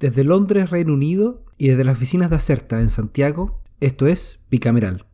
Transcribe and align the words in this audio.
Desde 0.00 0.24
Londres, 0.24 0.70
Reino 0.70 0.94
Unido, 0.94 1.44
y 1.58 1.68
desde 1.68 1.84
las 1.84 1.98
oficinas 1.98 2.30
de 2.30 2.36
Acerta 2.36 2.80
en 2.80 2.88
Santiago, 2.88 3.60
esto 3.80 4.06
es 4.06 4.40
Bicameral. 4.50 5.04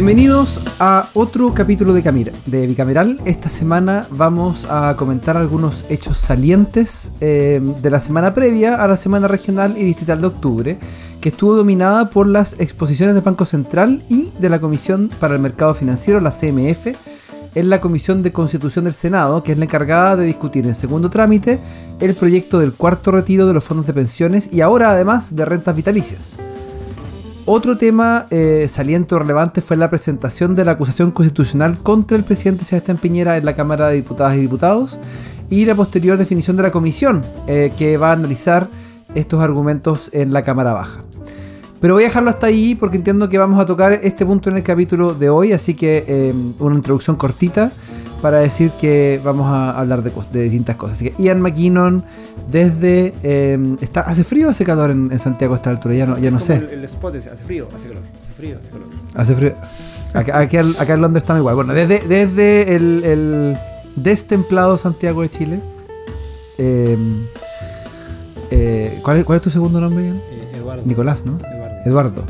Bienvenidos 0.00 0.62
a 0.78 1.10
otro 1.12 1.52
capítulo 1.52 1.92
de, 1.92 2.02
Camira, 2.02 2.32
de 2.46 2.66
Bicameral. 2.66 3.20
Esta 3.26 3.50
semana 3.50 4.06
vamos 4.10 4.66
a 4.70 4.96
comentar 4.96 5.36
algunos 5.36 5.84
hechos 5.90 6.16
salientes 6.16 7.12
eh, 7.20 7.60
de 7.82 7.90
la 7.90 8.00
semana 8.00 8.32
previa 8.32 8.82
a 8.82 8.88
la 8.88 8.96
semana 8.96 9.28
regional 9.28 9.76
y 9.76 9.84
distrital 9.84 10.22
de 10.22 10.26
octubre, 10.28 10.78
que 11.20 11.28
estuvo 11.28 11.54
dominada 11.54 12.08
por 12.08 12.26
las 12.26 12.58
exposiciones 12.60 13.14
del 13.14 13.22
Banco 13.22 13.44
Central 13.44 14.02
y 14.08 14.32
de 14.38 14.48
la 14.48 14.58
Comisión 14.58 15.10
para 15.20 15.34
el 15.34 15.40
Mercado 15.42 15.74
Financiero, 15.74 16.18
la 16.18 16.30
CMF, 16.30 16.94
en 17.54 17.68
la 17.68 17.82
Comisión 17.82 18.22
de 18.22 18.32
Constitución 18.32 18.86
del 18.86 18.94
Senado, 18.94 19.42
que 19.42 19.52
es 19.52 19.58
la 19.58 19.66
encargada 19.66 20.16
de 20.16 20.24
discutir 20.24 20.64
en 20.64 20.74
segundo 20.74 21.10
trámite 21.10 21.58
el 22.00 22.14
proyecto 22.14 22.58
del 22.58 22.72
cuarto 22.72 23.10
retiro 23.10 23.46
de 23.46 23.52
los 23.52 23.64
fondos 23.64 23.86
de 23.86 23.92
pensiones 23.92 24.48
y 24.50 24.62
ahora 24.62 24.92
además 24.92 25.36
de 25.36 25.44
rentas 25.44 25.76
vitalicias. 25.76 26.38
Otro 27.46 27.76
tema 27.76 28.26
eh, 28.30 28.66
saliente 28.68 29.14
o 29.14 29.18
relevante 29.18 29.60
fue 29.60 29.76
la 29.76 29.88
presentación 29.88 30.54
de 30.54 30.64
la 30.64 30.72
acusación 30.72 31.10
constitucional 31.10 31.78
contra 31.78 32.16
el 32.16 32.22
presidente 32.22 32.64
Sebastián 32.64 32.98
Piñera 32.98 33.36
en 33.36 33.44
la 33.44 33.54
Cámara 33.54 33.88
de 33.88 33.96
Diputadas 33.96 34.36
y 34.36 34.40
Diputados 34.40 34.98
y 35.48 35.64
la 35.64 35.74
posterior 35.74 36.18
definición 36.18 36.56
de 36.56 36.62
la 36.62 36.70
comisión 36.70 37.24
eh, 37.46 37.72
que 37.76 37.96
va 37.96 38.10
a 38.10 38.12
analizar 38.12 38.68
estos 39.14 39.40
argumentos 39.40 40.10
en 40.12 40.32
la 40.32 40.42
Cámara 40.42 40.74
Baja. 40.74 41.00
Pero 41.80 41.94
voy 41.94 42.04
a 42.04 42.06
dejarlo 42.06 42.30
hasta 42.30 42.46
ahí 42.46 42.74
porque 42.74 42.96
entiendo 42.96 43.28
que 43.28 43.38
vamos 43.38 43.58
a 43.58 43.64
tocar 43.64 43.92
este 43.92 44.26
punto 44.26 44.50
en 44.50 44.56
el 44.58 44.62
capítulo 44.62 45.14
de 45.14 45.30
hoy, 45.30 45.52
así 45.52 45.74
que 45.74 46.04
eh, 46.06 46.34
una 46.58 46.76
introducción 46.76 47.16
cortita 47.16 47.72
para 48.20 48.38
decir 48.38 48.70
que 48.72 49.18
vamos 49.24 49.48
a 49.48 49.78
hablar 49.78 50.02
de, 50.02 50.42
distintas 50.42 50.76
cosas. 50.76 50.96
Así 50.96 51.10
que 51.10 51.22
Ian 51.22 51.40
McKinnon, 51.40 52.04
desde. 52.50 53.14
Em, 53.22 53.78
está, 53.80 54.02
¿Hace 54.02 54.24
frío 54.24 54.48
o 54.48 54.50
hace 54.50 54.64
calor 54.64 54.90
en, 54.90 55.18
Santiago 55.18 55.54
a 55.54 55.56
esta 55.56 55.70
altura? 55.70 55.94
Ya 55.94 56.06
no, 56.06 56.18
ya 56.18 56.30
no 56.30 56.38
sé. 56.38 56.56
El, 56.56 56.84
spot 56.84 57.16
hace 57.16 57.44
frío, 57.44 57.66
hace 57.74 57.88
calor. 57.88 58.04
Hace 58.22 58.34
frío, 58.34 58.58
hace 58.58 58.68
calor. 58.68 58.86
Hace 59.14 59.34
frío. 59.34 59.54
Acá, 60.12 60.94
en 60.94 61.00
Londres 61.00 61.22
está 61.22 61.36
igual. 61.38 61.54
Bueno, 61.54 61.72
desde, 61.72 62.00
desde 62.00 62.74
el, 62.74 63.56
destemplado 63.96 64.76
Santiago 64.76 65.22
de 65.22 65.30
Chile. 65.30 65.62
Eh, 66.58 66.98
¿cuál, 69.02 69.16
es, 69.18 69.24
¿Cuál 69.24 69.36
es 69.36 69.42
tu 69.42 69.50
segundo 69.50 69.80
nombre, 69.80 70.04
Ian? 70.04 70.16
Eh, 70.16 70.56
Eduardo. 70.56 70.82
Nicolás, 70.84 71.24
¿no? 71.24 71.38
Eduardo. 71.38 71.59
Eduardo. 71.84 72.24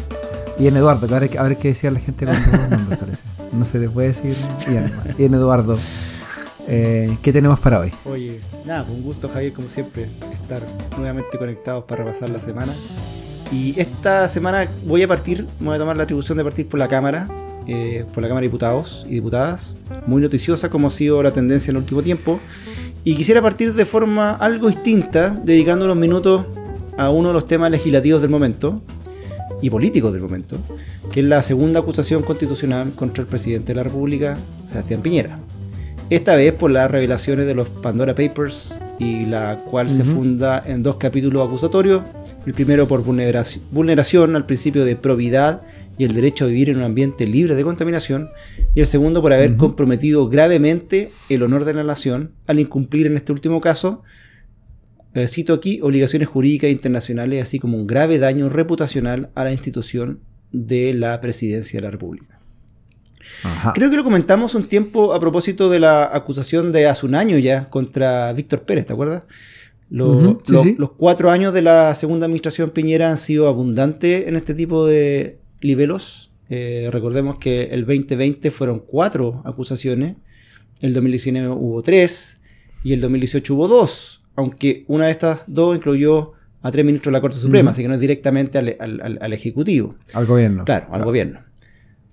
En 0.67 0.77
Eduardo, 0.77 1.07
que 1.07 1.15
a 1.15 1.21
ver, 1.21 1.39
a 1.39 1.43
ver 1.45 1.57
qué 1.57 1.69
decía 1.69 1.91
la 1.91 2.01
gente 2.01 2.27
nombres, 2.27 2.99
parece. 2.99 3.25
No 3.53 3.65
se 3.65 3.79
le 3.79 3.89
puede 3.89 4.09
decir. 4.09 4.37
Y 5.19 5.25
en, 5.25 5.35
Eduardo. 5.35 5.79
Eh, 6.69 7.17
¿Qué 7.23 7.33
tenemos 7.33 7.59
para 7.59 7.81
hoy? 7.81 7.93
Oye, 8.05 8.37
nada, 8.65 8.85
pues 8.85 8.97
un 8.97 9.03
gusto 9.03 9.29
Javier, 9.29 9.53
como 9.53 9.69
siempre, 9.69 10.09
estar 10.33 10.63
nuevamente 10.97 11.39
conectados 11.39 11.85
para 11.85 12.05
repasar 12.05 12.31
la 12.31 12.41
semana. 12.41 12.75
Y 13.51 13.79
esta 13.81 14.29
semana 14.29 14.69
voy 14.87 15.03
a 15.03 15.09
partir, 15.09 15.49
voy 15.59 15.75
a 15.75 15.79
tomar 15.79 15.97
la 15.97 16.05
atribución 16.05 16.39
de 16.39 16.45
partir 16.45 16.69
por 16.69 16.79
la 16.79 16.87
Cámara, 16.87 17.27
eh, 17.67 18.05
por 18.13 18.23
la 18.23 18.29
Cámara 18.29 18.43
de 18.43 18.49
Diputados 18.49 19.05
y 19.09 19.15
Diputadas, 19.15 19.77
muy 20.07 20.23
noticiosa 20.23 20.69
como 20.69 20.89
ha 20.89 20.91
sido 20.91 21.21
la 21.23 21.33
tendencia 21.33 21.71
en 21.71 21.77
el 21.77 21.83
último 21.83 22.03
tiempo. 22.03 22.39
Y 23.03 23.17
quisiera 23.17 23.43
partir 23.43 23.73
de 23.75 23.85
forma 23.87 24.33
algo 24.33 24.69
distinta, 24.69 25.31
dedicando 25.43 25.87
unos 25.87 25.97
minutos 25.97 26.47
a 26.99 27.11
uno 27.11 27.29
de 27.29 27.35
los 27.35 27.47
temas 27.47 27.71
legislativos 27.71 28.21
del 28.21 28.31
momento, 28.31 28.83
y 29.61 29.71
políticos 29.71 30.13
del 30.13 30.23
momento, 30.23 30.59
que 31.13 31.21
es 31.21 31.27
la 31.27 31.43
segunda 31.43 31.81
acusación 31.81 32.23
constitucional 32.23 32.93
contra 32.93 33.23
el 33.23 33.29
presidente 33.29 33.73
de 33.73 33.77
la 33.77 33.83
República, 33.83 34.39
Sebastián 34.65 35.03
Piñera. 35.03 35.41
Esta 36.11 36.35
vez 36.35 36.53
por 36.53 36.73
las 36.73 36.91
revelaciones 36.91 37.47
de 37.47 37.55
los 37.55 37.69
Pandora 37.69 38.17
Papers 38.17 38.81
y 38.99 39.27
la 39.27 39.63
cual 39.65 39.91
se 39.91 40.05
funda 40.05 40.61
en 40.67 40.83
dos 40.83 40.97
capítulos 40.97 41.47
acusatorios. 41.47 42.03
El 42.45 42.53
primero 42.53 42.89
por 42.89 43.05
vulneración 43.05 44.35
al 44.35 44.45
principio 44.45 44.85
de 44.85 44.97
probidad 44.97 45.63
y 45.99 46.05
el 46.05 46.15
derecho 46.15 46.47
a 46.47 46.49
vivir 46.49 46.69
en 46.71 46.79
un 46.79 46.83
ambiente 46.83 47.29
libre 47.29 47.55
de 47.55 47.63
contaminación. 47.63 48.31
Y 48.75 48.81
el 48.81 48.87
segundo 48.87 49.23
por 49.23 49.33
haber 49.33 49.57
comprometido 49.57 50.29
gravemente 50.29 51.13
el 51.29 51.45
honor 51.45 51.65
de 51.65 51.75
la 51.75 51.85
nación 51.85 52.33
al 52.49 52.59
incumplir 52.59 53.07
en 53.07 53.17
este 53.17 53.31
último 53.31 53.61
caso 53.61 54.03
cito 55.27 55.55
aquí, 55.55 55.81
obligaciones 55.83 56.29
jurídicas 56.29 56.71
internacionales, 56.71 57.43
así 57.43 57.59
como 57.59 57.77
un 57.77 57.87
grave 57.87 58.19
daño 58.19 58.49
reputacional 58.49 59.31
a 59.35 59.45
la 59.45 59.51
institución 59.51 60.21
de 60.53 60.95
la 60.95 61.21
presidencia 61.21 61.79
de 61.79 61.85
la 61.85 61.91
República. 61.91 62.39
Creo 63.75 63.91
que 63.91 63.97
lo 63.97 64.05
comentamos 64.05 64.55
un 64.55 64.65
tiempo 64.65 65.13
a 65.13 65.21
propósito 65.21 65.69
de 65.69 65.81
la 65.81 66.05
acusación 66.05 66.73
de 66.73 66.87
hace 66.87 67.07
un 67.07 67.15
año 67.15 67.39
ya 67.39 67.67
contra 67.67 68.33
Víctor 68.33 68.63
Pérez, 68.63 68.87
¿te 68.87 68.93
acuerdas? 68.93 69.25
Los 69.89 70.93
cuatro 70.97 71.31
años 71.31 71.53
de 71.53 71.63
la 71.63 71.95
segunda 71.95 72.27
administración 72.27 72.71
Piñera 72.71 73.11
han 73.11 73.19
sido 73.19 73.49
abundantes 73.49 74.29
en 74.29 74.37
este 74.37 74.55
tipo 74.55 74.87
de 74.87 75.41
nivelos. 75.61 76.31
Eh, 76.49 76.89
recordemos 76.91 77.39
que 77.39 77.65
el 77.65 77.81
2020 77.85 78.51
fueron 78.51 78.81
cuatro 78.81 79.43
acusaciones, 79.45 80.17
el 80.81 80.95
2019 80.95 81.49
hubo 81.49 81.83
tres 81.83 82.41
y 82.83 82.93
el 82.93 83.01
2018 83.01 83.55
hubo 83.55 83.69
dos 83.69 84.20
aunque 84.41 84.85
una 84.89 85.07
de 85.07 85.13
estas 85.13 85.43
dos 85.47 85.77
incluyó 85.77 86.33
a 86.63 86.71
tres 86.71 86.85
ministros 86.85 87.13
de 87.13 87.17
la 87.17 87.21
Corte 87.21 87.37
Suprema, 87.37 87.71
así 87.71 87.83
que 87.83 87.89
no 87.89 87.95
es 87.95 88.01
directamente 88.01 88.59
al, 88.59 89.33
Ejecutivo. 89.33 89.95
Al 90.13 90.27
gobierno. 90.27 90.65
Claro, 90.65 90.89
al 90.93 91.05
gobierno. 91.05 91.41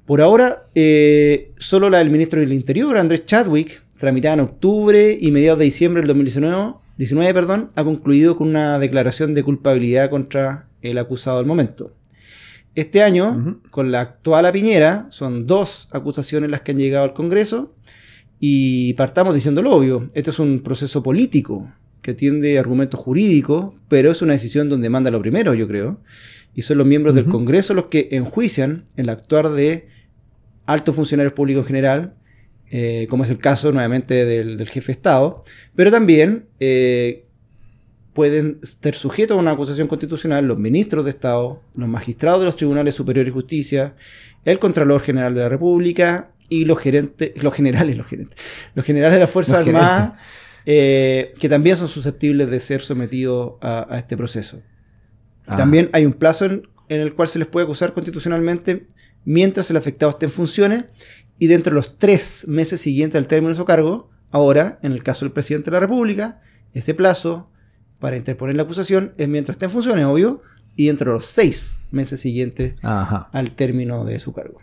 Por 0.06 0.22
ahora, 0.22 0.64
eh, 0.74 1.52
solo 1.58 1.90
la 1.90 1.98
del 1.98 2.10
ministro 2.10 2.40
del 2.40 2.54
Interior, 2.54 2.98
Andrés 2.98 3.26
Chadwick, 3.26 3.84
tramitada 3.98 4.36
en 4.36 4.40
octubre 4.42 5.18
y 5.20 5.32
mediados 5.32 5.60
de 5.60 5.66
diciembre 5.66 6.02
del 6.02 6.08
2019, 6.08 6.76
19, 6.98 7.34
perdón, 7.34 7.70
ha 7.76 7.84
concluido 7.84 8.38
con 8.38 8.48
una 8.48 8.80
declaración 8.80 9.34
de 9.34 9.44
culpabilidad 9.44 10.10
contra 10.10 10.68
el 10.82 10.98
acusado 10.98 11.38
del 11.40 11.46
momento. 11.46 11.92
Este 12.74 13.02
año, 13.02 13.60
con 13.72 13.92
la 13.92 14.02
actual 14.02 14.52
Piñera, 14.52 15.08
son 15.10 15.48
dos 15.48 15.90
acusaciones 15.92 16.50
las 16.50 16.62
que 16.62 16.72
han 16.72 16.78
llegado 16.78 17.06
al 17.06 17.14
Congreso 17.14 17.74
y 18.40 18.94
partamos 18.94 19.34
diciendo 19.34 19.62
lo 19.62 19.76
obvio, 19.76 20.08
esto 20.14 20.30
es 20.30 20.40
un 20.40 20.62
proceso 20.62 21.02
político, 21.02 21.72
que 22.08 22.12
atiende 22.12 22.58
argumentos 22.58 23.02
jurídicos, 23.02 23.74
pero 23.90 24.10
es 24.10 24.22
una 24.22 24.32
decisión 24.32 24.70
donde 24.70 24.90
manda 24.90 25.12
lo 25.12 25.20
primero, 25.20 25.54
yo 25.54 25.68
creo. 25.68 26.00
Y 26.56 26.62
son 26.62 26.78
los 26.78 26.88
miembros 26.88 27.16
del 27.16 27.26
Congreso 27.26 27.74
los 27.74 27.88
que 27.88 28.08
enjuician 28.12 28.86
el 28.96 29.10
actuar 29.10 29.50
de 29.50 29.88
altos 30.66 30.96
funcionarios 30.96 31.34
públicos 31.34 31.66
en 31.66 31.68
general, 31.68 32.16
eh, 32.72 33.08
como 33.10 33.26
es 33.26 33.30
el 33.30 33.40
caso 33.40 33.74
nuevamente 33.74 34.24
del, 34.24 34.66
jefe 34.70 34.86
de 34.86 34.92
Estado, 34.94 35.44
pero 35.76 35.92
también 35.92 36.46
eh, 36.62 37.26
pueden 38.14 38.60
estar 38.64 38.96
sujetos 38.96 39.36
a 39.36 39.42
una 39.42 39.52
acusación 39.52 39.90
constitucional 39.90 40.46
los 40.46 40.58
ministros 40.58 41.04
de 41.04 41.10
Estado, 41.10 41.62
los 41.76 41.90
magistrados 41.90 42.40
de 42.40 42.46
los 42.46 42.56
tribunales 42.56 42.96
superiores 42.96 43.34
de 43.34 43.38
justicia, 43.38 43.96
el 44.46 44.60
Contralor 44.60 45.02
General 45.02 45.36
de 45.36 45.42
la 45.42 45.50
República 45.50 46.32
y 46.48 46.64
los 46.64 46.80
gerentes, 46.80 47.44
los 47.44 47.54
generales, 47.54 47.98
los 47.98 48.08
gerentes, 48.08 48.40
los 48.76 48.86
generales 48.86 49.16
de 49.16 49.20
las 49.20 49.30
Fuerzas 49.30 49.68
Armadas 49.68 50.14
eh, 50.70 51.34
que 51.40 51.48
también 51.48 51.78
son 51.78 51.88
susceptibles 51.88 52.52
de 52.52 52.60
ser 52.60 52.82
sometidos 52.82 53.54
a, 53.62 53.88
este 53.98 54.18
proceso. 54.18 54.62
Ah. 55.46 55.56
También 55.56 55.90
hay 55.94 56.06
un 56.06 56.12
plazo 56.12 56.44
en, 56.44 56.64
el 56.90 57.14
cual 57.14 57.30
se 57.30 57.40
les 57.40 57.48
puede 57.48 57.64
acusar 57.64 57.94
constitucionalmente 57.94 58.86
mientras 59.24 59.72
el 59.72 59.78
afectado 59.78 60.10
esté 60.10 60.26
en 60.26 60.32
funciones 60.34 60.84
y 61.40 61.48
dentro 61.48 61.72
de 61.72 61.76
los 61.76 61.98
tres 61.98 62.50
meses 62.50 62.82
siguientes 62.82 63.18
al 63.18 63.28
término 63.28 63.52
de 63.52 63.56
su 63.56 63.64
cargo, 63.64 64.10
ahora, 64.30 64.78
en 64.84 64.92
el 64.92 65.04
caso 65.04 65.24
del 65.24 65.32
presidente 65.32 65.72
de 65.72 65.76
la 65.76 65.80
República, 65.80 66.42
ese 66.74 66.94
plazo 66.94 67.50
para 68.00 68.18
interponer 68.18 68.58
la 68.58 68.64
acusación 68.64 69.14
es 69.16 69.30
mientras 69.30 69.56
esté 69.56 69.68
en 69.68 69.72
funciones, 69.72 70.04
obvio, 70.04 70.42
y 70.76 70.88
dentro 70.88 71.14
de 71.14 71.16
los 71.20 71.26
seis 71.28 71.84
meses 71.92 72.20
siguientes 72.20 72.74
al 72.82 73.54
término 73.54 74.04
de 74.04 74.20
su 74.20 74.34
cargo. 74.34 74.60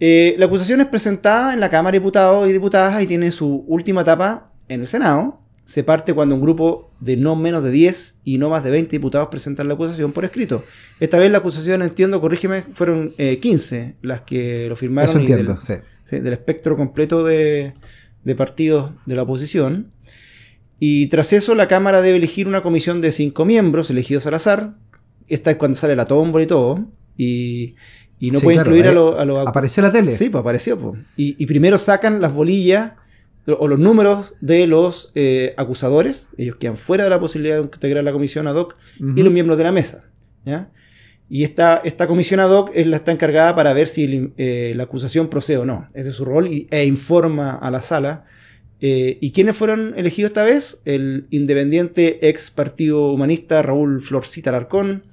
Eh, 0.00 0.34
la 0.38 0.46
acusación 0.46 0.80
es 0.80 0.88
presentada 0.88 1.54
en 1.54 1.60
la 1.60 1.70
Cámara 1.70 1.92
de 1.92 2.00
Diputados 2.00 2.48
y 2.48 2.52
Diputadas 2.52 3.00
y 3.00 3.06
tiene 3.06 3.30
su 3.30 3.64
última 3.68 4.00
etapa 4.00 4.52
en 4.68 4.80
el 4.80 4.86
Senado 4.86 5.40
se 5.68 5.84
parte 5.84 6.14
cuando 6.14 6.34
un 6.34 6.40
grupo 6.40 6.90
de 6.98 7.18
no 7.18 7.36
menos 7.36 7.62
de 7.62 7.70
10 7.70 8.20
y 8.24 8.38
no 8.38 8.48
más 8.48 8.64
de 8.64 8.70
20 8.70 8.90
diputados 8.90 9.28
presentan 9.28 9.68
la 9.68 9.74
acusación 9.74 10.12
por 10.12 10.24
escrito. 10.24 10.64
Esta 10.98 11.18
vez 11.18 11.30
la 11.30 11.38
acusación, 11.38 11.82
entiendo, 11.82 12.22
corrígeme, 12.22 12.62
fueron 12.62 13.12
15 13.18 13.76
eh, 13.76 13.94
las 14.00 14.22
que 14.22 14.66
lo 14.66 14.76
firmaron. 14.76 15.10
Eso 15.10 15.18
entiendo, 15.18 15.52
del, 15.52 15.82
sí. 16.06 16.20
Del 16.20 16.32
espectro 16.32 16.74
completo 16.74 17.22
de, 17.22 17.74
partidos 18.34 18.92
de 19.04 19.14
la 19.14 19.24
oposición. 19.24 19.92
Y 20.80 21.08
tras 21.08 21.34
eso, 21.34 21.54
la 21.54 21.68
Cámara 21.68 22.00
debe 22.00 22.16
elegir 22.16 22.48
una 22.48 22.62
comisión 22.62 23.02
de 23.02 23.12
5 23.12 23.44
miembros, 23.44 23.90
elegidos 23.90 24.26
al 24.26 24.32
azar. 24.32 24.74
Esta 25.28 25.50
es 25.50 25.58
cuando 25.58 25.76
sale 25.76 25.94
la 25.94 26.06
tómbola 26.06 26.44
y 26.44 26.46
todo. 26.46 26.86
Y, 27.18 27.74
no 28.20 28.40
puede 28.40 28.56
incluir 28.56 28.86
a 28.86 28.92
los... 28.92 29.46
¿Apareció 29.46 29.82
la 29.82 29.92
tele? 29.92 30.12
Sí, 30.12 30.30
pues 30.30 30.40
apareció. 30.40 30.78
Pues. 30.78 30.98
Y, 31.14 31.36
y 31.36 31.44
primero 31.44 31.76
sacan 31.76 32.22
las 32.22 32.32
bolillas 32.32 32.92
o 33.58 33.68
los 33.68 33.78
números 33.78 34.34
de 34.40 34.66
los 34.66 35.10
eh, 35.14 35.54
acusadores, 35.56 36.30
ellos 36.36 36.56
quedan 36.56 36.76
fuera 36.76 37.04
de 37.04 37.10
la 37.10 37.20
posibilidad 37.20 37.56
de 37.56 37.62
integrar 37.62 38.04
la 38.04 38.12
comisión 38.12 38.46
ad 38.46 38.56
hoc, 38.56 38.74
y 38.98 39.22
los 39.22 39.32
miembros 39.32 39.56
de 39.56 39.64
la 39.64 39.72
mesa. 39.72 40.08
¿ya? 40.44 40.70
Y 41.30 41.44
esta, 41.44 41.82
esta 41.84 42.06
comisión 42.06 42.40
ad 42.40 42.50
hoc 42.50 42.70
es 42.74 42.86
la 42.86 42.96
está 42.96 43.12
encargada 43.12 43.54
para 43.54 43.72
ver 43.74 43.86
si 43.86 44.32
eh, 44.38 44.72
la 44.74 44.84
acusación 44.84 45.28
procede 45.28 45.58
o 45.58 45.66
no. 45.66 45.86
Ese 45.94 46.10
es 46.10 46.14
su 46.14 46.24
rol 46.24 46.48
y, 46.48 46.66
e 46.70 46.84
informa 46.84 47.54
a 47.54 47.70
la 47.70 47.82
sala. 47.82 48.24
Eh, 48.80 49.18
¿Y 49.20 49.32
quiénes 49.32 49.56
fueron 49.56 49.94
elegidos 49.96 50.30
esta 50.30 50.44
vez? 50.44 50.80
El 50.84 51.26
independiente 51.30 52.28
ex 52.28 52.50
Partido 52.50 53.12
Humanista 53.12 53.60
Raúl 53.60 54.00
Florcita 54.00 54.52
Larcón, 54.52 55.04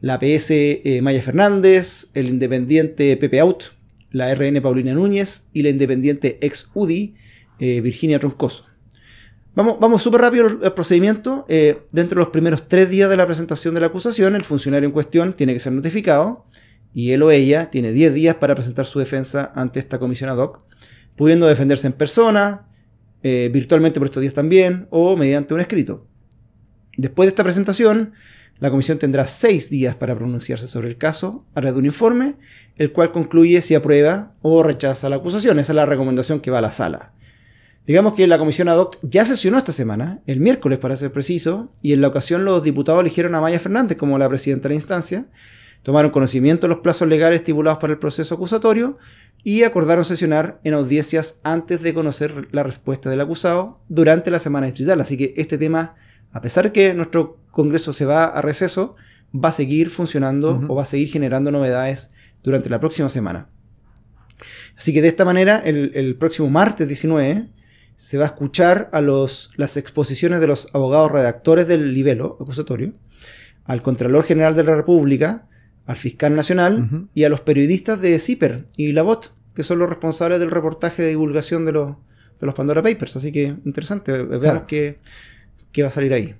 la 0.00 0.18
PS 0.18 0.50
eh, 0.50 1.00
Maya 1.02 1.22
Fernández, 1.22 2.08
el 2.14 2.28
independiente 2.28 3.16
Pepe 3.16 3.38
Out, 3.40 3.64
la 4.10 4.34
RN 4.34 4.60
Paulina 4.62 4.94
Núñez 4.94 5.46
y 5.52 5.62
la 5.62 5.68
independiente 5.68 6.38
ex 6.40 6.70
UDI 6.74 7.14
Virginia 7.58 8.18
Troncoso. 8.18 8.72
Vamos, 9.54 9.78
vamos 9.78 10.02
súper 10.02 10.22
rápido 10.22 10.46
al 10.46 10.72
procedimiento. 10.72 11.44
Eh, 11.48 11.82
dentro 11.92 12.16
de 12.18 12.24
los 12.24 12.32
primeros 12.32 12.68
tres 12.68 12.88
días 12.88 13.10
de 13.10 13.18
la 13.18 13.26
presentación 13.26 13.74
de 13.74 13.80
la 13.80 13.88
acusación, 13.88 14.34
el 14.34 14.44
funcionario 14.44 14.86
en 14.86 14.92
cuestión 14.92 15.34
tiene 15.34 15.52
que 15.52 15.60
ser 15.60 15.74
notificado 15.74 16.46
y 16.94 17.12
él 17.12 17.22
o 17.22 17.30
ella 17.30 17.68
tiene 17.70 17.92
10 17.92 18.14
días 18.14 18.36
para 18.36 18.54
presentar 18.54 18.86
su 18.86 18.98
defensa 18.98 19.52
ante 19.54 19.78
esta 19.78 19.98
comisión 19.98 20.30
ad 20.30 20.38
hoc, 20.38 20.64
pudiendo 21.16 21.46
defenderse 21.46 21.86
en 21.86 21.92
persona, 21.92 22.66
eh, 23.22 23.50
virtualmente 23.52 24.00
por 24.00 24.06
estos 24.06 24.22
días 24.22 24.34
también, 24.34 24.88
o 24.90 25.16
mediante 25.16 25.52
un 25.52 25.60
escrito. 25.60 26.06
Después 26.96 27.26
de 27.26 27.30
esta 27.30 27.44
presentación, 27.44 28.12
la 28.58 28.70
comisión 28.70 28.98
tendrá 28.98 29.26
6 29.26 29.68
días 29.68 29.96
para 29.96 30.14
pronunciarse 30.14 30.66
sobre 30.66 30.88
el 30.88 30.96
caso 30.96 31.46
a 31.54 31.60
través 31.60 31.74
de 31.74 31.80
un 31.80 31.86
informe, 31.86 32.36
el 32.76 32.92
cual 32.92 33.12
concluye 33.12 33.60
si 33.60 33.74
aprueba 33.74 34.34
o 34.40 34.62
rechaza 34.62 35.10
la 35.10 35.16
acusación. 35.16 35.58
Esa 35.58 35.72
es 35.72 35.76
la 35.76 35.86
recomendación 35.86 36.40
que 36.40 36.50
va 36.50 36.58
a 36.58 36.62
la 36.62 36.72
sala. 36.72 37.12
Digamos 37.86 38.14
que 38.14 38.26
la 38.28 38.38
comisión 38.38 38.68
ad 38.68 38.78
hoc 38.78 38.98
ya 39.02 39.24
sesionó 39.24 39.58
esta 39.58 39.72
semana, 39.72 40.20
el 40.26 40.38
miércoles 40.38 40.78
para 40.78 40.96
ser 40.96 41.12
preciso, 41.12 41.70
y 41.82 41.92
en 41.92 42.00
la 42.00 42.08
ocasión 42.08 42.44
los 42.44 42.62
diputados 42.62 43.00
eligieron 43.00 43.34
a 43.34 43.40
Maya 43.40 43.58
Fernández 43.58 43.98
como 43.98 44.18
la 44.18 44.28
presidenta 44.28 44.68
de 44.68 44.74
la 44.74 44.76
instancia, 44.76 45.26
tomaron 45.82 46.12
conocimiento 46.12 46.68
de 46.68 46.74
los 46.74 46.82
plazos 46.82 47.08
legales 47.08 47.40
estipulados 47.40 47.80
para 47.80 47.92
el 47.92 47.98
proceso 47.98 48.36
acusatorio 48.36 48.96
y 49.42 49.64
acordaron 49.64 50.04
sesionar 50.04 50.60
en 50.62 50.74
audiencias 50.74 51.40
antes 51.42 51.82
de 51.82 51.92
conocer 51.92 52.48
la 52.52 52.62
respuesta 52.62 53.10
del 53.10 53.20
acusado 53.20 53.80
durante 53.88 54.30
la 54.30 54.38
semana 54.38 54.66
distrital. 54.66 55.00
Así 55.00 55.16
que 55.16 55.34
este 55.36 55.58
tema, 55.58 55.96
a 56.30 56.40
pesar 56.40 56.70
que 56.70 56.94
nuestro 56.94 57.38
Congreso 57.50 57.92
se 57.92 58.04
va 58.04 58.24
a 58.26 58.40
receso, 58.42 58.94
va 59.34 59.48
a 59.48 59.52
seguir 59.52 59.90
funcionando 59.90 60.64
o 60.68 60.74
va 60.76 60.82
a 60.82 60.86
seguir 60.86 61.08
generando 61.08 61.50
novedades 61.50 62.10
durante 62.44 62.70
la 62.70 62.78
próxima 62.78 63.08
semana. 63.08 63.48
Así 64.76 64.92
que 64.92 65.02
de 65.02 65.08
esta 65.08 65.24
manera, 65.24 65.58
el, 65.58 65.92
el 65.94 66.16
próximo 66.16 66.48
martes 66.48 66.86
19, 66.86 67.48
se 68.02 68.18
va 68.18 68.24
a 68.24 68.26
escuchar 68.26 68.90
a 68.92 69.00
los, 69.00 69.52
las 69.54 69.76
exposiciones 69.76 70.40
de 70.40 70.48
los 70.48 70.74
abogados 70.74 71.12
redactores 71.12 71.68
del 71.68 71.94
libelo 71.94 72.36
acusatorio, 72.40 72.94
al 73.64 73.80
Contralor 73.80 74.24
General 74.24 74.56
de 74.56 74.64
la 74.64 74.74
República, 74.74 75.46
al 75.86 75.96
Fiscal 75.96 76.34
Nacional 76.34 77.08
y 77.14 77.22
a 77.22 77.28
los 77.28 77.42
periodistas 77.42 78.00
de 78.00 78.18
CIPER 78.18 78.66
y 78.76 78.90
La 78.90 79.04
Bot, 79.04 79.32
que 79.54 79.62
son 79.62 79.78
los 79.78 79.88
responsables 79.88 80.40
del 80.40 80.50
reportaje 80.50 81.00
de 81.00 81.10
divulgación 81.10 81.64
de 81.64 81.70
los, 81.70 81.92
de 82.40 82.46
los 82.46 82.56
Pandora 82.56 82.82
Papers. 82.82 83.14
Así 83.14 83.30
que 83.30 83.54
interesante, 83.64 84.24
veamos 84.24 84.64
qué, 84.66 84.98
qué 85.70 85.82
va 85.82 85.88
a 85.88 85.92
salir 85.92 86.12
ahí. 86.12 86.34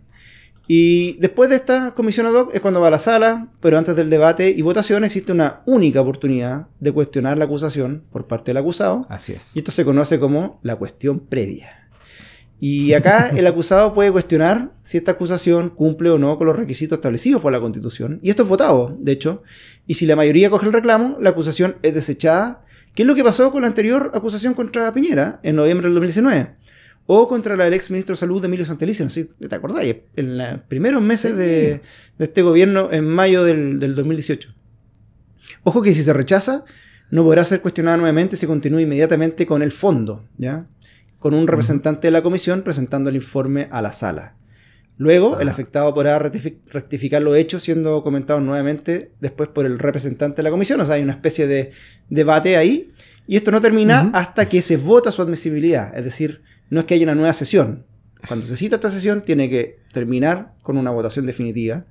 Y 0.69 1.19
después 1.19 1.51
de 1.51 1.57
esta 1.57 1.93
comisión 1.93 2.27
ad 2.27 2.35
hoc 2.35 2.55
es 2.55 2.61
cuando 2.61 2.81
va 2.81 2.89
a 2.89 2.93
la 2.93 2.99
sala, 2.99 3.49
pero 3.61 3.79
antes 3.79 3.97
del 3.97 4.11
debate 4.11 4.51
y 4.51 4.63
votación 4.63 5.05
existe 5.05 5.33
una 5.33 5.63
única 5.67 6.01
oportunidad 6.01 6.69
de 6.79 6.93
cuestionar 6.93 7.37
la 7.37 7.47
acusación 7.47 8.05
por 8.11 8.27
parte 8.27 8.51
del 8.51 8.59
acusado. 8.59 9.05
Así 9.09 9.33
es. 9.33 9.57
Y 9.57 9.61
esto 9.61 9.73
se 9.73 9.85
conoce 9.85 10.21
como 10.21 10.61
la 10.63 10.77
cuestión 10.77 11.21
previa. 11.21 11.83
Y 12.61 12.93
acá 12.93 13.29
el 13.37 13.45
acusado 13.49 13.93
puede 13.93 14.13
cuestionar 14.13 14.71
si 14.81 14.97
esta 14.97 15.13
acusación 15.13 15.69
cumple 15.69 16.11
o 16.11 16.19
no 16.19 16.39
con 16.39 16.47
los 16.47 16.57
requisitos 16.57 16.99
establecidos 16.99 17.43
por 17.43 17.51
la 17.51 17.61
Constitución. 17.61 18.21
Y 18.23 18.31
esto 18.31 18.45
es 18.45 18.49
votado, 18.49 18.97
de 19.01 19.11
hecho. 19.11 19.43
Y 19.89 19.95
si 19.95 20.07
la 20.07 20.15
mayoría 20.15 20.49
coge 20.49 20.67
el 20.67 20.73
reclamo, 20.73 21.17
la 21.21 21.31
acusación 21.31 21.77
es 21.83 21.95
desechada. 21.95 22.65
¿Qué 22.95 23.03
es 23.03 23.09
lo 23.09 23.17
que 23.17 23.25
pasó 23.25 23.51
con 23.51 23.63
la 23.63 23.69
anterior 23.69 24.13
acusación 24.15 24.55
contra 24.55 24.93
Piñera 24.93 25.41
en 25.43 25.57
noviembre 25.57 25.89
del 25.89 25.95
2019? 25.95 26.55
O 27.07 27.29
contra 27.29 27.57
la 27.57 27.65
del 27.65 27.75
ex 27.75 27.91
ministro 27.91 28.15
de 28.15 28.19
Salud 28.21 28.41
de 28.41 28.47
Emilio 28.47 28.65
Santelice, 28.65 29.05
no 29.05 29.11
sé 29.11 29.23
si 29.23 29.49
te 29.49 29.55
acordáis, 29.55 29.97
en 30.17 30.39
los 30.39 30.61
primeros 30.63 31.03
meses 31.03 31.37
de, 31.37 31.81
este 32.19 32.43
gobierno 32.43 32.91
en 32.93 33.07
mayo 33.07 33.45
del, 33.45 33.79
2018. 33.95 34.55
Ojo 35.65 35.83
que 35.83 35.93
si 35.93 36.03
se 36.03 36.13
rechaza, 36.13 36.65
no 37.11 37.25
podrá 37.25 37.45
ser 37.45 37.61
cuestionada 37.61 37.97
nuevamente 37.97 38.37
si 38.37 38.47
continúa 38.47 38.81
inmediatamente 38.81 39.47
con 39.47 39.63
el 39.63 39.73
fondo, 39.73 40.29
¿ya? 40.39 40.67
Con 41.19 41.35
un 41.35 41.47
representante 41.47 42.09
de 42.09 42.13
la 42.13 42.23
comisión 42.23 42.63
presentando 42.63 43.11
el 43.11 43.17
informe 43.17 43.69
a 43.71 43.83
la 43.83 43.93
sala. 43.93 44.37
Luego, 44.99 45.41
el 45.41 45.49
afectado 45.49 45.93
podrá 45.95 46.19
rectificar 46.19 47.23
los 47.23 47.37
hechos 47.37 47.63
siendo 47.63 48.03
comentados 48.03 48.43
nuevamente 48.43 49.11
después 49.21 49.49
por 49.49 49.67
el 49.67 49.79
representante 49.79 50.37
de 50.37 50.43
la 50.45 50.51
comisión. 50.51 50.81
O 50.81 50.85
sea, 50.85 50.95
hay 50.95 51.03
una 51.03 51.13
especie 51.13 51.47
de 51.47 51.73
debate 52.09 52.57
ahí. 52.57 52.93
Y 53.27 53.37
esto 53.37 53.51
no 53.51 53.61
termina 53.61 54.11
hasta 54.13 54.49
que 54.49 54.61
se 54.61 54.77
vota 54.77 55.11
su 55.11 55.23
admisibilidad. 55.23 55.97
Es 55.97 56.05
decir, 56.05 56.43
no 56.73 56.81
es 56.81 56.87
que 56.87 56.95
haya 56.95 57.05
una 57.05 57.15
nueva 57.15 57.35
sesión. 57.35 57.85
Cuando 58.27 58.47
se 58.47 58.57
cita 58.57 58.77
esta 58.77 58.89
sesión, 58.89 59.21
tiene 59.21 59.51
que 59.51 59.81
terminar 59.93 60.55
con 60.63 60.79
una 60.79 60.91
votación 60.91 61.27
definitiva 61.27 61.85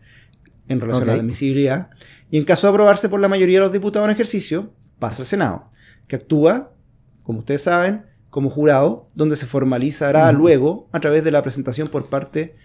en 0.67 0.81
relación 0.81 1.07
a 1.07 1.13
la 1.13 1.19
admisibilidad. 1.19 1.91
Y 2.31 2.39
en 2.39 2.45
caso 2.45 2.65
de 2.65 2.71
aprobarse 2.71 3.07
por 3.07 3.19
la 3.19 3.27
mayoría 3.27 3.59
de 3.59 3.65
los 3.65 3.73
diputados 3.73 4.07
en 4.07 4.11
ejercicio, 4.11 4.73
pasa 4.97 5.21
al 5.21 5.27
Senado, 5.27 5.65
que 6.07 6.15
actúa, 6.15 6.73
como 7.21 7.39
ustedes 7.39 7.61
saben, 7.61 8.07
como 8.31 8.49
jurado, 8.49 9.07
donde 9.13 9.35
se 9.35 9.45
formalizará 9.45 10.31
luego 10.31 10.89
a 10.91 10.99
través 10.99 11.23
de 11.23 11.29
la 11.29 11.43
presentación 11.43 11.87
por 11.87 12.07
parte 12.07 12.55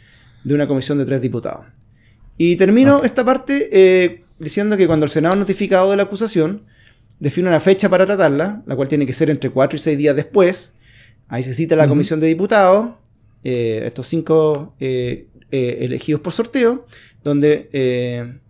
de 0.42 0.54
una 0.54 0.66
comisión 0.66 0.96
de 0.96 1.04
tres 1.04 1.20
diputados. 1.20 1.66
Y 2.38 2.56
termino 2.56 3.04
esta 3.04 3.26
parte 3.26 3.68
eh, 3.70 4.24
diciendo 4.38 4.78
que 4.78 4.86
cuando 4.86 5.04
el 5.04 5.10
Senado 5.10 5.34
ha 5.34 5.38
notificado 5.38 5.90
de 5.90 5.98
la 5.98 6.04
acusación, 6.04 6.62
define 7.20 7.48
una 7.48 7.60
fecha 7.60 7.90
para 7.90 8.06
tratarla, 8.06 8.62
la 8.64 8.74
cual 8.74 8.88
tiene 8.88 9.04
que 9.04 9.12
ser 9.12 9.28
entre 9.28 9.50
cuatro 9.50 9.76
y 9.76 9.80
seis 9.80 9.98
días 9.98 10.16
después, 10.16 10.72
Ahí 11.28 11.42
se 11.42 11.54
cita 11.54 11.76
la 11.76 11.88
comisión 11.88 12.20
de 12.20 12.28
diputados, 12.28 12.90
eh, 13.42 13.82
estos 13.84 14.06
cinco 14.06 14.74
eh, 14.80 15.28
eh, 15.50 15.78
elegidos 15.80 16.20
por 16.20 16.32
sorteo, 16.32 16.86
donde, 17.22 18.40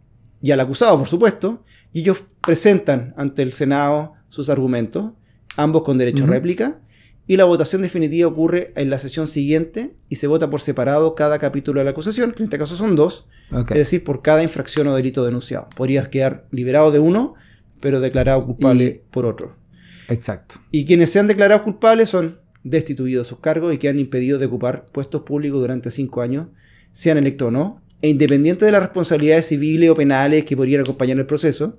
y 0.43 0.50
al 0.50 0.61
acusado, 0.61 0.99
por 0.99 1.08
supuesto, 1.08 1.62
y 1.93 2.00
ellos 2.00 2.25
presentan 2.43 3.14
ante 3.17 3.43
el 3.43 3.52
Senado 3.52 4.14
sus 4.28 4.50
argumentos, 4.50 5.12
ambos 5.56 5.82
con 5.82 5.96
derecho 5.99 6.25
a 6.25 6.26
réplica, 6.26 6.81
y 7.26 7.37
la 7.37 7.44
votación 7.44 7.82
definitiva 7.82 8.28
ocurre 8.28 8.73
en 8.76 8.88
la 8.88 8.99
sesión 8.99 9.26
siguiente 9.26 9.96
y 10.08 10.17
se 10.17 10.28
vota 10.28 10.49
por 10.49 10.61
separado 10.61 11.14
cada 11.14 11.38
capítulo 11.38 11.81
de 11.81 11.84
la 11.84 11.90
acusación, 11.90 12.32
que 12.32 12.38
en 12.38 12.44
este 12.44 12.58
caso 12.58 12.76
son 12.76 12.94
dos, 12.94 13.26
es 13.50 13.75
decir, 13.75 14.05
por 14.05 14.23
cada 14.23 14.43
infracción 14.43 14.87
o 14.87 14.95
delito 14.95 15.25
denunciado. 15.25 15.68
Podrías 15.75 16.09
quedar 16.09 16.47
liberado 16.52 16.92
de 16.92 17.00
uno, 17.00 17.35
pero 17.80 18.00
declarado 18.00 18.42
culpable 18.42 19.02
por 19.11 19.26
otro. 19.26 19.56
Exacto. 20.09 20.56
Y 20.71 20.85
quienes 20.85 21.11
sean 21.11 21.26
declarados 21.26 21.62
culpables 21.62 22.09
son 22.11 22.38
destituido 22.66 23.23
de 23.23 23.28
sus 23.28 23.38
cargos 23.38 23.73
y 23.73 23.78
que 23.78 23.88
han 23.88 23.99
impedido 23.99 24.38
de 24.38 24.46
ocupar 24.46 24.87
puestos 24.92 25.23
públicos 25.23 25.61
durante 25.61 25.90
cinco 25.90 26.20
años, 26.20 26.49
sean 26.90 27.16
electos 27.16 27.49
o 27.49 27.50
no, 27.50 27.82
e 28.02 28.08
independiente 28.08 28.64
de 28.64 28.73
las 28.73 28.82
responsabilidades 28.82 29.46
civiles 29.46 29.88
o 29.90 29.94
penales 29.94 30.44
que 30.44 30.56
podrían 30.56 30.80
acompañar 30.80 31.18
el 31.18 31.26
proceso. 31.26 31.73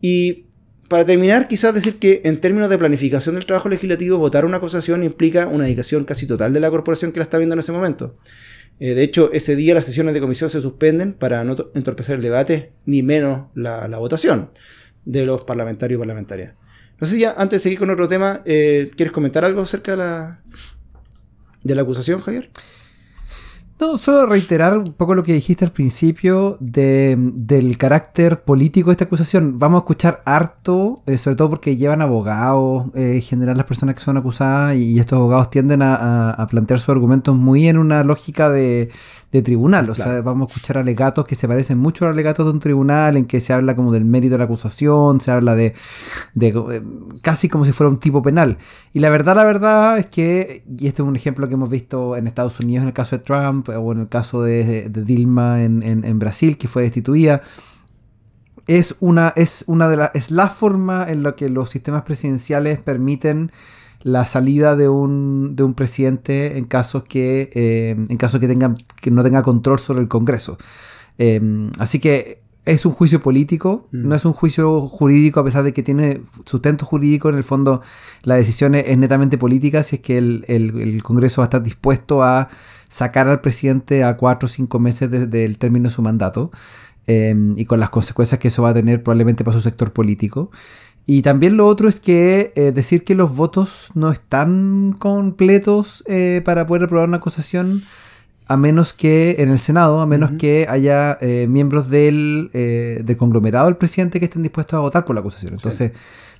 Y 0.00 0.46
para 0.88 1.04
terminar, 1.04 1.48
quizás 1.48 1.74
decir 1.74 1.98
que 1.98 2.22
en 2.24 2.40
términos 2.40 2.70
de 2.70 2.78
planificación 2.78 3.34
del 3.34 3.44
trabajo 3.44 3.68
legislativo, 3.68 4.18
votar 4.18 4.44
una 4.44 4.56
acusación 4.56 5.04
implica 5.04 5.48
una 5.48 5.64
dedicación 5.64 6.04
casi 6.04 6.26
total 6.26 6.52
de 6.52 6.60
la 6.60 6.70
corporación 6.70 7.12
que 7.12 7.18
la 7.18 7.24
está 7.24 7.38
viendo 7.38 7.54
en 7.54 7.60
ese 7.60 7.72
momento. 7.72 8.14
Eh, 8.78 8.94
de 8.94 9.02
hecho, 9.02 9.30
ese 9.32 9.56
día 9.56 9.74
las 9.74 9.84
sesiones 9.84 10.14
de 10.14 10.20
comisión 10.20 10.48
se 10.48 10.60
suspenden 10.60 11.12
para 11.12 11.44
no 11.44 11.56
entorpecer 11.74 12.16
el 12.16 12.22
debate, 12.22 12.72
ni 12.84 13.02
menos 13.02 13.48
la, 13.54 13.88
la 13.88 13.98
votación 13.98 14.50
de 15.04 15.26
los 15.26 15.44
parlamentarios 15.44 15.98
y 15.98 16.00
parlamentarias. 16.00 16.54
No 17.00 17.06
sé 17.06 17.14
si 17.14 17.20
ya, 17.20 17.34
antes 17.36 17.60
de 17.60 17.62
seguir 17.64 17.78
con 17.78 17.90
otro 17.90 18.08
tema, 18.08 18.42
eh, 18.46 18.90
¿quieres 18.96 19.12
comentar 19.12 19.44
algo 19.44 19.60
acerca 19.60 19.92
de 19.92 19.98
la, 19.98 20.40
de 21.62 21.74
la 21.74 21.82
acusación, 21.82 22.20
Javier? 22.20 22.50
No, 23.78 23.98
solo 23.98 24.24
reiterar 24.24 24.78
un 24.78 24.94
poco 24.94 25.14
lo 25.14 25.22
que 25.22 25.34
dijiste 25.34 25.64
al 25.66 25.70
principio 25.70 26.56
del 26.60 27.76
carácter 27.76 28.42
político 28.42 28.88
de 28.88 28.92
esta 28.92 29.04
acusación. 29.04 29.58
Vamos 29.58 29.78
a 29.78 29.80
escuchar 29.80 30.22
harto, 30.24 31.02
eh, 31.06 31.18
sobre 31.18 31.36
todo 31.36 31.50
porque 31.50 31.76
llevan 31.76 32.00
abogados, 32.00 32.86
eh, 32.94 33.16
en 33.16 33.22
general 33.22 33.58
las 33.58 33.66
personas 33.66 33.94
que 33.94 34.00
son 34.00 34.16
acusadas, 34.16 34.76
y 34.76 34.98
estos 34.98 35.18
abogados 35.18 35.50
tienden 35.50 35.82
a 35.82 36.46
plantear 36.50 36.80
sus 36.80 36.88
argumentos 36.88 37.36
muy 37.36 37.68
en 37.68 37.76
una 37.76 38.02
lógica 38.02 38.48
de, 38.48 38.88
de 39.32 39.42
tribunal. 39.42 39.90
O 39.90 39.94
sea, 39.94 40.20
vamos 40.22 40.48
a 40.48 40.52
escuchar 40.52 40.78
alegatos 40.78 41.24
que 41.24 41.34
se 41.34 41.48
parecen 41.48 41.78
mucho 41.78 42.04
a 42.04 42.08
los 42.08 42.14
alegatos 42.14 42.46
de 42.46 42.52
un 42.52 42.60
tribunal, 42.60 43.16
en 43.16 43.26
que 43.26 43.40
se 43.40 43.52
habla 43.52 43.76
como 43.76 43.92
del 43.92 44.04
mérito 44.04 44.34
de 44.34 44.38
la 44.38 44.44
acusación, 44.44 45.20
se 45.20 45.30
habla 45.30 45.54
de, 45.54 45.74
de 46.34 46.48
eh, 46.48 46.82
casi 47.20 47.48
como 47.48 47.64
si 47.64 47.72
fuera 47.72 47.90
un 47.90 47.98
tipo 47.98 48.22
penal. 48.22 48.58
Y 48.92 49.00
la 49.00 49.10
verdad, 49.10 49.36
la 49.36 49.44
verdad 49.44 49.98
es 49.98 50.06
que, 50.06 50.64
y 50.78 50.86
este 50.86 51.02
es 51.02 51.08
un 51.08 51.16
ejemplo 51.16 51.48
que 51.48 51.54
hemos 51.54 51.70
visto 51.70 52.16
en 52.16 52.26
Estados 52.26 52.58
Unidos 52.60 52.82
en 52.82 52.88
el 52.88 52.94
caso 52.94 53.16
de 53.16 53.22
Trump, 53.22 53.65
o 53.68 53.92
en 53.92 54.00
el 54.00 54.08
caso 54.08 54.42
de, 54.42 54.88
Dilma 54.90 55.62
en, 55.64 55.82
en, 55.82 56.18
Brasil, 56.18 56.56
que 56.58 56.68
fue 56.68 56.82
destituida 56.82 57.42
es 58.66 58.96
una, 59.00 59.32
es 59.36 59.64
una 59.68 59.88
de 59.88 59.96
las, 59.96 60.14
es 60.14 60.30
la 60.30 60.48
forma 60.48 61.04
en 61.08 61.22
la 61.22 61.36
que 61.36 61.48
los 61.48 61.70
sistemas 61.70 62.02
presidenciales 62.02 62.82
permiten 62.82 63.52
la 64.02 64.26
salida 64.26 64.76
de 64.76 64.88
un, 64.88 65.54
de 65.56 65.62
un 65.62 65.74
presidente 65.74 66.58
en 66.58 66.64
casos 66.64 67.04
que, 67.04 67.50
eh, 67.54 67.96
en 68.08 68.16
caso 68.16 68.40
que, 68.40 68.48
tengan, 68.48 68.74
que 69.00 69.10
no 69.10 69.22
tenga 69.22 69.42
control 69.42 69.78
sobre 69.78 70.00
el 70.00 70.08
Congreso. 70.08 70.58
Eh, 71.18 71.40
así 71.78 71.98
que 71.98 72.40
es 72.64 72.84
un 72.84 72.92
juicio 72.92 73.20
político, 73.22 73.86
Mm. 73.92 74.08
no 74.08 74.14
es 74.16 74.24
un 74.24 74.32
juicio 74.32 74.80
jurídico, 74.88 75.38
a 75.40 75.44
pesar 75.44 75.62
de 75.62 75.72
que 75.72 75.84
tiene 75.84 76.20
sustento 76.44 76.84
jurídico, 76.84 77.28
en 77.28 77.36
el 77.36 77.44
fondo 77.44 77.80
la 78.24 78.34
decisión 78.34 78.74
es, 78.74 78.84
es 78.88 78.98
netamente 78.98 79.38
política, 79.38 79.84
si 79.84 79.96
es 79.96 80.02
que 80.02 80.18
el, 80.18 80.44
el- 80.48 80.80
el 80.80 81.02
Congreso 81.04 81.40
va 81.40 81.44
a 81.44 81.46
estar 81.46 81.62
dispuesto 81.62 82.24
a 82.24 82.48
sacar 82.88 83.28
al 83.28 83.40
presidente 83.40 84.04
a 84.04 84.16
cuatro 84.16 84.46
o 84.46 84.48
cinco 84.48 84.78
meses 84.78 85.10
desde 85.10 85.44
el 85.44 85.58
término 85.58 85.88
de 85.88 85.94
su 85.94 86.02
mandato, 86.02 86.50
eh, 87.06 87.34
y 87.56 87.64
con 87.66 87.78
las 87.80 87.90
consecuencias 87.90 88.40
que 88.40 88.48
eso 88.48 88.62
va 88.62 88.70
a 88.70 88.74
tener 88.74 89.02
probablemente 89.02 89.44
para 89.44 89.56
su 89.56 89.62
sector 89.62 89.92
político. 89.92 90.50
Y 91.08 91.22
también 91.22 91.56
lo 91.56 91.68
otro 91.68 91.88
es 91.88 92.00
que 92.00 92.52
eh, 92.56 92.72
decir 92.72 93.04
que 93.04 93.14
los 93.14 93.36
votos 93.36 93.90
no 93.94 94.10
están 94.10 94.92
completos 94.98 96.02
eh, 96.08 96.42
para 96.44 96.66
poder 96.66 96.84
aprobar 96.84 97.06
una 97.06 97.18
acusación, 97.18 97.82
a 98.48 98.56
menos 98.56 98.92
que 98.92 99.36
en 99.38 99.50
el 99.50 99.58
Senado, 99.58 100.00
a 100.00 100.06
menos 100.06 100.32
que 100.38 100.66
haya 100.68 101.16
eh, 101.20 101.46
miembros 101.48 101.90
del, 101.90 102.50
eh, 102.54 103.02
del 103.04 103.16
conglomerado 103.16 103.66
del 103.66 103.76
presidente 103.76 104.18
que 104.18 104.26
estén 104.26 104.42
dispuestos 104.42 104.74
a 104.74 104.80
votar 104.80 105.04
por 105.04 105.14
la 105.14 105.20
acusación. 105.20 105.54
Entonces, 105.54 105.92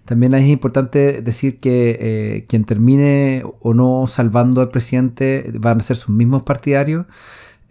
también 0.07 0.33
es 0.35 0.47
importante 0.49 1.21
decir 1.23 1.61
que 1.61 1.99
eh, 2.01 2.47
quien 2.49 2.65
termine 2.65 3.43
o 3.61 3.75
no 3.75 4.07
salvando 4.07 4.61
al 4.63 4.71
presidente 4.71 5.51
van 5.61 5.81
a 5.81 5.83
ser 5.83 5.97
sus 5.97 6.15
mismos 6.15 6.43
partidarios. 6.45 7.07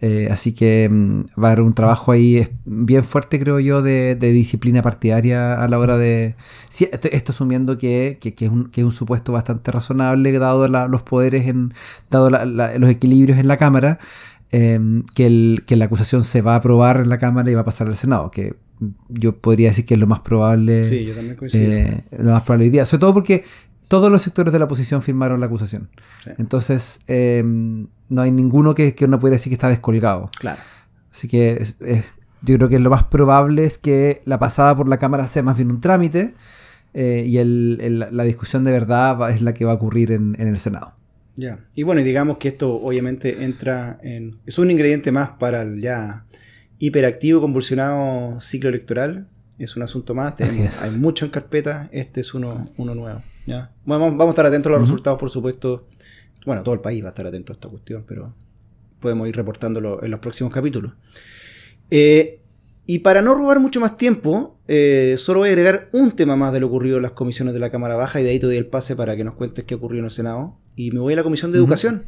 Eh, 0.02 0.28
así 0.30 0.52
que 0.52 0.88
mm, 0.90 1.20
va 1.42 1.48
a 1.48 1.52
haber 1.52 1.62
un 1.62 1.72
trabajo 1.72 2.12
ahí 2.12 2.46
bien 2.66 3.02
fuerte, 3.02 3.38
creo 3.40 3.58
yo, 3.60 3.80
de, 3.80 4.14
disciplina 4.16 4.82
partidaria 4.82 5.54
a 5.62 5.68
la 5.68 5.78
hora 5.78 5.96
de... 5.96 6.36
Sí, 6.68 6.86
esto, 6.92 7.08
esto 7.10 7.32
asumiendo 7.32 7.78
que, 7.78 8.18
es 8.22 8.48
un, 8.50 8.66
que 8.70 8.82
es 8.82 8.84
un 8.84 8.92
supuesto 8.92 9.32
bastante 9.32 9.72
razonable, 9.72 10.32
dado 10.38 10.68
los 10.68 11.02
poderes, 11.02 11.46
en, 11.48 11.72
dado 12.10 12.28
la- 12.28 12.44
los 12.44 12.90
equilibrios 12.90 13.38
en 13.38 13.48
la 13.48 13.56
Cámara, 13.56 13.98
eh, 14.52 14.78
que 15.14 15.76
la 15.76 15.86
acusación 15.86 16.24
se 16.24 16.42
va 16.42 16.52
a 16.54 16.56
aprobar 16.56 16.98
en 16.98 17.08
la 17.08 17.16
Cámara 17.18 17.50
y 17.50 17.54
va 17.54 17.62
a 17.62 17.64
pasar 17.64 17.86
al 17.86 17.96
Senado, 17.96 18.30
que 18.30 18.54
yo 19.08 19.36
podría 19.38 19.68
decir 19.68 19.84
que 19.84 19.94
es 19.94 20.00
lo 20.00 20.06
más 20.06 20.20
probable. 20.20 20.84
Sí, 20.84 21.04
yo 21.04 21.14
también 21.14 21.36
coincido. 21.36 21.72
Eh, 21.72 22.02
lo 22.18 22.32
más 22.32 22.42
probable 22.42 22.64
hoy 22.66 22.70
día. 22.70 22.84
Sobre 22.84 23.00
todo 23.00 23.14
porque 23.14 23.44
todos 23.88 24.10
los 24.10 24.22
sectores 24.22 24.52
de 24.52 24.58
la 24.58 24.64
oposición 24.66 25.02
firmaron 25.02 25.40
la 25.40 25.46
acusación. 25.46 25.88
Sí. 26.24 26.30
Entonces, 26.38 27.00
eh, 27.08 27.42
no 27.44 28.22
hay 28.22 28.30
ninguno 28.30 28.74
que, 28.74 28.94
que 28.94 29.04
uno 29.06 29.18
pueda 29.20 29.34
decir 29.34 29.50
que 29.50 29.54
está 29.54 29.68
descolgado. 29.68 30.30
Claro. 30.38 30.60
Así 31.12 31.28
que 31.28 31.52
es- 31.60 31.76
es- 31.80 32.04
yo 32.42 32.56
creo 32.56 32.68
que 32.68 32.78
lo 32.78 32.90
más 32.90 33.04
probable 33.04 33.64
es 33.64 33.78
que 33.78 34.22
la 34.24 34.38
pasada 34.38 34.76
por 34.76 34.88
la 34.88 34.98
Cámara 34.98 35.26
sea 35.26 35.42
más 35.42 35.56
bien 35.56 35.70
un 35.72 35.80
trámite 35.80 36.34
eh, 36.94 37.24
y 37.26 37.38
el- 37.38 37.78
el- 37.80 38.06
la 38.10 38.24
discusión 38.24 38.64
de 38.64 38.72
verdad 38.72 39.18
va- 39.18 39.30
es 39.30 39.40
la 39.42 39.52
que 39.54 39.64
va 39.64 39.72
a 39.72 39.74
ocurrir 39.74 40.12
en, 40.12 40.36
en 40.38 40.48
el 40.48 40.58
Senado. 40.58 40.92
Ya. 41.36 41.58
Y 41.74 41.82
bueno, 41.82 42.00
y 42.00 42.04
digamos 42.04 42.38
que 42.38 42.48
esto 42.48 42.74
obviamente 42.74 43.44
entra 43.44 43.98
en. 44.02 44.38
Es 44.46 44.58
un 44.58 44.70
ingrediente 44.70 45.12
más 45.12 45.30
para 45.38 45.62
el 45.62 45.82
ya 45.82 46.24
hiperactivo, 46.78 47.40
convulsionado 47.40 48.40
ciclo 48.40 48.68
electoral. 48.68 49.28
Es 49.58 49.76
un 49.76 49.82
asunto 49.82 50.14
más. 50.14 50.36
tenemos-. 50.36 50.82
Hay 50.82 50.98
mucho 50.98 51.24
en 51.24 51.30
carpeta. 51.30 51.88
Este 51.92 52.20
es 52.20 52.34
uno, 52.34 52.68
uno 52.76 52.94
nuevo. 52.94 53.22
¿ya? 53.46 53.70
Bueno, 53.84 54.04
vamos, 54.04 54.18
vamos 54.18 54.28
a 54.28 54.30
estar 54.32 54.46
atentos 54.46 54.70
a 54.70 54.72
los 54.74 54.82
resultados, 54.82 55.18
por 55.18 55.30
supuesto. 55.30 55.86
Bueno, 56.44 56.62
todo 56.62 56.74
el 56.74 56.80
país 56.80 57.02
va 57.02 57.08
a 57.08 57.10
estar 57.10 57.26
atento 57.26 57.52
a 57.52 57.54
esta 57.54 57.68
cuestión, 57.68 58.04
pero 58.06 58.32
podemos 59.00 59.28
ir 59.28 59.36
reportándolo 59.36 60.02
en 60.02 60.10
los 60.10 60.20
próximos 60.20 60.52
capítulos. 60.52 60.92
Eh, 61.90 62.40
y 62.86 63.00
para 63.00 63.20
no 63.20 63.34
robar 63.34 63.58
mucho 63.58 63.80
más 63.80 63.96
tiempo, 63.96 64.56
eh, 64.68 65.16
solo 65.18 65.40
voy 65.40 65.48
a 65.48 65.52
agregar 65.52 65.88
un 65.92 66.12
tema 66.12 66.36
más 66.36 66.52
de 66.52 66.60
lo 66.60 66.68
ocurrido 66.68 66.98
en 66.98 67.02
las 67.02 67.12
comisiones 67.12 67.52
de 67.52 67.60
la 67.60 67.70
Cámara 67.70 67.96
Baja 67.96 68.20
y 68.20 68.24
de 68.24 68.30
ahí 68.30 68.38
te 68.38 68.46
doy 68.46 68.56
el 68.56 68.66
pase 68.66 68.94
para 68.94 69.16
que 69.16 69.24
nos 69.24 69.34
cuentes 69.34 69.64
qué 69.64 69.74
ocurrió 69.74 69.98
en 69.98 70.04
el 70.04 70.10
Senado. 70.12 70.56
Y 70.76 70.92
me 70.92 71.00
voy 71.00 71.14
a 71.14 71.16
la 71.16 71.24
Comisión 71.24 71.50
de. 71.50 71.58
Educación, 71.58 72.04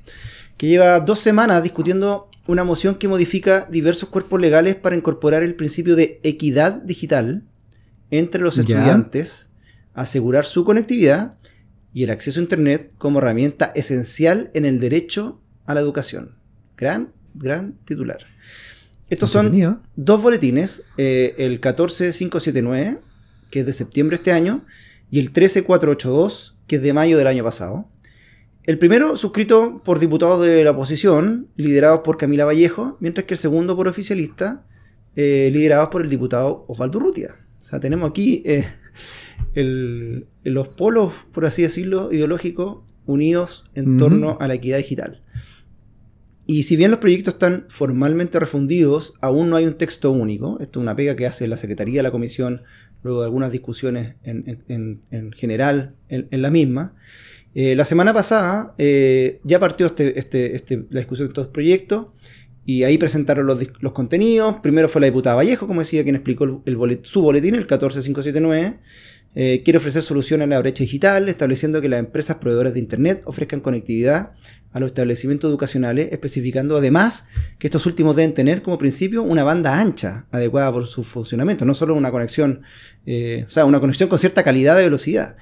que 0.59 0.67
lleva 0.67 1.01
dos 1.01 1.21
semanas 1.21 1.63
discutiendo 1.63 2.29
una 2.47 2.65
moción 2.65 2.97
que 2.97 3.09
modifica 3.09 3.67
diversos 3.71 4.09
cuerpos 4.09 4.41
legales 4.41 4.75
para 4.77 4.97
incorporar 4.97 5.43
el 5.43 5.55
principio 5.55 5.97
de 5.97 6.21
equidad 6.23 6.75
digital 6.83 7.45
entre 8.11 8.43
los 8.43 8.57
Ya. 8.57 8.63
estudiantes, 8.63 9.51
asegurar 9.95 10.45
su 10.45 10.65
conectividad 10.65 11.37
y 11.93 12.05
el 12.05 12.11
acceso 12.11 12.41
a 12.41 12.43
Internet 12.43 12.93
como 12.99 13.19
herramienta 13.19 13.73
esencial 13.75 14.51
en 14.55 14.65
el 14.65 14.79
derecho 14.81 15.41
a 15.65 15.75
la 15.75 15.81
educación. 15.81 16.37
Gran, 16.77 17.13
gran 17.35 17.75
titular. 17.85 18.19
Estos 19.11 19.31
son 19.31 19.83
dos 19.97 20.23
boletines, 20.23 20.85
eh, 20.97 21.35
el 21.39 21.61
14579, 21.61 22.99
que 23.51 23.61
es 23.61 23.67
de 23.67 23.73
septiembre 23.73 24.17
de 24.17 24.21
este 24.21 24.33
año, 24.33 24.65
y 25.11 25.19
el 25.19 25.33
13482, 25.33 26.57
que 26.67 26.77
es 26.77 26.83
de 26.83 26.93
mayo 26.93 27.17
del 27.17 27.27
año 27.27 27.45
pasado. 27.45 27.89
El 28.69 28.77
primero 28.79 29.17
suscrito 29.17 29.81
por 29.83 29.99
diputados 29.99 30.45
de 30.45 30.63
la 30.63 30.73
oposición, 30.73 31.49
liderados 31.57 32.01
por 32.05 32.19
Camila 32.19 32.45
Vallejo, 32.45 32.99
mientras 33.01 33.25
que 33.25 33.33
el 33.33 33.39
segundo 33.39 33.75
por 33.75 33.89
oficialista, 33.89 34.67
eh, 35.17 35.49
liderados 35.51 35.89
por 35.89 36.03
el 36.03 36.11
diputado 36.11 36.67
Osvaldo 36.69 37.01
Rutia. 37.01 37.31
O 37.63 37.65
sea, 37.65 37.81
tenemos 37.81 38.11
aquí 38.11 38.43
eh, 38.45 38.67
el- 39.55 40.27
los 40.45 40.69
polos, 40.69 41.15
por 41.33 41.47
así 41.47 41.63
decirlo, 41.63 42.13
ideológicos 42.13 42.83
unidos 43.07 43.65
en 43.75 43.97
torno 43.97 44.37
a 44.39 44.47
la 44.49 44.55
equidad 44.55 44.77
digital. 44.77 45.23
Y 46.47 46.65
si 46.65 46.77
bien 46.77 46.91
los 46.91 47.01
proyectos 47.01 47.35
están 47.35 47.65
formalmente 47.71 48.39
refundidos, 48.39 49.15
aún 49.23 49.49
no 49.49 49.57
hay 49.57 49.65
un 49.65 49.75
texto 49.79 50.11
único. 50.13 50.59
Esto 50.61 50.79
es 50.81 50.83
una 50.83 50.95
pega 50.95 51.17
que 51.17 51.25
hace 51.27 51.49
la 51.49 51.57
Secretaría 51.57 52.01
de 52.01 52.03
la 52.03 52.11
Comisión 52.11 52.65
luego 53.03 53.21
de 53.21 53.27
algunas 53.29 53.51
discusiones 53.51 54.17
en, 54.25 54.45
en- 54.47 54.65
en- 54.69 55.01
en 55.11 55.33
general 55.33 55.95
en, 56.11 56.29
en 56.31 56.43
la 56.43 56.51
misma. 56.51 56.95
Eh, 57.55 57.75
la 57.75 57.85
semana 57.85 58.13
pasada 58.13 58.75
eh, 58.79 59.41
ya 59.45 59.59
partió 59.59 59.87
este, 59.87 60.19
este- 60.19 60.55
este- 60.55 60.87
la 60.91 61.01
discusión 61.01 61.29
de 61.29 61.33
estos 61.33 61.49
proyectos 61.49 62.07
y 62.65 62.85
ahí 62.85 62.99
presentaron 62.99 63.47
los, 63.47 63.93
contenidos. 63.93 64.57
Primero 64.61 64.91
fue 64.91 65.01
la 65.01 65.07
diputada 65.07 65.37
Vallejo, 65.37 65.67
como 65.67 65.81
decía, 65.81 66.03
quien 66.03 66.17
explicó 66.17 66.63
su 67.03 67.23
boletín, 67.23 67.55
el 67.55 67.67
14579. 67.67 68.79
Eh, 69.35 69.63
quiere 69.65 69.79
ofrecer 69.79 70.03
soluciones 70.03 70.45
a 70.47 70.49
la 70.49 70.59
brecha 70.59 70.85
digital, 70.85 71.29
estableciendo 71.29 71.81
que 71.81 71.89
las 71.89 72.01
empresas 72.01 72.37
proveedoras 72.37 72.75
de 72.75 72.81
Internet 72.81 73.23
ofrezcan 73.25 73.61
conectividad 73.61 74.33
a 74.73 74.81
los 74.81 74.89
establecimientos 74.89 75.49
educacionales, 75.49 76.09
especificando 76.13 76.77
además 76.77 77.27
que 77.59 77.67
estos 77.67 77.87
últimos 77.87 78.17
deben 78.17 78.35
tener 78.35 78.61
como 78.63 78.77
principio 78.77 79.23
una 79.23 79.45
banda 79.45 79.81
ancha 79.81 80.27
adecuada 80.31 80.73
por 80.73 80.87
su 80.87 81.03
funcionamiento, 81.05 81.65
no 81.65 81.73
solo 81.73 81.95
una 81.95 82.11
conexión, 82.11 82.61
eh, 83.07 83.45
o 83.47 83.51
sea, 83.51 83.65
una 83.65 83.81
conexión 83.81 84.09
con 84.09 84.19
cierta 84.19 84.43
calidad 84.43 84.77
de 84.77 84.85
velocidad. 84.85 85.37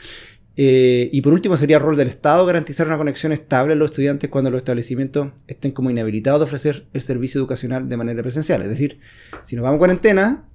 Eh, 0.59 1.11
y 1.13 1.21
por 1.21 1.33
último 1.35 1.57
sería 1.57 1.79
rol 1.79 1.97
del 1.97 2.09
Estado 2.09 2.47
garantizar 2.47 2.87
una 2.87 2.97
conexión 2.97 3.33
estable 3.33 3.75
a 3.75 3.77
los 3.77 3.91
estudiantes 3.91 4.31
cuando 4.31 4.51
los 4.51 4.59
establecimientos 4.59 5.29
estén 5.47 5.73
como 5.73 5.91
inhabilitados 5.91 6.41
de 6.41 6.45
ofrecer 6.45 6.87
el 6.95 7.01
servicio 7.03 7.39
educacional 7.41 7.89
de 7.89 7.97
manera 7.99 8.23
presencial. 8.23 8.63
Es 8.63 8.69
decir, 8.69 8.99
si 9.43 9.55
nos 9.57 9.63
vamos 9.65 9.77
a 9.77 9.79
cuarentena, 9.81 10.49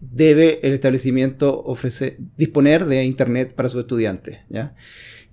debe 0.00 0.60
el 0.62 0.74
establecimiento 0.74 1.60
ofrecer, 1.64 2.18
disponer 2.36 2.86
de 2.86 3.04
internet 3.04 3.52
para 3.54 3.68
sus 3.68 3.80
estudiantes, 3.80 4.38
¿ya? 4.48 4.74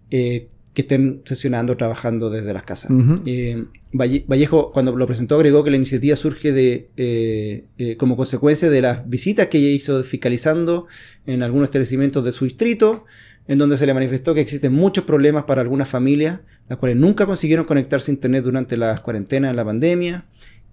Eh, 0.10 0.48
que 0.74 0.82
estén 0.82 1.22
sesionando 1.24 1.78
trabajando 1.78 2.30
desde 2.30 2.52
las 2.54 2.64
casas. 2.64 2.92
Eh, 3.26 3.64
Valle- 3.94 4.26
Vallejo, 4.28 4.72
cuando 4.74 4.94
lo 4.94 5.08
presentó, 5.08 5.36
agregó 5.36 5.64
que 5.64 5.70
la 5.70 5.78
iniciativa 5.78 6.18
surge 6.18 6.52
de, 6.52 6.90
eh, 6.98 7.64
eh, 7.78 7.96
como 7.96 8.18
consecuencia 8.18 8.70
de 8.70 8.82
las 8.82 9.08
visitas 9.08 9.48
que 9.48 9.60
ella 9.60 9.70
hizo 9.70 10.04
fiscalizando 10.04 10.86
en 11.28 11.44
algunos 11.44 11.68
establecimientos 11.68 12.26
de 12.26 12.34
su 12.34 12.44
distrito, 12.44 13.06
en 13.48 13.58
donde 13.58 13.78
se 13.78 13.86
le 13.86 13.94
manifestó 13.94 14.34
que 14.34 14.42
existen 14.42 14.74
muchos 14.74 15.04
problemas 15.04 15.44
para 15.44 15.62
algunas 15.62 15.88
familias, 15.88 16.40
las 16.68 16.80
cuales 16.80 16.98
nunca 16.98 17.26
consiguieron 17.26 17.66
conectarse 17.66 18.12
a 18.12 18.14
Internet 18.14 18.44
durante 18.44 18.78
las 18.78 19.02
cuarentenas 19.02 19.52
en 19.52 19.56
la 19.56 19.66
pandemia, 19.66 20.26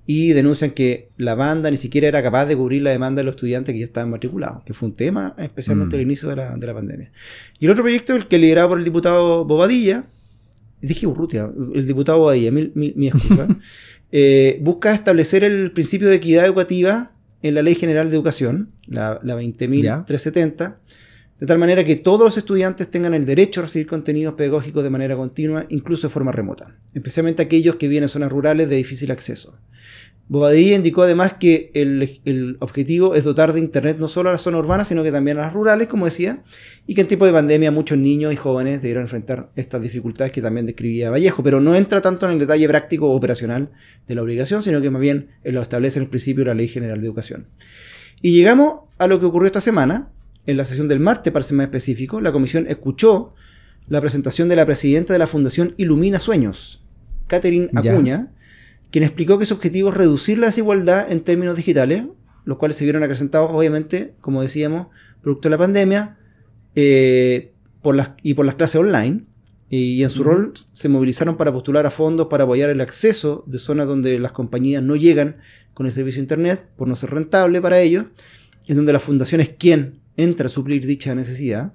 y 0.05 0.33
denuncian 0.33 0.73
que 0.73 1.11
la 1.17 1.35
banda 1.35 1.71
ni 1.71 1.77
siquiera 1.77 2.09
era 2.09 2.23
capaz 2.23 2.47
de 2.47 2.57
cubrir 2.57 2.83
la 2.83 2.91
demanda 2.91 3.21
de 3.21 3.25
los 3.25 3.37
estudiantes 3.37 3.73
que 3.73 3.79
ya 3.79 3.85
estaban 3.85 4.11
matriculados, 4.11 4.65
que 4.65 4.75
fue 4.75 4.89
un 4.89 4.95
tema 4.97 5.35
especialmente 5.39 5.97
Mm. 5.97 5.99
al 5.99 6.03
inicio 6.03 6.29
de 6.29 6.37
la, 6.37 6.57
de 6.57 6.67
la 6.67 6.75
pandemia. 6.75 7.13
Y 7.61 7.67
el 7.67 7.71
otro 7.71 7.85
proyecto, 7.85 8.15
el 8.17 8.27
que 8.27 8.39
liderado 8.39 8.71
por 8.71 8.79
el 8.79 8.85
diputado 8.85 9.45
Bobadilla, 9.45 10.05
dije 10.81 11.07
Urrutia, 11.07 11.49
el 11.75 11.87
diputado 11.87 12.19
Bobadilla, 12.19 12.51
mi, 12.51 12.73
mi, 12.75 12.93
mi 12.97 13.09
excusa, 13.09 13.47
eh, 14.13 14.59
busca 14.61 14.93
establecer 14.93 15.45
el 15.45 15.71
principio 15.71 16.09
de 16.09 16.17
equidad 16.17 16.47
educativa 16.47 17.13
en 17.43 17.55
la 17.55 17.63
Ley 17.63 17.77
General 17.77 18.11
de 18.11 18.17
Educación, 18.17 18.71
la, 18.89 19.21
la 19.23 19.37
20.370, 19.41 20.75
de 21.43 21.47
tal 21.47 21.59
manera 21.59 21.83
que 21.83 21.97
todos 21.97 22.21
los 22.21 22.39
estudiantes 22.39 22.89
tengan 22.89 23.15
el 23.15 23.27
derecho 23.27 23.59
a 23.59 23.65
recibir 23.65 23.89
contenidos 23.89 24.35
pedagógicos 24.35 24.85
de 24.85 24.91
manera 24.91 25.17
continua, 25.17 25.67
incluso 25.71 26.07
de 26.07 26.13
forma 26.13 26.31
remota, 26.31 26.77
especialmente 26.95 27.43
aquellos 27.43 27.75
que 27.75 27.89
viven 27.89 28.05
en 28.05 28.09
zonas 28.09 28.31
rurales 28.31 28.69
de 28.69 28.77
difícil 28.77 29.11
acceso. 29.11 29.59
Bobadilla 30.29 30.77
indicó 30.77 31.03
además 31.03 31.33
que 31.33 31.73
el, 31.75 32.21
el 32.25 32.59
objetivo 32.61 33.17
es 33.17 33.25
dotar 33.25 33.53
de 33.53 33.59
Internet 33.59 33.97
no 33.99 34.07
solo 34.07 34.29
a 34.29 34.33
las 34.33 34.43
zonas 34.43 34.61
urbanas, 34.61 34.87
sino 34.87 35.03
que 35.03 35.11
también 35.11 35.37
a 35.37 35.41
las 35.41 35.53
rurales, 35.53 35.89
como 35.89 36.05
decía, 36.05 36.45
y 36.87 36.95
que 36.95 37.01
en 37.01 37.09
tiempo 37.09 37.27
de 37.27 37.33
pandemia 37.33 37.73
muchos 37.73 37.99
niños 37.99 38.33
y 38.33 38.37
jóvenes 38.37 38.81
debieron 38.81 39.03
enfrentar 39.03 39.51
estas 39.57 39.83
dificultades 39.83 40.31
que 40.31 40.43
también 40.43 40.67
describía 40.67 41.11
Vallejo, 41.11 41.43
pero 41.43 41.61
no 41.61 41.75
entra 41.75 42.01
tanto 42.01 42.27
en 42.27 42.35
el 42.35 42.39
detalle 42.39 42.69
práctico 42.69 43.09
o 43.09 43.17
operacional 43.17 43.73
de 44.07 44.15
la 44.15 44.23
obligación, 44.23 44.63
sino 44.63 44.81
que 44.81 44.91
más 44.91 45.03
bien 45.03 45.31
lo 45.43 45.61
establece 45.61 45.99
en 45.99 46.05
el 46.05 46.09
principio 46.09 46.45
de 46.45 46.51
la 46.51 46.55
Ley 46.55 46.69
General 46.69 47.01
de 47.01 47.07
Educación. 47.09 47.49
Y 48.21 48.31
llegamos 48.31 48.83
a 48.99 49.09
lo 49.09 49.19
que 49.19 49.27
ocurrió 49.27 49.47
esta 49.47 49.61
semana, 49.61 50.13
en 50.47 50.57
la 50.57 50.65
sesión 50.65 50.89
del 50.89 51.01
martes, 51.01 51.33
para 51.33 51.43
ser 51.43 51.57
más 51.57 51.65
específico, 51.65 52.21
la 52.21 52.33
comisión 52.33 52.67
escuchó 52.69 53.35
la 53.89 54.01
presentación 54.01 54.49
de 54.49 54.57
la 54.57 54.67
presidenta 54.67 55.13
de 55.13 55.19
la 55.19 55.27
Fundación 55.27 55.75
Ilumina 55.77 56.19
Sueños, 56.19 56.85
Catherine 57.27 57.69
Acuña, 57.75 58.33
quien 58.91 59.05
explicó 59.05 59.39
que 59.39 59.47
su 59.47 59.55
objetivo 59.55 59.91
es 59.91 59.97
reducir 59.97 60.39
la 60.39 60.47
desigualdad 60.47 61.11
en 61.11 61.21
términos 61.21 61.57
digitales, 61.57 62.05
los 62.45 62.59
cuales 62.59 62.77
se 62.77 62.85
vieron 62.85 63.03
acrecentados, 63.03 63.51
obviamente, 63.53 64.15
como 64.21 64.43
decíamos, 64.43 64.89
producto 65.23 65.49
de 65.49 65.51
la 65.51 65.59
pandemia 65.59 66.19
eh, 66.75 67.53
por 67.81 67.95
las, 67.95 68.11
y 68.23 68.35
por 68.35 68.45
las 68.45 68.57
clases 68.57 68.77
online. 68.77 69.25
Y 69.71 70.03
en 70.03 70.11
su 70.11 70.23
rol 70.23 70.53
se 70.73 70.91
movilizaron 70.91 71.39
para 71.39 71.51
postular 71.51 71.87
a 71.87 71.91
fondos 71.91 72.27
para 72.27 72.45
apoyar 72.45 72.69
el 72.69 72.83
acceso 72.83 73.43
de 73.47 73.59
zonas 73.59 73.87
donde 73.87 74.19
las 74.19 74.33
compañías 74.33 74.83
no 74.83 74.97
llegan 74.97 75.39
con 75.73 75.87
el 75.87 75.93
servicio 75.93 76.19
de 76.19 76.25
Internet 76.25 76.69
por 76.77 76.89
no 76.89 76.95
ser 76.95 77.11
rentable 77.11 77.63
para 77.63 77.81
ellos, 77.81 78.09
en 78.69 78.77
donde 78.77 78.93
la 78.93 79.01
fundación 79.01 79.41
es 79.41 79.49
quien 79.49 80.02
entra 80.17 80.47
a 80.47 80.51
suplir 80.51 80.87
dicha 80.87 81.15
necesidad. 81.15 81.73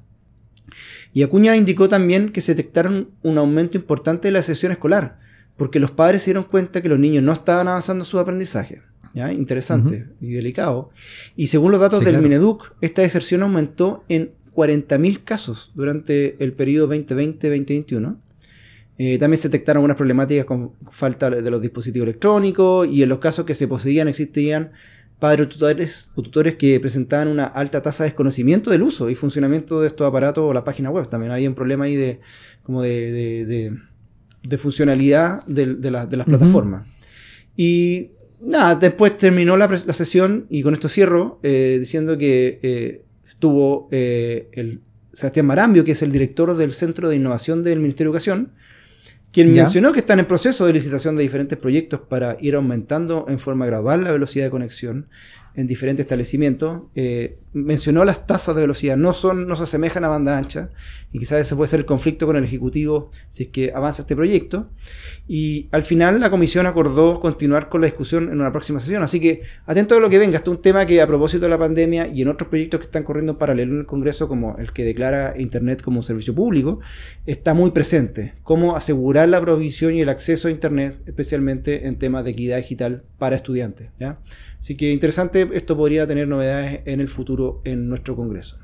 Y 1.13 1.24
Acuña 1.24 1.56
indicó 1.56 1.88
también 1.88 2.29
que 2.29 2.41
se 2.41 2.53
detectaron 2.53 3.12
un 3.24 3.38
aumento 3.38 3.77
importante 3.77 4.27
de 4.27 4.34
la 4.34 4.41
sesión 4.41 4.72
escolar, 4.72 5.20
porque 5.56 5.79
los 5.79 5.91
padres 5.91 6.22
se 6.22 6.32
dieron 6.32 6.44
cuenta 6.44 6.82
que 6.82 6.89
los 6.89 7.00
niños 7.00 7.24
no 7.24 7.32
estaban 7.32 7.67
avanzando 7.67 8.03
en 8.03 8.10
su 8.10 8.20
aprendizaje. 8.20 8.82
¿ya? 9.13 9.32
Interesante 9.32 10.08
y 10.22 10.34
delicado. 10.34 10.91
Y 11.36 11.48
según 11.48 11.72
los 11.72 11.82
datos 11.82 12.03
del 12.03 12.22
Mineduc, 12.22 12.75
esta 12.82 13.01
deserción 13.01 13.44
aumentó 13.44 14.03
en 14.10 14.32
40.000 14.53 15.24
casos 15.24 15.72
durante 15.75 16.44
el 16.44 16.53
periodo 16.53 16.89
2020-2021. 16.94 18.17
Eh, 19.00 19.20
también 19.20 19.39
se 19.39 19.50
detectaron 19.50 19.82
algunas 19.82 19.98
problemáticas 19.98 20.46
con 20.46 20.74
falta 20.91 21.29
de 21.29 21.51
los 21.51 21.62
dispositivos 21.62 22.08
electrónicos 22.08 22.88
y 22.88 23.03
en 23.03 23.10
los 23.10 23.20
casos 23.20 23.46
que 23.46 23.53
se 23.53 23.67
poseían 23.67 24.08
existían 24.08 24.72
padres 25.19 25.47
o 25.47 25.50
tutores, 25.50 26.12
o 26.15 26.21
tutores 26.21 26.55
que 26.55 26.79
presentaban 26.79 27.27
una 27.27 27.45
alta 27.45 27.81
tasa 27.81 28.03
de 28.03 28.09
desconocimiento 28.09 28.69
del 28.69 28.83
uso 28.83 29.09
y 29.09 29.15
funcionamiento 29.15 29.81
de 29.81 29.88
estos 29.88 30.07
aparatos 30.07 30.43
o 30.43 30.53
la 30.53 30.63
página 30.63 30.89
web. 30.89 31.09
También 31.09 31.31
había 31.31 31.50
un 31.50 31.55
problema 31.55 31.86
ahí 31.86 31.95
de, 31.95 32.19
como 32.63 32.81
de, 32.81 33.45
de, 33.45 34.57
funcionalidad 34.57 35.45
de, 35.47 35.91
las 35.91 36.25
plataformas. 36.25 36.88
Y 37.55 38.12
nada, 38.39 38.75
después 38.75 39.17
terminó 39.17 39.57
la, 39.57 39.67
la, 39.67 39.93
sesión 39.93 40.45
y 40.50 40.62
con 40.62 40.74
esto 40.74 40.88
cierro 40.88 41.39
eh, 41.43 41.77
diciendo 41.79 42.17
que 42.17 42.59
eh, 42.62 43.03
estuvo 43.25 43.89
eh, 43.91 44.50
el 44.53 44.81
Sebastián 45.12 45.47
Marambio, 45.47 45.83
que 45.83 45.93
es 45.93 46.01
el 46.03 46.12
director 46.12 46.55
del 46.55 46.71
Centro 46.71 47.09
de 47.09 47.15
Innovación 47.15 47.63
del 47.63 47.79
Ministerio 47.79 48.12
de 48.12 48.17
Educación, 48.17 48.53
quien 49.31 49.53
mencionó 49.53 49.91
que 49.91 50.00
están 50.00 50.19
en 50.19 50.25
proceso 50.25 50.65
de 50.65 50.74
licitación 50.74 51.15
de 51.15 51.24
diferentes 51.24 51.57
proyectos 51.57 52.01
para 52.01 52.38
ir 52.39 52.55
aumentando 52.55 53.25
en 53.27 53.39
forma 53.39 53.65
gradual 53.65 54.03
la 54.03 54.12
velocidad 54.12 54.46
de 54.46 54.51
conexión 54.51 55.10
en 55.58 55.66
diferentes 55.66 56.06
establecimientos. 56.06 56.84
Eh, 56.96 57.36
mencionó 57.52 58.06
las 58.06 58.28
tasas 58.28 58.56
de 58.56 58.62
velocidad, 58.62 58.96
no, 58.96 59.14
son, 59.14 59.48
no 59.48 59.56
se 59.56 59.64
asemejan 59.64 60.04
a 60.04 60.08
banda 60.08 60.38
ancha, 60.38 60.70
y 61.12 61.18
quizás 61.18 61.42
ese 61.42 61.56
puede 61.56 61.68
ser 61.68 61.80
el 61.80 61.86
conflicto 61.86 62.28
con 62.28 62.36
el 62.36 62.44
Ejecutivo 62.44 63.10
si 63.28 63.44
es 63.44 63.50
que 63.50 63.72
avanza 63.74 64.04
este 64.04 64.16
proyecto. 64.16 64.70
Y 65.28 65.68
al 65.72 65.84
final 65.84 66.20
la 66.20 66.30
Comisión 66.30 66.68
acordó 66.68 67.20
continuar 67.20 67.68
con 67.68 67.82
la 67.82 67.88
discusión 67.88 68.30
en 68.32 68.40
una 68.40 68.52
próxima 68.52 68.80
sesión, 68.80 69.02
así 69.02 69.20
que 69.20 69.42
atento 69.66 69.96
a 69.96 70.00
lo 70.00 70.10
que 70.10 70.20
venga. 70.20 70.38
Este 70.38 70.52
es 70.52 70.58
un 70.58 70.62
tema 70.62 70.86
que 70.86 71.02
a 71.02 71.08
propósito 71.08 71.46
de 71.46 71.50
la 71.50 71.58
pandemia 71.58 72.08
y 72.08 72.22
en 72.22 72.28
otros 72.28 72.50
proyectos 72.50 72.80
que 72.80 72.86
están 72.86 73.04
corriendo 73.04 73.34
en 73.34 73.40
paralelo 73.40 73.74
en 73.74 73.80
el 73.80 73.86
Congreso, 73.86 74.28
como 74.28 74.56
el 74.58 74.72
que 74.72 74.86
declara 74.86 75.34
Internet 75.38 75.82
como 75.82 76.04
servicio 76.04 76.36
público, 76.36 76.80
está 77.26 77.54
muy 77.56 77.72
presente. 77.72 78.36
Cómo 78.44 78.76
asegurar 78.76 79.28
la 79.30 79.42
provisión 79.42 79.96
y 79.96 80.02
el 80.02 80.10
acceso 80.10 80.48
a 80.48 80.52
Internet, 80.52 81.00
especialmente 81.08 81.88
en 81.88 81.96
temas 81.96 82.24
de 82.24 82.32
equidad 82.32 82.58
digital 82.58 83.04
para 83.18 83.36
estudiantes. 83.36 83.90
Así 84.60 84.76
que 84.76 84.92
interesante, 84.92 85.48
esto 85.54 85.78
podría 85.78 86.08
tener 86.08 86.28
novedades 86.28 86.82
en 86.86 87.00
el 87.00 87.08
futuro 87.08 87.62
en 87.64 87.90
nuestro 87.90 88.16
Congreso. 88.16 88.58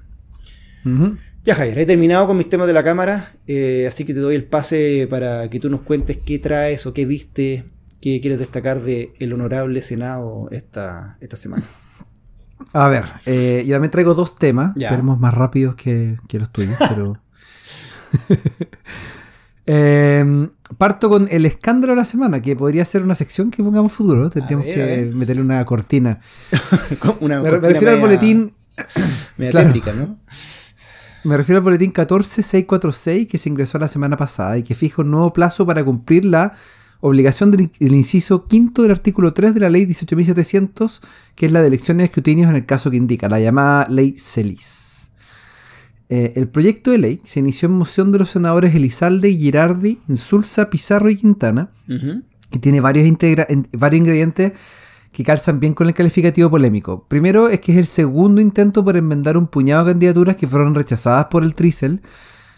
Ya 1.43 1.55
Javier, 1.55 1.79
he 1.79 1.85
terminado 1.85 2.27
con 2.27 2.37
mis 2.37 2.49
temas 2.49 2.67
de 2.67 2.73
la 2.73 2.83
Cámara, 2.83 3.31
eh, 3.47 3.85
así 3.87 4.03
que 4.03 4.13
te 4.13 4.19
doy 4.19 4.35
el 4.35 4.43
pase 4.43 5.07
para 5.09 5.49
que 5.49 5.59
tú 5.59 5.69
nos 5.69 5.81
cuentes 5.81 6.17
qué 6.17 6.39
traes 6.39 6.85
o 6.85 6.93
qué 6.93 7.05
viste, 7.05 7.63
qué 8.01 8.19
quieres 8.19 8.39
destacar 8.39 8.81
del 8.81 9.33
honorable 9.33 9.81
Senado 9.81 10.49
esta, 10.51 11.17
esta 11.21 11.37
semana. 11.37 11.63
A 12.73 12.87
ver, 12.89 13.05
eh, 13.25 13.63
yo 13.65 13.75
también 13.75 13.91
traigo 13.91 14.13
dos 14.13 14.35
temas, 14.35 14.73
veremos 14.75 15.19
más 15.19 15.33
rápidos 15.33 15.75
que, 15.75 16.17
que 16.27 16.39
los 16.39 16.49
tuyos, 16.49 16.75
pero... 16.89 17.17
Eh, 19.65 20.49
parto 20.77 21.09
con 21.09 21.27
el 21.31 21.45
escándalo 21.45 21.93
de 21.93 21.97
la 21.97 22.05
semana, 22.05 22.41
que 22.41 22.55
podría 22.55 22.83
ser 22.85 23.03
una 23.03 23.15
sección 23.15 23.51
que 23.51 23.63
pongamos 23.63 23.91
futuro. 23.91 24.29
Tendríamos 24.29 24.65
que 24.65 25.11
meterle 25.13 25.41
una 25.41 25.63
cortina. 25.65 26.19
una 27.19 27.41
me, 27.41 27.51
refiero 27.51 27.91
al 27.91 27.99
boletín. 27.99 28.51
¿no? 29.37 30.17
Me 31.23 31.37
refiero 31.37 31.59
al 31.59 31.63
boletín 31.63 31.91
14646 31.91 33.27
que 33.27 33.37
se 33.37 33.49
ingresó 33.49 33.79
la 33.79 33.87
semana 33.87 34.17
pasada 34.17 34.57
y 34.57 34.63
que 34.63 34.75
fija 34.75 35.01
un 35.01 35.11
nuevo 35.11 35.31
plazo 35.31 35.65
para 35.65 35.83
cumplir 35.83 36.25
la 36.25 36.53
obligación 36.99 37.51
del, 37.51 37.69
inciso 37.79 38.47
quinto 38.47 38.81
del 38.81 38.91
artículo 38.91 39.33
3 39.33 39.53
de 39.53 39.59
la 39.59 39.69
ley 39.69 39.85
18.700, 39.85 41.01
que 41.35 41.45
es 41.45 41.51
la 41.51 41.61
de 41.61 41.67
elecciones 41.67 42.03
y 42.03 42.05
escrutinios 42.05 42.49
en 42.49 42.55
el 42.55 42.65
caso 42.65 42.89
que 42.89 42.97
indica, 42.97 43.27
la 43.27 43.39
llamada 43.39 43.87
ley 43.89 44.15
CELIS. 44.17 44.92
Eh, 46.09 46.33
el 46.35 46.47
proyecto 46.47 46.91
de 46.91 46.97
ley 46.97 47.21
se 47.23 47.39
inició 47.39 47.67
en 47.67 47.75
moción 47.75 48.11
de 48.11 48.19
los 48.19 48.29
senadores 48.29 48.75
Elizalde, 48.75 49.31
Girardi, 49.31 49.99
Insulza, 50.07 50.69
Pizarro 50.69 51.09
y 51.09 51.15
Quintana. 51.15 51.69
Y 52.51 52.59
tiene 52.59 52.81
varios, 52.81 53.07
varios 53.71 53.99
ingredientes 53.99 54.53
que 55.11 55.23
calzan 55.23 55.59
bien 55.59 55.73
con 55.73 55.87
el 55.87 55.93
calificativo 55.93 56.49
polémico. 56.49 57.05
Primero 57.07 57.47
es 57.47 57.61
que 57.61 57.71
es 57.71 57.77
el 57.77 57.85
segundo 57.85 58.41
intento 58.41 58.83
por 58.83 58.97
enmendar 58.97 59.37
un 59.37 59.47
puñado 59.47 59.85
de 59.85 59.91
candidaturas 59.91 60.35
que 60.35 60.47
fueron 60.47 60.75
rechazadas 60.75 61.27
por 61.27 61.43
el 61.43 61.53
Trisel 61.53 62.01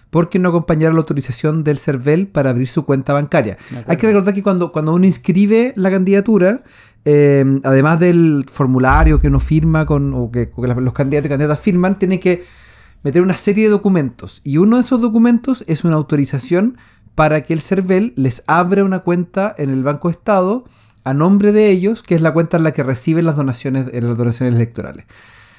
porque 0.10 0.40
no 0.40 0.48
acompañaron 0.48 0.96
la 0.96 1.02
autorización 1.02 1.66
del 1.66 1.78
CERVEL 1.78 2.28
para 2.28 2.52
abrir 2.52 2.70
su 2.70 2.86
cuenta 2.86 3.12
bancaria. 3.12 3.58
Hay 3.86 3.98
que 3.98 4.08
recordar 4.08 4.34
que 4.34 4.42
cuando, 4.42 4.72
cuando 4.72 4.94
uno 4.94 5.06
inscribe 5.06 5.74
la 5.76 5.92
candidatura, 5.92 6.64
eh, 7.04 7.44
además 7.64 8.00
del 8.00 8.46
formulario 8.50 9.20
que 9.20 9.28
uno 9.28 9.42
firma 9.42 9.86
con, 9.86 10.14
o 10.14 10.32
que, 10.32 10.50
los 10.58 10.94
candidatos 10.94 11.26
y 11.26 11.30
candidatas 11.30 11.60
firman, 11.60 12.00
tiene 12.00 12.22
que 12.22 12.44
meter 13.06 13.22
una 13.22 13.38
serie 13.38 13.66
de 13.66 13.70
documentos. 13.70 14.42
Y 14.44 14.58
uno 14.58 14.78
de 14.78 14.82
esos 14.82 15.00
documentos 15.00 15.64
es 15.68 15.84
una 15.84 15.94
autorización 15.94 16.76
para 17.14 17.44
que 17.44 17.54
el 17.54 17.62
CERVEL 17.62 18.14
les 18.16 18.44
abra 18.48 18.84
una 18.84 19.00
cuenta 19.00 19.54
en 19.60 19.70
el 19.70 19.84
Banco 19.84 20.10
Estado 20.10 20.66
a 21.04 21.14
nombre 21.14 21.52
de 21.52 21.70
ellos, 21.70 22.02
que 22.02 22.16
es 22.16 22.22
la 22.22 22.34
cuenta 22.34 22.58
en 22.58 22.64
la 22.64 22.74
que 22.74 22.82
reciben 22.82 23.26
las 23.26 23.36
donaciones, 23.36 23.90
eh, 23.94 24.02
las 24.02 24.18
donaciones 24.18 24.56
electorales. 24.56 25.06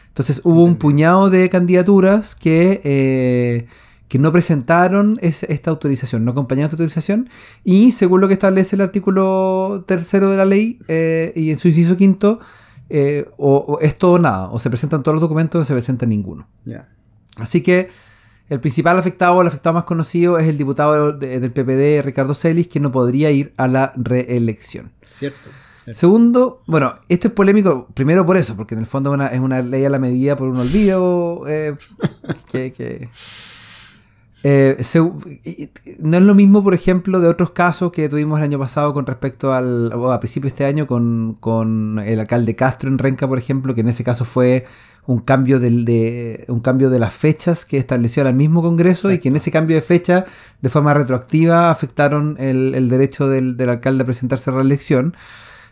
Entonces 0.08 0.40
hubo 0.42 0.64
un 0.64 0.74
puñado 0.74 1.30
de 1.30 1.48
candidaturas 1.48 2.34
que, 2.34 2.80
eh, 2.82 3.66
que 4.08 4.18
no 4.18 4.32
presentaron 4.32 5.16
esta 5.22 5.70
autorización, 5.70 6.24
no 6.24 6.32
acompañaron 6.32 6.64
esta 6.64 6.74
autorización, 6.74 7.30
y 7.62 7.92
según 7.92 8.22
lo 8.22 8.26
que 8.26 8.34
establece 8.34 8.74
el 8.74 8.82
artículo 8.82 9.84
tercero 9.86 10.30
de 10.30 10.36
la 10.36 10.46
ley 10.46 10.80
eh, 10.88 11.32
y 11.36 11.52
en 11.52 11.58
su 11.58 11.68
inciso 11.68 11.96
quinto, 11.96 12.40
o, 13.36 13.78
es 13.80 13.98
todo 13.98 14.12
o 14.14 14.18
nada, 14.18 14.50
o 14.50 14.58
se 14.58 14.68
presentan 14.68 15.04
todos 15.04 15.14
los 15.14 15.22
documentos 15.22 15.56
o 15.56 15.58
no 15.60 15.64
se 15.64 15.74
presenta 15.74 16.06
ninguno. 16.06 16.48
Así 17.36 17.62
que 17.62 17.88
el 18.48 18.60
principal 18.60 18.98
afectado, 18.98 19.40
el 19.40 19.48
afectado 19.48 19.74
más 19.74 19.84
conocido, 19.84 20.38
es 20.38 20.46
el 20.46 20.56
diputado 20.58 21.12
del 21.12 21.50
PPD, 21.50 22.04
Ricardo 22.04 22.34
Celis, 22.34 22.68
que 22.68 22.80
no 22.80 22.92
podría 22.92 23.30
ir 23.30 23.52
a 23.56 23.66
la 23.68 23.92
reelección. 23.96 24.92
Cierto. 25.10 25.50
Segundo, 25.92 26.62
bueno, 26.66 26.94
esto 27.08 27.28
es 27.28 27.34
polémico, 27.34 27.86
primero 27.94 28.26
por 28.26 28.36
eso, 28.36 28.56
porque 28.56 28.74
en 28.74 28.80
el 28.80 28.86
fondo 28.86 29.14
es 29.14 29.40
una 29.40 29.62
ley 29.62 29.84
a 29.84 29.90
la 29.90 30.00
medida 30.00 30.36
por 30.36 30.48
un 30.48 30.56
olvido 30.56 31.44
eh, 31.46 31.76
que, 32.50 33.08
eh, 34.42 34.76
no 36.00 36.16
es 36.16 36.22
lo 36.22 36.34
mismo, 36.34 36.62
por 36.62 36.74
ejemplo, 36.74 37.20
de 37.20 37.28
otros 37.28 37.50
casos 37.50 37.92
que 37.92 38.08
tuvimos 38.08 38.38
el 38.38 38.44
año 38.44 38.58
pasado 38.58 38.92
con 38.94 39.06
respecto 39.06 39.52
al, 39.52 39.92
o 39.92 40.12
a 40.12 40.18
principios 40.18 40.52
de 40.52 40.54
este 40.54 40.64
año 40.64 40.86
con, 40.86 41.36
con 41.38 42.00
el 42.00 42.18
alcalde 42.18 42.56
Castro 42.56 42.88
en 42.88 42.98
Renca, 42.98 43.28
por 43.28 43.38
ejemplo, 43.38 43.74
que 43.74 43.80
en 43.82 43.88
ese 43.88 44.02
caso 44.02 44.24
fue 44.24 44.64
un 45.06 45.20
cambio, 45.20 45.60
del, 45.60 45.84
de, 45.84 46.44
un 46.48 46.60
cambio 46.60 46.90
de 46.90 46.98
las 46.98 47.12
fechas 47.12 47.64
que 47.64 47.78
estableció 47.78 48.26
el 48.26 48.34
mismo 48.34 48.62
Congreso 48.62 49.12
y 49.12 49.18
que 49.18 49.28
en 49.28 49.36
ese 49.36 49.50
cambio 49.50 49.76
de 49.76 49.82
fecha, 49.82 50.24
de 50.60 50.68
forma 50.68 50.94
retroactiva, 50.94 51.70
afectaron 51.70 52.36
el, 52.38 52.88
derecho 52.88 53.28
del, 53.28 53.56
alcalde 53.68 54.02
a 54.02 54.06
presentarse 54.06 54.50
a 54.50 54.54
la 54.54 54.62
elección. 54.62 55.14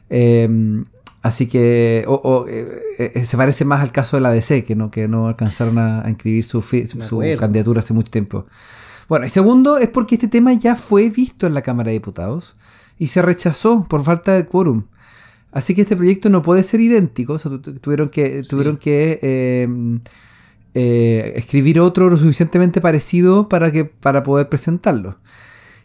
Eh, 0.09 0.85
así 1.23 1.47
que 1.47 2.07
eh, 2.07 2.83
eh, 2.99 3.25
se 3.25 3.37
parece 3.37 3.65
más 3.65 3.81
al 3.81 3.91
caso 3.91 4.17
de 4.17 4.21
la 4.21 4.31
DC, 4.31 4.65
que 4.65 4.77
no, 4.77 4.91
que 4.91 5.09
no 5.09 5.27
alcanzaron 5.27 5.79
a, 5.79 6.05
inscribir 6.09 6.45
su, 6.45 6.63
su, 6.63 7.23
candidatura 7.39 7.81
hace 7.81 7.93
mucho 7.93 8.11
tiempo. 8.11 8.47
Bueno, 9.09 9.27
y 9.27 9.29
segundo 9.29 9.79
es 9.79 9.89
porque 9.89 10.15
este 10.15 10.29
tema 10.29 10.53
ya 10.53 10.77
fue 10.77 11.11
visto 11.11 11.47
en 11.47 11.55
la 11.55 11.63
Cámara 11.63 11.89
de 11.89 11.95
Diputados 11.95 12.57
y 12.99 13.09
se 13.09 13.21
rechazó 13.21 13.87
por 13.89 14.05
falta 14.05 14.35
de 14.35 14.47
quórum. 14.47 14.85
Así 15.55 15.75
que 15.75 15.83
este 15.83 15.97
proyecto 15.97 16.29
no 16.29 16.43
puede 16.43 16.65
ser 16.65 16.81
idéntico. 16.81 17.39
tuvieron 17.39 18.09
que, 18.09 18.43
tuvieron 18.43 18.77
que 18.77 19.21
em, 19.63 20.01
eh, 20.75 21.33
escribir 21.37 21.79
otro 21.79 22.11
lo 22.11 22.17
suficientemente 22.17 22.81
parecido 22.81 23.49
para, 23.49 23.71
que, 23.71 23.85
para 23.85 24.25
poder 24.25 24.49
presentarlo. 24.49 25.19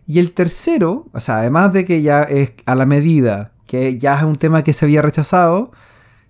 Y 0.07 0.17
el 0.17 0.31
tercero, 0.31 1.07
o 1.13 1.19
sea, 1.19 1.37
además 1.37 1.71
de 1.71 1.85
que 1.85 2.01
ya 2.01 2.23
es 2.23 2.53
a 2.65 2.73
la 2.73 2.87
medida, 2.87 3.53
que 3.67 3.95
ya 3.99 4.17
es 4.17 4.23
un 4.23 4.37
tema 4.37 4.63
que 4.63 4.73
se 4.73 4.85
había 4.85 5.03
rechazado, 5.03 5.71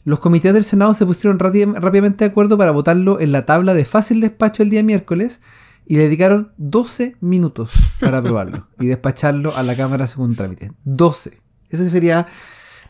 los 0.03 0.19
comités 0.19 0.53
del 0.53 0.65
Senado 0.65 0.93
se 0.93 1.05
pusieron 1.05 1.39
rápidamente 1.39 2.25
de 2.25 2.31
acuerdo 2.31 2.57
para 2.57 2.71
votarlo 2.71 3.21
en 3.21 3.31
la 3.31 3.45
tabla 3.45 3.73
de 3.73 3.85
fácil 3.85 4.19
despacho 4.19 4.63
el 4.63 4.69
día 4.69 4.83
miércoles 4.83 5.39
y 5.85 5.95
le 5.95 6.03
dedicaron 6.03 6.51
12 6.57 7.15
minutos 7.21 7.71
para 8.01 8.17
aprobarlo 8.17 8.67
y 8.81 8.87
despacharlo 8.87 9.55
a 9.55 9.63
la 9.63 9.77
Cámara 9.77 10.07
según 10.07 10.35
trámite. 10.35 10.73
12. 10.83 11.39
Eso 11.69 11.89
sería, 11.89 12.27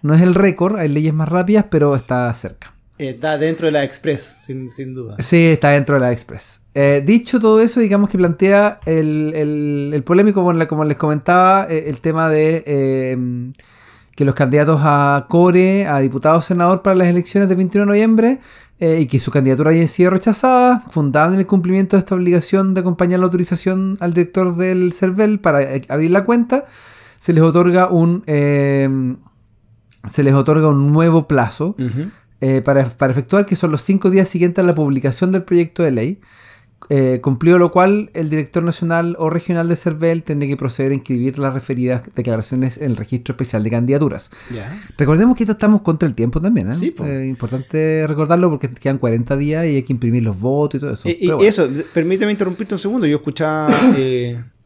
no 0.02 0.14
es 0.14 0.22
el 0.22 0.36
récord, 0.36 0.78
hay 0.78 0.90
leyes 0.90 1.14
más 1.14 1.30
rápidas, 1.30 1.66
pero 1.70 1.96
está 1.96 2.34
cerca. 2.34 2.74
Está 3.00 3.38
dentro 3.38 3.68
de 3.68 3.72
la 3.72 3.86
Express, 3.86 4.22
sin, 4.22 4.94
duda. 4.94 5.16
Sí, 5.20 5.46
está 5.46 5.70
dentro 5.70 5.96
de 5.96 6.02
la 6.02 6.12
Express. 6.12 6.60
Eh, 6.76 7.02
dicho 7.06 7.40
todo 7.40 7.62
eso, 7.62 7.80
digamos 7.80 8.10
que 8.10 8.18
plantea 8.18 8.82
el, 8.86 10.04
polémico, 10.06 10.44
como, 10.68 10.84
les 10.84 10.98
comentaba, 10.98 11.66
eh, 11.70 11.86
el 11.88 12.02
tema 12.02 12.28
de 12.28 12.62
eh, 12.68 13.52
que 14.18 14.26
los 14.26 14.36
candidatos 14.36 14.82
a 14.84 15.28
Core, 15.30 15.88
a 15.88 16.00
diputado 16.00 16.42
senador 16.42 16.82
para 16.82 16.98
las 16.98 17.08
elecciones 17.08 17.48
del 17.48 17.58
21 17.58 17.86
de 17.86 17.88
noviembre, 17.88 18.42
y 18.82 19.08
que 19.08 19.20
su 19.20 19.30
candidatura 19.30 19.72
haya 19.72 19.86
sido 19.90 20.10
rechazada, 20.12 20.86
fundada 20.90 21.34
en 21.34 21.40
el 21.42 21.46
cumplimiento 21.46 21.98
de 21.98 22.00
esta 22.00 22.16
obligación 22.16 22.74
de 22.74 22.80
acompañar 22.80 23.20
la 23.20 23.26
autorización 23.26 23.98
al 24.00 24.14
director 24.14 24.56
del 24.56 24.94
CERVEL 24.94 25.40
para 25.40 25.60
abrir 25.90 26.12
la 26.12 26.24
cuenta, 26.24 26.64
se 27.20 27.34
les 27.34 27.44
otorga 27.44 27.90
un, 27.90 28.24
se 30.08 30.24
les 30.24 30.34
otorga 30.34 30.70
un 30.70 30.92
nuevo 30.94 31.28
plazo. 31.28 31.76
Eh, 32.42 32.62
para, 32.62 32.82
efectuar, 32.82 33.46
que 33.46 33.58
son 33.58 33.72
los 33.72 33.82
cinco 33.82 34.10
días 34.10 34.28
siguientes 34.28 34.64
a 34.64 34.66
la 34.66 34.74
publicación 34.74 35.34
del 35.34 35.44
proyecto 35.44 35.84
de 35.84 35.92
ley, 35.92 36.22
eh, 36.90 37.20
cumplido 37.22 37.58
lo 37.60 37.70
cual 37.70 38.10
el 38.14 38.30
director 38.30 38.64
nacional 38.64 39.18
o 39.20 39.30
regional 39.30 39.68
de 39.68 39.76
CERVEL 39.76 40.24
tiene 40.24 40.48
que 40.48 40.56
proceder 40.56 40.94
a 40.94 40.96
inscribir 40.96 41.38
las 41.38 41.54
referidas 41.54 42.04
declaraciones 42.16 42.78
en 42.78 42.92
el 42.92 42.96
registro 42.96 43.34
especial 43.34 43.62
de 43.62 43.70
candidaturas. 43.70 44.32
Recordemos 44.98 45.36
que 45.36 45.44
esto 45.44 45.52
estamos 45.52 45.82
contra 45.82 46.08
el 46.08 46.16
tiempo 46.16 46.40
también, 46.40 46.72
¿eh? 46.72 46.76
Sí, 46.76 46.96
importante 47.26 48.08
recordarlo 48.08 48.50
porque 48.50 48.70
quedan 48.70 49.00
40 49.00 49.36
días 49.36 49.66
y 49.66 49.76
hay 49.76 49.84
que 49.84 49.92
imprimir 49.92 50.24
los 50.24 50.40
votos 50.40 50.78
y 50.78 50.80
todo 50.80 50.94
eso. 50.94 51.10
Y, 51.10 51.46
eso, 51.46 51.68
permíteme 51.94 52.32
interrumpirte 52.32 52.74
un 52.74 52.80
segundo. 52.80 53.06
Yo 53.06 53.18
escuchaba 53.18 53.68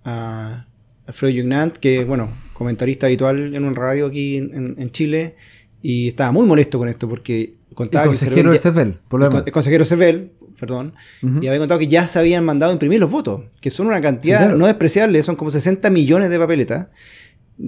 a 0.06 0.66
Alfredo 1.08 1.42
Jugnant, 1.42 1.78
que 1.78 2.04
bueno, 2.06 2.30
comentarista 2.54 3.08
habitual 3.08 3.56
en 3.56 3.64
un 3.64 3.76
radio 3.76 4.06
aquí 4.08 4.38
en 4.38 4.90
Chile, 4.92 5.36
y 5.84 6.08
estaba 6.08 6.32
muy 6.32 6.48
molesto 6.48 6.80
con 6.80 6.88
esto 6.88 7.08
porque 7.08 7.56
contaba 7.76 8.06
el 8.06 8.12
consejero 8.12 8.52
de 8.52 8.58
CEFEL, 8.58 9.00
el, 9.46 9.52
consejero 9.52 9.86
CEFEL, 9.86 10.32
perdón, 10.58 10.94
y 11.22 11.48
había 11.48 11.60
contado 11.60 11.80
que 11.80 11.88
ya 11.88 12.08
se 12.08 12.18
habían 12.18 12.46
mandado 12.46 12.72
a 12.72 12.74
imprimir 12.74 13.02
los 13.02 13.12
votos, 13.12 13.42
que 13.60 13.70
son 13.70 13.88
una 13.88 14.00
cantidad 14.00 14.56
no 14.56 14.66
despreciable, 14.66 15.22
son 15.22 15.36
como 15.36 15.52
60 15.52 15.90
millones 15.90 16.30
de 16.30 16.40
papeletas. 16.40 16.88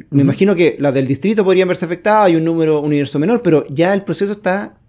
Me 0.10 0.21
imagino 0.21 0.56
que 0.56 0.78
las 0.80 0.93
del 0.93 1.06
distrito 1.06 1.43
podrían 1.43 1.67
verse 1.67 1.86
afectadas, 1.86 2.28
hay 2.28 2.38
un 2.38 2.45
número, 2.45 2.82
universo 2.82 3.19
menor, 3.19 3.41
pero 3.43 3.67
ya 3.67 3.93
el 3.93 4.04
proceso 4.04 4.32
está 4.32 4.80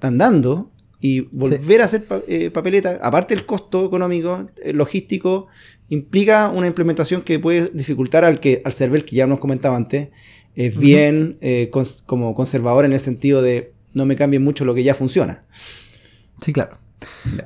andando 0.00 0.70
y 1.00 1.20
volver 1.36 1.82
a 1.82 1.84
hacer 1.84 2.04
eh, 2.28 2.50
papeletas, 2.50 2.98
aparte 3.02 3.34
del 3.34 3.44
costo 3.44 3.84
económico, 3.84 4.50
eh, 4.62 4.72
logístico, 4.72 5.48
implica 5.88 6.50
una 6.50 6.66
implementación 6.66 7.22
que 7.22 7.38
puede 7.38 7.70
dificultar 7.72 8.24
al 8.24 8.40
que 8.40 8.62
al 8.64 8.72
CERVEL 8.72 9.04
que 9.04 9.16
ya 9.16 9.26
nos 9.26 9.38
comentaba 9.38 9.76
antes, 9.76 10.08
es 10.54 10.76
bien 10.76 11.38
eh, 11.40 11.70
como 12.06 12.34
conservador 12.34 12.84
en 12.84 12.92
el 12.92 13.00
sentido 13.00 13.42
de 13.42 13.72
no 13.94 14.06
me 14.06 14.16
cambie 14.16 14.38
mucho 14.38 14.64
lo 14.64 14.74
que 14.74 14.82
ya 14.82 14.94
funciona. 14.94 15.44
Sí, 16.40 16.52
claro. 16.52 16.78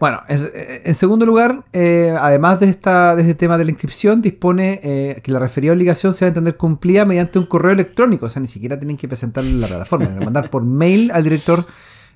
Bueno, 0.01 0.21
eh, 0.29 0.83
en 0.85 0.95
segundo 0.95 1.27
lugar, 1.27 1.65
eh, 1.73 2.15
además 2.19 2.61
de, 2.61 2.69
esta, 2.69 3.15
de 3.15 3.23
este 3.23 3.35
tema 3.35 3.59
de 3.59 3.65
la 3.65 3.71
inscripción, 3.71 4.23
dispone 4.23 4.81
eh, 4.83 5.21
que 5.23 5.31
la 5.31 5.39
referida 5.39 5.73
obligación 5.73 6.15
se 6.15 6.25
va 6.25 6.29
a 6.29 6.31
entender 6.31 6.57
cumplida 6.57 7.05
mediante 7.05 7.39
un 7.39 7.47
correo 7.47 7.73
electrónico, 7.73 8.27
o 8.27 8.29
sea, 8.31 8.41
ni 8.41 8.49
siquiera 8.49 8.79
tienen 8.79 8.97
que 8.97 9.09
presentarlo 9.09 9.51
en 9.51 9.61
la 9.61 9.67
plataforma, 9.67 10.07
tienen 10.07 10.21
que 10.21 10.25
mandar 10.25 10.51
por 10.51 10.65
mail 10.65 11.11
al 11.13 11.23
director 11.23 11.67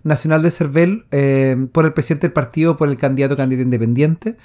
nacional 0.03 0.43
de 0.43 0.51
CERVEL 0.51 1.69
por 1.73 1.85
el 1.85 1.93
presidente 1.93 2.29
del 2.29 2.33
partido 2.33 2.77
por 2.77 2.89
el 2.89 2.97
candidato 2.97 3.37
candidato 3.37 3.65
independiente. 3.65 4.37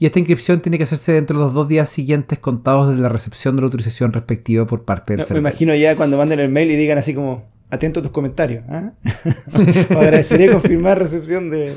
Y 0.00 0.06
esta 0.06 0.18
inscripción 0.18 0.60
tiene 0.62 0.78
que 0.78 0.84
hacerse 0.84 1.12
dentro 1.12 1.38
de 1.38 1.44
los 1.44 1.52
dos 1.52 1.68
días 1.68 1.86
siguientes 1.86 2.38
contados 2.38 2.88
desde 2.88 3.02
la 3.02 3.10
recepción 3.10 3.54
de 3.54 3.60
la 3.60 3.66
autorización 3.66 4.14
respectiva 4.14 4.66
por 4.66 4.86
parte 4.86 5.14
del 5.14 5.26
no, 5.28 5.34
Me 5.34 5.40
imagino 5.40 5.74
ya 5.74 5.94
cuando 5.94 6.16
manden 6.16 6.40
el 6.40 6.48
mail 6.48 6.70
y 6.70 6.76
digan 6.76 6.96
así 6.96 7.12
como, 7.12 7.46
atento 7.68 8.00
a 8.00 8.02
tus 8.02 8.10
comentarios. 8.10 8.64
¿ah? 8.70 8.94
Agradecería 9.90 10.52
confirmar 10.52 10.98
recepción 10.98 11.50
de. 11.50 11.74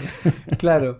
Claro. 0.57 0.99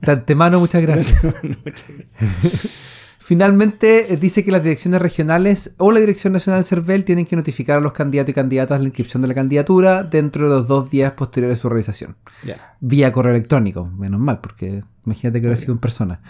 De 0.00 0.12
antemano, 0.12 0.60
muchas 0.60 0.80
gracias. 0.80 1.24
muchas 1.62 1.90
gracias. 1.94 3.00
Finalmente, 3.26 4.12
eh, 4.12 4.18
dice 4.18 4.44
que 4.44 4.52
las 4.52 4.62
direcciones 4.62 5.00
regionales 5.00 5.70
o 5.78 5.92
la 5.92 6.00
Dirección 6.00 6.34
Nacional 6.34 6.60
del 6.60 6.68
CERVEL 6.68 7.06
tienen 7.06 7.24
que 7.24 7.36
notificar 7.36 7.78
a 7.78 7.80
los 7.80 7.94
candidatos 7.94 8.28
y 8.28 8.34
candidatas 8.34 8.80
la 8.80 8.86
inscripción 8.88 9.22
de 9.22 9.28
la 9.28 9.32
candidatura 9.32 10.02
dentro 10.02 10.46
de 10.46 10.56
los 10.56 10.68
dos 10.68 10.90
días 10.90 11.12
posteriores 11.12 11.56
a 11.56 11.62
su 11.62 11.70
realización. 11.70 12.18
Vía 12.80 13.12
correo 13.12 13.32
electrónico, 13.32 13.86
menos 13.86 14.20
mal, 14.20 14.42
porque 14.42 14.82
imagínate 15.06 15.40
que 15.40 15.46
hubiera 15.46 15.58
sido 15.58 15.72
en 15.72 15.78
persona. 15.78 16.20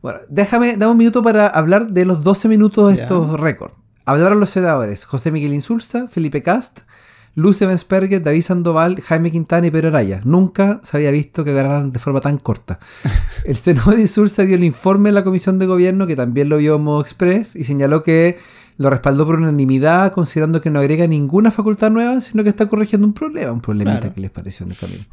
Bueno, 0.00 0.20
déjame, 0.30 0.78
dame 0.78 0.92
un 0.92 0.96
minuto 0.96 1.22
para 1.22 1.48
hablar 1.48 1.88
de 1.88 2.06
los 2.06 2.24
12 2.24 2.48
minutos 2.48 2.96
de 2.96 3.02
estos 3.02 3.38
récords. 3.38 3.74
Hablaron 4.06 4.40
los 4.40 4.48
senadores 4.48 5.04
José 5.04 5.30
Miguel 5.30 5.52
Insulza, 5.52 6.08
Felipe 6.08 6.40
Cast, 6.40 6.80
Luz 7.36 7.60
Evensperger, 7.60 8.22
David 8.22 8.40
Sandoval, 8.40 8.98
Jaime 9.02 9.30
Quintana 9.30 9.66
y 9.66 9.70
Pedro 9.70 9.88
Araya. 9.88 10.22
Nunca 10.24 10.80
se 10.82 10.96
había 10.96 11.10
visto 11.10 11.44
que 11.44 11.52
ganaran 11.52 11.92
de 11.92 11.98
forma 11.98 12.22
tan 12.22 12.38
corta. 12.38 12.78
El 13.44 13.54
senador 13.54 14.00
Insulza 14.00 14.44
dio 14.44 14.56
el 14.56 14.64
informe 14.64 15.10
a 15.10 15.12
la 15.12 15.22
Comisión 15.22 15.58
de 15.58 15.66
Gobierno, 15.66 16.06
que 16.06 16.16
también 16.16 16.48
lo 16.48 16.56
vio 16.56 16.76
en 16.76 16.82
modo 16.82 17.02
express, 17.02 17.54
y 17.54 17.62
señaló 17.62 18.02
que 18.02 18.38
lo 18.78 18.90
respaldó 18.90 19.26
por 19.26 19.36
unanimidad, 19.36 20.12
considerando 20.12 20.60
que 20.62 20.70
no 20.70 20.80
agrega 20.80 21.06
ninguna 21.06 21.50
facultad 21.50 21.90
nueva, 21.90 22.20
sino 22.22 22.42
que 22.42 22.48
está 22.48 22.66
corrigiendo 22.66 23.06
un 23.06 23.12
problema, 23.12 23.52
un 23.52 23.60
problemita 23.60 24.10
que 24.10 24.20
les 24.20 24.30
pareció 24.30 24.64
en 24.64 24.72
el 24.72 24.78
camino. 24.78 25.04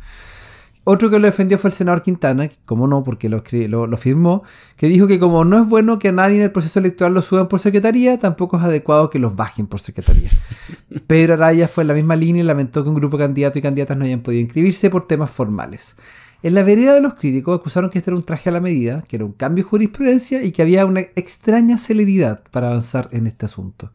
Otro 0.85 1.09
que 1.09 1.19
lo 1.19 1.27
defendió 1.27 1.57
fue 1.57 1.69
el 1.69 1.75
senador 1.75 2.01
Quintana, 2.01 2.49
como 2.65 2.87
no, 2.87 3.03
porque 3.03 3.29
lo, 3.29 3.41
lo, 3.87 3.97
firmó, 3.97 4.43
que 4.75 4.87
dijo 4.87 5.07
que 5.07 5.17
como 5.17 5.45
no 5.45 5.61
es 5.61 5.69
bueno 5.69 5.97
que 5.97 6.09
a 6.09 6.11
nadie 6.11 6.35
en 6.35 6.41
el 6.41 6.51
proceso 6.51 6.79
electoral 6.79 7.13
lo 7.13 7.21
suban 7.21 7.47
por 7.47 7.59
secretaría, 7.59 8.19
tampoco 8.19 8.57
es 8.57 8.63
adecuado 8.63 9.09
que 9.09 9.17
los 9.17 9.35
bajen 9.35 9.67
por 9.67 9.79
secretaría. 9.79 10.29
Pedro 11.07 11.35
Araya 11.35 11.69
fue 11.69 11.83
en 11.83 11.87
la 11.87 11.93
misma 11.93 12.17
línea 12.17 12.43
y 12.43 12.45
lamentó 12.45 12.83
que 12.83 12.89
un 12.89 12.95
grupo 12.95 13.17
de 13.17 13.23
candidatos 13.23 13.57
y 13.57 13.61
candidatas 13.61 13.95
no 13.95 14.03
hayan 14.03 14.21
podido 14.21 14.41
inscribirse 14.41 14.89
por 14.89 15.07
temas 15.07 15.31
formales. 15.31 15.95
En 16.43 16.53
la 16.53 16.63
vereda 16.63 16.91
de 16.93 16.99
los 16.99 17.13
críticos 17.13 17.57
acusaron 17.57 17.89
que 17.89 17.99
este 17.99 18.11
era 18.11 18.17
un 18.17 18.25
traje 18.25 18.49
a 18.49 18.51
la 18.51 18.59
medida, 18.59 19.01
que 19.07 19.15
era 19.15 19.23
un 19.23 19.31
cambio 19.31 19.63
de 19.63 19.69
jurisprudencia 19.69 20.43
y 20.43 20.51
que 20.51 20.61
había 20.61 20.85
una 20.85 20.99
extraña 20.99 21.77
celeridad 21.77 22.43
para 22.51 22.67
avanzar 22.67 23.07
en 23.11 23.27
este 23.27 23.45
asunto. 23.45 23.93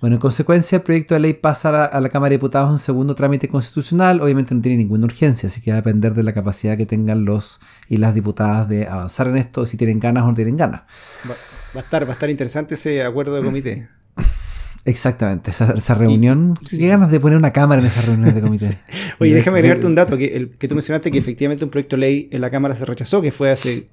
Bueno, 0.00 0.16
en 0.16 0.20
consecuencia, 0.20 0.76
el 0.76 0.82
proyecto 0.82 1.14
de 1.14 1.20
ley 1.20 1.32
pasa 1.32 1.84
a 1.84 2.00
la, 2.00 2.08
Cámara 2.08 2.30
de 2.30 2.36
Diputados 2.36 2.70
en 2.70 2.78
segundo 2.78 3.16
trámite 3.16 3.48
constitucional. 3.48 4.20
Obviamente 4.20 4.54
no 4.54 4.60
tiene 4.60 4.78
ninguna 4.78 5.06
urgencia, 5.06 5.48
así 5.48 5.60
que 5.60 5.72
va 5.72 5.78
a 5.78 5.80
depender 5.80 6.14
de 6.14 6.22
la 6.22 6.32
capacidad 6.32 6.76
que 6.76 6.86
tengan 6.86 7.24
los 7.24 7.58
y 7.88 7.96
las 7.96 8.14
diputadas 8.14 8.68
de 8.68 8.86
avanzar 8.86 9.26
en 9.26 9.38
esto, 9.38 9.66
si 9.66 9.76
tienen 9.76 9.98
ganas 9.98 10.22
o 10.22 10.28
no 10.28 10.34
tienen 10.34 10.56
ganas. 10.56 10.82
Va, 11.28 11.80
a, 11.80 11.80
estar, 11.80 12.04
va 12.04 12.10
a 12.10 12.12
estar 12.12 12.30
interesante 12.30 12.76
ese 12.76 13.02
acuerdo 13.02 13.34
de 13.34 13.42
comité. 13.42 13.88
Exactamente, 14.84 15.50
esa, 15.50 15.94
reunión. 15.94 16.58
Qué 16.70 16.86
ganas 16.86 17.10
de 17.10 17.18
poner 17.18 17.36
una 17.36 17.52
cámara 17.52 17.80
en 17.80 17.88
esa 17.88 18.00
reunión 18.02 18.32
de 18.32 18.40
comité. 18.40 18.70
Oye, 19.18 19.34
déjame 19.34 19.58
agregarte 19.58 19.86
un 19.86 19.96
dato, 19.96 20.16
que, 20.16 20.26
el, 20.26 20.50
que 20.50 20.68
tú 20.68 20.76
mencionaste 20.76 21.10
que 21.10 21.18
efectivamente 21.18 21.64
un 21.64 21.70
proyecto 21.70 21.96
de 21.96 22.00
ley 22.00 22.28
en 22.30 22.40
la 22.40 22.50
Cámara 22.50 22.74
se 22.74 22.86
rechazó, 22.86 23.20
que 23.20 23.32
fue 23.32 23.50
hace 23.50 23.88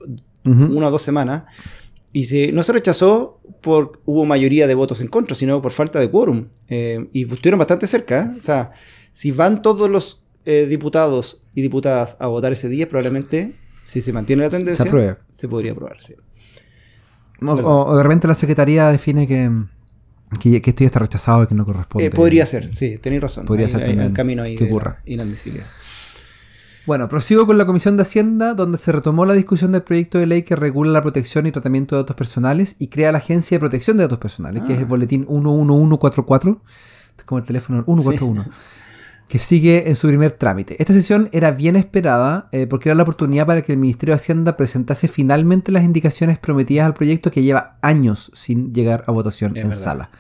una 0.46 0.88
o 0.88 0.92
dos 0.92 1.02
semanas. 1.02 1.44
Y 2.16 2.24
se, 2.24 2.54
no 2.54 2.64
se 2.64 2.72
rechazó 2.72 3.42
por 3.60 4.00
hubo 4.06 4.24
mayoría 4.24 4.68
de 4.68 4.74
votos 4.74 5.02
en 5.02 5.08
contra, 5.08 5.36
sino 5.36 5.62
por 5.62 5.74
falta 5.74 6.00
de 6.00 6.10
quórum. 6.10 6.48
Eh, 6.70 7.10
y 7.12 7.24
estuvieron 7.24 7.58
bastante 7.58 7.88
cerca. 7.88 8.24
¿eh? 8.24 8.38
O 8.40 8.42
sea, 8.42 8.72
si 9.12 9.32
van 9.32 9.62
todos 9.62 9.90
los 9.90 10.22
eh, 10.46 10.66
diputados 10.66 11.42
y 11.56 11.62
diputadas 11.62 12.16
a 12.22 12.28
votar 12.28 12.54
ese 12.54 12.70
día, 12.70 12.88
probablemente, 12.88 13.54
si 13.84 14.00
se 14.00 14.14
mantiene 14.14 14.44
la 14.44 14.50
tendencia, 14.50 14.86
se, 15.30 15.50
podría 15.50 15.74
aprobar. 15.74 15.98
O, 17.42 17.98
de 17.98 18.04
repente 18.04 18.30
la 18.30 18.36
Secretaría 18.36 18.88
define 18.88 19.28
que, 19.28 19.52
que, 20.40 20.70
esto 20.70 20.86
ya 20.86 20.86
está 20.86 21.00
rechazado 21.00 21.44
y 21.44 21.48
que 21.48 21.56
no 21.56 21.66
corresponde. 21.66 22.10
podría 22.12 22.46
ser, 22.46 22.74
sí, 22.74 22.98
tenéis 22.98 23.24
razón. 23.24 23.46
Podría 23.46 23.68
ser 23.68 23.84
hay, 23.84 23.98
un 23.98 24.14
camino 24.14 24.42
ahí 24.42 24.56
que 24.56 24.64
ocurra. 24.64 25.02
inadmisible. 25.04 25.64
Bueno, 26.86 27.10
prosigo 27.10 27.48
con 27.48 27.58
la 27.58 27.66
Comisión 27.66 27.98
de 27.98 28.04
Hacienda, 28.04 28.54
donde 28.54 28.78
se 28.78 28.92
retomó 28.92 29.26
la 29.26 29.34
discusión 29.34 29.72
del 29.72 29.82
proyecto 29.82 30.20
de 30.20 30.28
ley 30.28 30.44
que 30.44 30.56
regula 30.56 30.92
la 30.92 31.02
protección 31.02 31.48
y 31.48 31.52
tratamiento 31.52 31.96
de 31.96 32.04
datos 32.04 32.16
personales 32.16 32.76
y 32.78 32.90
crea 32.90 33.12
la 33.12 33.18
Agencia 33.18 33.56
de 33.56 33.60
Protección 33.60 33.98
de 33.98 34.04
Datos 34.04 34.20
Personales, 34.20 34.62
que 34.64 34.74
es 34.74 34.78
el 34.78 34.86
ah. 34.86 34.88
boletín 34.88 35.26
11144, 35.28 36.62
como 37.26 37.40
el 37.40 37.46
teléfono 37.46 37.84
141, 37.84 38.46
que 39.28 39.40
sigue 39.40 39.90
en 39.90 39.96
su 39.96 40.08
primer 40.08 40.34
trámite. 40.34 40.76
Esta 40.78 40.94
sesión 40.94 41.28
era 41.32 41.50
bien 41.50 41.76
esperada 41.76 42.50
eh, 42.52 42.68
porque 42.68 42.90
era 42.90 42.96
la 42.96 43.02
oportunidad 43.02 43.48
para 43.48 43.64
que 43.64 43.72
el 43.72 43.80
Ministerio 43.80 44.14
de 44.14 44.18
Hacienda 44.18 44.56
presentase 44.56 45.08
finalmente 45.08 45.72
las 45.72 45.86
indicaciones 45.86 46.38
prometidas 46.38 46.86
al 46.86 46.94
proyecto 46.94 47.32
que 47.32 47.42
lleva 47.42 47.80
años 47.82 48.32
sin 48.36 48.76
llegar 48.76 49.04
a 49.08 49.12
votación 49.12 49.58
en 49.58 49.74
sala. 49.76 50.12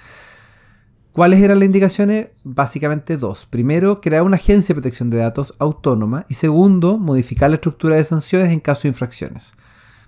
¿Cuáles 1.16 1.42
eran 1.42 1.60
las 1.60 1.68
indicaciones? 1.68 2.28
Básicamente 2.44 3.16
dos. 3.16 3.46
Primero, 3.46 4.02
crear 4.02 4.24
una 4.24 4.36
agencia 4.36 4.76
de 4.76 4.82
protección 4.82 5.10
de 5.10 5.16
datos 5.16 5.54
autónoma 5.60 6.26
y 6.28 6.34
segundo, 6.34 6.98
modificar 6.98 7.50
la 7.50 7.56
estructura 7.56 7.96
de 7.96 8.04
sanciones 8.04 8.52
en 8.52 8.60
caso 8.60 8.82
de 8.82 8.90
infracciones. 8.90 9.54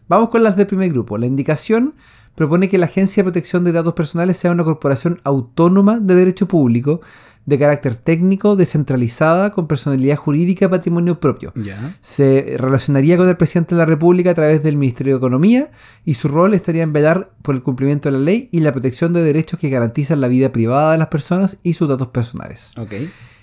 Vamos 0.09 0.27
con 0.27 0.43
las 0.43 0.57
del 0.57 0.67
primer 0.67 0.89
grupo. 0.89 1.17
La 1.17 1.25
indicación 1.25 1.95
propone 2.37 2.69
que 2.69 2.77
la 2.77 2.85
Agencia 2.85 3.21
de 3.23 3.31
Protección 3.31 3.63
de 3.63 3.71
Datos 3.71 3.95
Personales 3.95 4.37
sea 4.37 4.51
una 4.51 4.63
corporación 4.63 5.19
autónoma 5.23 5.99
de 5.99 6.13
derecho 6.13 6.47
público, 6.47 7.01
de 7.47 7.57
carácter 7.57 7.95
técnico, 7.95 8.55
descentralizada, 8.55 9.51
con 9.51 9.65
personalidad 9.65 10.17
jurídica 10.17 10.65
y 10.65 10.67
patrimonio 10.67 11.19
propio. 11.19 11.51
Se 11.99 12.57
relacionaría 12.59 13.17
con 13.17 13.27
el 13.27 13.37
presidente 13.37 13.73
de 13.73 13.79
la 13.79 13.87
República 13.87 14.29
a 14.29 14.33
través 14.35 14.61
del 14.61 14.77
Ministerio 14.77 15.13
de 15.13 15.17
Economía 15.17 15.71
y 16.05 16.13
su 16.13 16.27
rol 16.27 16.53
estaría 16.53 16.83
en 16.83 16.93
velar 16.93 17.31
por 17.41 17.55
el 17.55 17.63
cumplimiento 17.63 18.07
de 18.07 18.19
la 18.19 18.23
ley 18.23 18.49
y 18.51 18.59
la 18.59 18.71
protección 18.71 19.13
de 19.13 19.23
derechos 19.23 19.59
que 19.59 19.69
garantizan 19.69 20.21
la 20.21 20.27
vida 20.27 20.51
privada 20.51 20.91
de 20.91 20.99
las 20.99 21.07
personas 21.07 21.57
y 21.63 21.73
sus 21.73 21.89
datos 21.89 22.09
personales. 22.09 22.73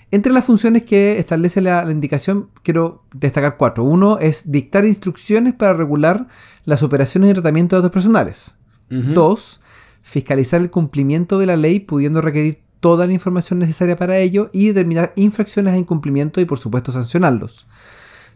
Entre 0.09 0.31
las 0.31 0.45
funciones 0.45 0.83
que 0.83 1.19
establece 1.19 1.59
la, 1.59 1.83
la 1.83 1.91
indicación, 1.91 2.49
quiero 2.63 3.03
destacar 3.13 3.57
cuatro. 3.57 3.83
Uno 3.83 4.19
es 4.19 4.49
dictar 4.53 4.85
instrucciones 4.85 5.53
para 5.53 5.73
regular 5.73 6.29
las 6.63 6.81
operaciones 6.81 7.27
de 7.27 7.33
tratamiento 7.33 7.75
de 7.75 7.81
datos 7.81 7.91
personales. 7.91 8.55
Dos, 8.89 9.61
fiscalizar 10.03 10.61
el 10.61 10.69
cumplimiento 10.69 11.39
de 11.39 11.47
la 11.47 11.55
ley, 11.55 11.79
pudiendo 11.79 12.21
requerir 12.21 12.59
toda 12.79 13.07
la 13.07 13.13
información 13.13 13.57
necesaria 13.59 13.95
para 13.95 14.19
ello 14.19 14.49
y 14.53 14.67
determinar 14.67 15.11
infracciones 15.15 15.73
a 15.73 15.77
incumplimiento 15.77 16.39
y, 16.39 16.45
por 16.45 16.59
supuesto, 16.59 16.91
sancionarlos. 16.91 17.65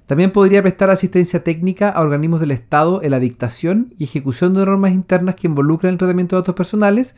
También 0.08 0.32
podría 0.32 0.64
prestar 0.64 0.90
asistencia 0.90 1.44
técnica 1.44 1.90
a 1.90 2.02
organismos 2.02 2.40
del 2.40 2.50
Estado 2.50 3.04
en 3.04 3.12
la 3.12 3.20
dictación 3.20 3.94
y 4.00 4.06
ejecución 4.06 4.56
de 4.56 4.66
normas 4.66 4.92
internas 4.94 5.36
que 5.36 5.46
involucran 5.46 5.94
el 5.94 6.00
tratamiento 6.00 6.36
de 6.36 6.42
datos 6.42 6.56
personales. 6.56 7.16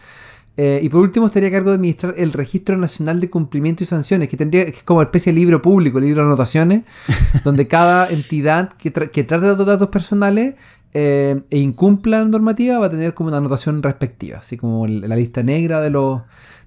Eh, 0.58 0.82
y 0.84 0.90
por 0.90 1.00
último, 1.00 1.26
estaría 1.28 1.48
a 1.48 1.52
cargo 1.54 1.70
de 1.70 1.76
administrar 1.78 2.14
el 2.18 2.34
Registro 2.34 2.76
Nacional 2.76 3.22
de 3.22 3.30
Cumplimiento 3.30 3.86
y 3.86 3.88
Sanciones, 3.88 4.28
que 4.28 4.36
tendría 4.36 4.66
que 4.66 4.72
es 4.72 4.84
como 4.84 5.00
una 5.00 5.06
especie 5.06 5.32
de 5.32 5.40
libro 5.40 5.62
público, 5.62 6.02
libro 6.02 6.24
de 6.24 6.28
anotaciones, 6.28 6.84
donde 7.46 7.70
cada 7.70 8.10
entidad 8.10 8.74
que, 8.74 8.92
tra- 8.92 9.10
que 9.10 9.24
trate 9.24 9.56
de 9.56 9.64
datos 9.66 9.88
personales 9.88 10.56
eh, 10.94 11.42
e 11.50 11.58
incumpla 11.60 12.20
la 12.20 12.26
normativa 12.26 12.80
va 12.80 12.88
a 12.88 12.90
tener 12.90 13.14
como 13.14 13.30
una 13.30 13.38
anotación 13.38 13.82
respectiva, 13.82 14.40
así 14.40 14.58
como 14.58 14.88
la 14.88 15.16
lista 15.16 15.44
negra 15.44 15.80
de 15.82 15.90
los 15.90 16.22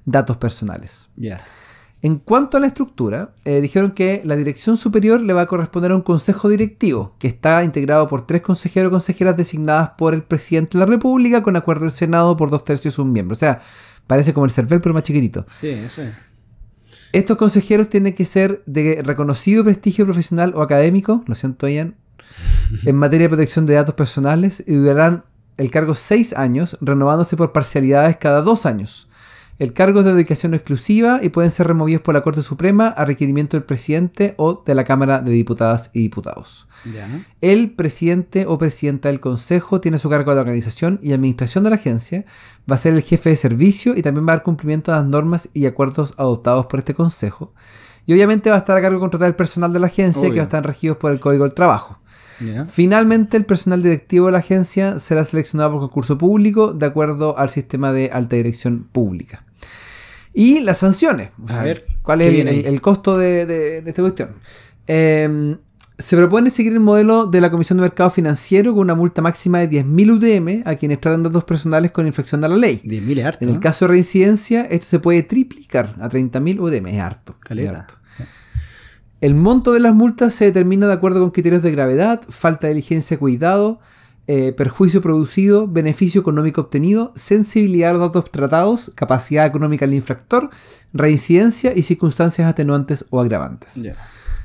datos 0.05 0.37
personales. 0.37 1.09
Ya. 1.17 1.39
En 2.03 2.17
cuanto 2.17 2.59
a 2.59 2.61
la 2.61 2.67
estructura, 2.67 3.33
eh, 3.47 3.63
dijeron 3.63 3.93
que 3.93 4.21
la 4.27 4.37
dirección 4.37 4.77
superior 4.77 5.23
le 5.23 5.33
va 5.33 5.41
a 5.41 5.47
corresponder 5.47 5.91
a 5.91 5.97
un 5.97 6.03
consejo 6.03 6.51
directivo, 6.51 7.15
que 7.19 7.29
está 7.29 7.65
integrado 7.65 8.09
por 8.09 8.27
tres 8.27 8.43
consejeros 8.43 8.89
o 8.89 8.91
consejeras 8.93 9.39
designadas 9.39 9.93
por 9.97 10.13
el 10.13 10.23
presidente 10.23 10.77
de 10.77 10.85
la 10.85 10.91
República 10.91 11.43
con 11.43 11.57
acuerdo 11.57 11.85
del 11.85 11.93
Senado 11.93 12.37
por 12.37 12.51
dos 12.51 12.63
tercios 12.63 12.93
de 12.93 12.97
sus 12.97 13.07
miembros. 13.07 13.39
O 13.39 13.41
sea, 13.41 13.59
parece 14.07 14.35
como 14.35 14.45
el 14.45 14.53
CERVEL, 14.53 14.83
pero 14.83 14.93
más 14.93 15.03
chiquitito. 15.03 15.47
Sí, 15.49 15.69
eso 15.69 16.03
es. 16.03 16.13
Estos 17.15 17.39
consejeros 17.39 17.89
tienen 17.89 18.13
que 18.13 18.27
ser 18.27 18.63
de 18.67 19.01
reconocido 19.03 19.65
prestigio 19.65 20.05
profesional 20.05 20.53
o 20.57 20.63
académico, 20.63 21.25
lo 21.27 21.35
siento 21.35 21.69
Ian, 21.69 21.97
en 22.85 22.97
materia 22.97 23.27
de 23.27 23.31
protección 23.31 23.67
de 23.67 23.75
datos 23.75 23.95
personales 23.95 24.65
y 24.67 24.75
durarán 24.75 25.25
el 25.57 25.71
cargo 25.71 25.95
seis 25.95 26.33
años, 26.35 26.77
renovándose 26.81 27.37
por 27.37 27.53
parcialidades 27.53 28.17
cada 28.17 28.43
dos 28.43 28.67
años. 28.67 29.09
El 29.61 29.73
cargo 29.73 30.01
es 30.01 30.05
de 30.05 30.15
dedicación 30.15 30.53
exclusiva 30.53 31.21
y 31.23 31.29
pueden 31.29 31.53
ser 31.53 31.69
removidos 31.69 32.03
por 32.03 32.13
la 32.13 32.23
Corte 32.23 32.43
Suprema 32.43 32.89
a 32.89 33.05
requerimiento 33.05 33.57
del 33.57 33.63
presidente 33.63 34.35
o 34.37 34.65
de 34.67 34.75
la 34.75 34.83
Cámara 34.83 35.21
de 35.21 35.31
Diputadas 35.31 35.91
y 35.93 36.01
Diputados. 36.01 36.67
Ya. 36.93 37.09
El 37.41 37.71
presidente 37.71 38.47
o 38.49 38.59
presidenta 38.59 39.11
del 39.11 39.21
consejo 39.21 39.81
tiene 39.81 39.99
su 39.99 40.11
cargo 40.11 40.35
de 40.35 40.41
organización 40.41 40.99
y 41.05 41.13
administración 41.13 41.63
de 41.63 41.71
la 41.71 41.77
agencia, 41.77 42.25
va 42.69 42.75
a 42.75 42.79
ser 42.79 42.95
el 42.95 43.03
jefe 43.03 43.31
de 43.31 43.37
servicio 43.37 43.97
y 43.97 44.03
también 44.03 44.27
va 44.27 44.33
a 44.33 44.37
dar 44.37 44.43
cumplimiento 44.43 44.93
a 44.93 44.97
las 44.97 45.07
normas 45.07 45.49
y 45.55 45.67
acuerdos 45.67 46.15
adoptados 46.17 46.67
por 46.67 46.81
este 46.81 46.95
consejo. 46.95 47.55
Y 48.07 48.13
obviamente 48.13 48.51
va 48.51 48.57
a 48.57 48.59
estar 48.59 48.77
a 48.77 48.83
cargo 48.83 48.97
de 48.97 49.01
contratar 49.01 49.29
el 49.29 49.37
personal 49.37 49.73
de 49.73 49.79
la 49.79 49.87
agencia 49.87 50.23
Obvio. 50.23 50.33
que 50.33 50.39
va 50.39 50.43
a 50.43 50.49
estar 50.49 50.67
regidos 50.67 50.97
por 50.97 51.13
el 51.13 51.21
Código 51.21 51.45
del 51.45 51.55
Trabajo. 51.55 52.01
Finalmente, 52.71 53.37
el 53.37 53.45
personal 53.45 53.83
directivo 53.83 54.27
de 54.27 54.33
la 54.33 54.39
agencia 54.39 54.99
será 54.99 55.25
seleccionado 55.25 55.73
por 55.73 55.81
concurso 55.81 56.19
público 56.19 56.73
de 56.73 56.87
acuerdo 56.87 57.39
al 57.39 57.51
sistema 57.51 57.93
de 57.93 58.11
alta 58.13 58.37
dirección 58.37 58.89
pública. 58.91 59.45
Y 60.33 60.61
las 60.61 60.79
sanciones. 60.79 61.31
O 61.43 61.49
sea, 61.49 61.61
A 61.61 61.65
ver, 61.65 61.85
¿cuál 62.03 62.19
¿qué 62.19 62.41
es 62.41 62.67
el, 62.67 62.81
costo 62.81 63.17
de, 63.17 63.47
de- 63.47 63.83
de 63.83 63.89
esta 63.91 64.03
cuestión? 64.03 64.31
Eh, 64.87 65.57
se 65.97 66.17
propone 66.17 66.51
seguir 66.51 66.73
el 66.73 66.81
modelo 66.81 67.27
de 67.27 67.41
la 67.41 67.53
Comisión 67.53 67.77
de 67.79 67.83
Mercado 67.83 68.11
Financiero 68.11 68.73
con 68.73 68.81
una 68.81 68.97
multa 68.97 69.23
máxima 69.23 69.61
de 69.61 69.71
10.000 69.71 70.11
UDM 70.11 70.63
a 70.69 70.75
quienes 70.75 71.01
tratan 71.01 71.23
datos 71.23 71.45
personales 71.45 71.93
con 71.93 72.05
infracción 72.09 72.41
de 72.41 72.49
la 72.49 72.57
ley. 72.57 72.83
10.000 72.85 73.19
es 73.21 73.25
harto. 73.25 73.45
En 73.45 73.51
el 73.51 73.55
¿no? 73.57 73.61
caso 73.61 73.85
de 73.85 73.91
reincidencia, 73.93 74.63
esto 74.63 74.87
se 74.87 74.99
puede 74.99 75.23
triplicar 75.23 75.95
a 76.01 76.09
30.000 76.09 76.59
UDM. 76.59 76.87
Es 76.89 77.01
harto. 77.01 77.37
es 77.49 77.69
harto. 77.69 77.95
El 79.25 79.35
monto 79.35 79.73
de 79.73 79.81
las 79.81 79.95
multas 79.95 80.35
se 80.35 80.45
determina 80.45 80.87
de 80.87 80.93
acuerdo 80.93 81.21
con 81.21 81.31
criterios 81.31 81.63
de 81.63 81.73
gravedad, 81.73 82.21
falta 82.29 82.67
de 82.67 82.75
diligencia, 82.75 83.19
cuidado, 83.19 83.81
eh, 84.27 84.53
perjuicio 84.53 85.01
producido, 85.01 85.67
beneficio 85.67 86.21
económico 86.21 86.61
obtenido, 86.61 87.11
sensibilidad 87.17 87.89
a 87.89 87.93
los 87.95 88.13
datos 88.13 88.31
tratados, 88.31 88.93
capacidad 88.95 89.47
económica 89.47 89.87
del 89.87 89.95
infractor, 89.95 90.51
reincidencia 90.93 91.73
y 91.75 91.81
circunstancias 91.81 92.47
atenuantes 92.47 93.07
o 93.09 93.19
agravantes. 93.19 93.81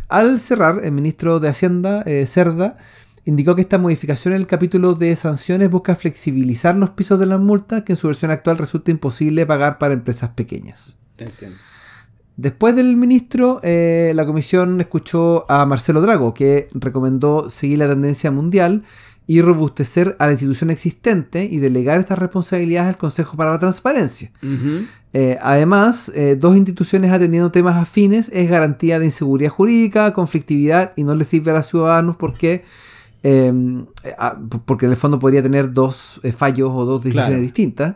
Al 0.08 0.40
cerrar, 0.40 0.80
el 0.82 0.94
ministro 0.94 1.42
de 1.42 1.50
Hacienda, 1.50 2.02
eh, 2.04 2.26
Cerda, 2.26 2.78
indicó 3.26 3.56
que 3.56 3.62
esta 3.64 3.80
modificación 3.80 4.34
en 4.34 4.40
el 4.40 4.48
capítulo 4.48 4.94
de 4.94 5.14
sanciones 5.18 5.70
busca 5.70 5.98
flexibilizar 5.98 6.78
los 6.78 6.92
pisos 6.92 7.20
de 7.20 7.26
las 7.26 7.42
multas 7.42 7.82
que 7.82 7.92
en 7.92 7.98
su 7.98 8.08
versión 8.08 8.32
actual 8.32 8.58
resulta 8.58 8.92
imposible 8.92 9.46
pagar 9.46 9.78
para 9.78 9.94
empresas 9.94 10.30
pequeñas. 10.30 11.00
Entiendo. 11.18 11.58
Después 12.42 12.74
del 12.74 12.96
ministro, 12.96 13.60
eh, 13.64 14.14
la 14.16 14.26
comisión 14.26 14.80
escuchó 14.80 15.46
a 15.52 15.66
Marcelo 15.66 16.00
Drago, 16.00 16.34
que 16.34 16.70
recomendó 16.74 17.50
seguir 17.50 17.80
la 17.80 17.88
tendencia 17.90 18.32
mundial 18.32 18.84
y 19.28 19.42
robustecer 19.42 20.16
a 20.20 20.26
la 20.28 20.32
institución 20.32 20.70
existente 20.70 21.44
y 21.44 21.58
delegar 21.58 22.00
estas 22.00 22.18
responsabilidades 22.18 22.88
al 22.90 22.98
Consejo 22.98 23.36
para 23.36 23.52
la 23.52 23.60
Transparencia. 23.60 24.32
Eh, 25.12 25.38
además, 25.42 26.12
eh, 26.16 26.38
dos 26.40 26.56
instituciones 26.56 27.12
atendiendo 27.12 27.52
temas 27.52 27.76
afines 27.76 28.30
es 28.34 28.50
garantía 28.50 29.00
de 29.00 29.06
inseguridad 29.06 29.50
jurídica, 29.52 30.14
conflictividad 30.14 30.94
y 30.96 31.04
no 31.04 31.16
le 31.16 31.26
sirve 31.26 31.52
a 31.52 31.56
los 31.56 31.68
ciudadanos 31.68 32.16
porque, 32.16 32.64
eh, 33.24 33.52
ah, 34.18 34.40
porque 34.66 34.86
en 34.86 34.92
el 34.92 34.98
fondo 34.98 35.20
podría 35.20 35.44
tener 35.44 35.74
dos 35.74 36.22
fallos 36.38 36.72
o 36.74 36.86
dos 36.86 37.04
decisiones 37.04 37.28
Claro. 37.32 37.42
distintas. 37.44 37.96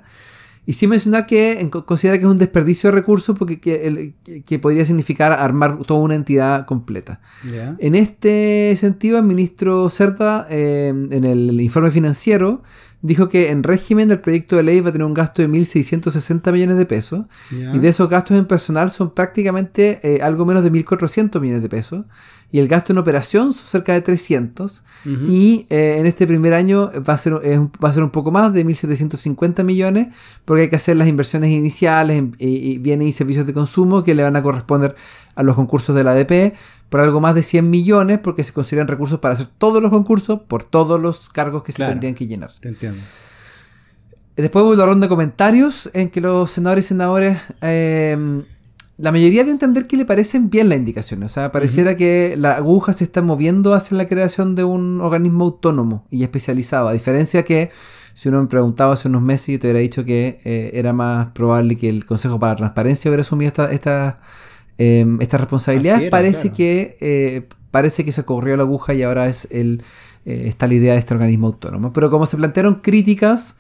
Y 0.66 0.74
sin 0.74 0.90
mencionar 0.92 1.26
que 1.28 1.70
considera 1.86 2.18
que 2.18 2.24
es 2.24 2.30
un 2.30 2.38
desperdicio 2.38 2.90
de 2.90 2.96
recursos 2.96 3.38
porque 3.38 3.60
que, 3.60 3.86
el- 3.88 4.60
podría 4.60 4.86
significar 4.86 5.34
armar 5.34 5.80
toda 5.80 6.00
una 6.00 6.16
entidad 6.16 6.66
completa. 6.66 7.20
Ya. 7.54 7.76
En 7.80 7.96
este 7.96 8.74
sentido, 8.78 9.18
el 9.20 9.26
ministro 9.26 9.90
Cerda, 9.90 10.48
eh, 10.50 10.88
en 10.88 11.24
el 11.26 11.60
informe 11.60 11.92
financiero, 11.92 12.64
dijo 13.02 13.28
que 13.28 13.50
en 13.50 13.64
régimen 13.64 14.08
del 14.08 14.22
proyecto 14.22 14.56
de 14.56 14.64
ley 14.64 14.80
va 14.80 14.88
a 14.88 14.92
tener 14.94 15.06
un 15.06 15.14
gasto 15.14 15.42
de 15.42 15.50
1.660 15.50 16.54
millones 16.54 16.78
de 16.78 16.86
pesos. 16.86 17.26
Ya. 17.52 17.76
Y 17.76 17.80
de 17.80 17.90
esos 17.90 18.10
gastos 18.10 18.38
en 18.38 18.46
personal 18.46 18.90
son 18.90 19.12
prácticamente 19.12 20.00
eh, 20.04 20.22
algo 20.22 20.46
menos 20.46 20.64
de 20.64 20.72
1.400 20.72 21.42
millones 21.42 21.62
de 21.62 21.68
pesos. 21.70 22.06
Y 22.54 22.60
el 22.60 22.68
gasto 22.68 22.94
en 22.94 23.00
operación 23.00 23.52
son 23.52 23.66
cerca 23.66 23.94
de 23.94 24.02
300. 24.02 24.84
Ujú. 25.06 25.16
Y 25.28 25.66
eh, 25.72 25.96
en 25.98 26.06
este 26.06 26.28
primer 26.28 26.54
año 26.54 26.92
va 27.08 27.16
a, 27.16 27.18
ser, 27.18 27.34
va 27.34 27.90
a 27.90 27.94
ser 27.94 28.04
un 28.04 28.12
poco 28.12 28.30
más 28.32 28.54
de 28.54 28.64
1.750 28.64 29.64
millones, 29.64 30.10
porque 30.46 30.62
hay 30.62 30.70
que 30.70 30.76
hacer 30.76 30.96
las 30.96 31.08
inversiones 31.08 31.50
iniciales 31.50 32.16
en- 32.20 32.36
y, 32.38 32.50
y 32.74 32.78
bienes 32.78 33.08
y 33.08 33.12
servicios 33.12 33.48
de 33.48 33.54
consumo 33.54 34.04
que 34.04 34.14
le 34.14 34.22
van 34.22 34.36
a 34.36 34.44
corresponder 34.44 34.96
a 35.36 35.42
los 35.42 35.56
concursos 35.56 35.96
de 35.96 36.04
la 36.04 36.12
ADP 36.12 36.54
por 36.90 37.00
algo 37.00 37.20
más 37.20 37.34
de 37.34 37.42
100 37.42 37.68
millones, 37.72 38.20
porque 38.20 38.44
se 38.44 38.54
consideran 38.54 38.88
recursos 38.88 39.18
para 39.20 39.34
hacer 39.34 39.48
todos 39.58 39.82
los 39.82 39.90
concursos 39.90 40.42
por 40.48 40.64
todos 40.64 41.02
los 41.02 41.30
cargos 41.30 41.64
que 41.64 41.72
se 41.72 41.80
tendrían 41.90 42.14
que 42.14 42.28
llenar. 42.28 42.52
Te 42.62 42.70
entiendo. 42.70 43.00
Después 44.36 44.64
hubo 44.64 44.72
una 44.74 44.86
ronda 44.86 45.06
de 45.06 45.10
comentarios 45.10 45.90
en 45.94 46.10
que 46.10 46.20
los 46.22 46.50
senadores 46.52 46.86
y 46.86 46.88
senadores, 46.88 47.38
eh, 47.62 48.44
la 49.04 49.12
mayoría 49.12 49.44
de 49.44 49.52
entender 49.52 49.86
que 49.86 49.98
le 49.98 50.06
parecen 50.06 50.50
bien 50.50 50.70
las 50.70 50.78
indicaciones. 50.78 51.32
O 51.32 51.34
sea, 51.34 51.52
pareciera 51.52 51.98
que 51.98 52.36
la 52.38 52.54
aguja 52.54 52.94
se 52.94 53.04
está 53.04 53.22
moviendo 53.22 53.74
hacia 53.74 53.98
la 53.98 54.06
creación 54.06 54.56
de 54.56 54.64
un 54.64 55.02
organismo 55.02 55.44
autónomo 55.44 56.08
y 56.10 56.24
especializado. 56.24 56.88
A 56.88 56.94
diferencia 56.94 57.44
que 57.44 57.70
si 58.14 58.30
uno 58.30 58.42
me 58.42 58.48
preguntaba 58.48 58.94
hace 58.94 59.10
unos 59.10 59.22
meses, 59.22 59.48
yo 59.48 59.60
te 59.60 59.68
hubiera 59.68 59.80
dicho 59.82 60.06
que 60.06 60.40
eh, 60.46 60.72
era 60.76 60.94
más 60.94 61.32
probable 61.32 61.76
que 61.76 61.90
el 61.90 62.06
Consejo 62.06 62.40
para 62.40 62.54
la 62.54 62.56
Transparencia 62.56 63.10
hubiera 63.10 63.24
asumido 63.24 63.50
esta, 63.50 63.74
esta, 63.74 64.20
eh, 64.78 65.06
estas 65.20 65.42
responsabilidades. 65.42 65.98
Así 65.98 66.06
era, 66.06 66.12
parece 66.12 66.42
claro. 66.44 66.56
que 66.56 66.98
eh, 67.02 67.50
parece 67.72 68.06
que 68.06 68.14
se 68.14 68.24
corrió 68.24 68.56
la 68.56 68.64
aguja 68.64 68.94
y 68.94 69.04
ahora 69.04 69.28
es 69.28 69.50
el 69.52 69.84
eh, 70.26 70.46
está 70.48 70.66
la 70.68 70.76
idea 70.76 70.94
de 70.94 71.00
este 71.00 71.14
organismo 71.14 71.48
autónomo. 71.48 71.92
Pero 71.92 72.10
como 72.10 72.26
se 72.26 72.38
plantearon 72.38 72.76
críticas 72.76 73.58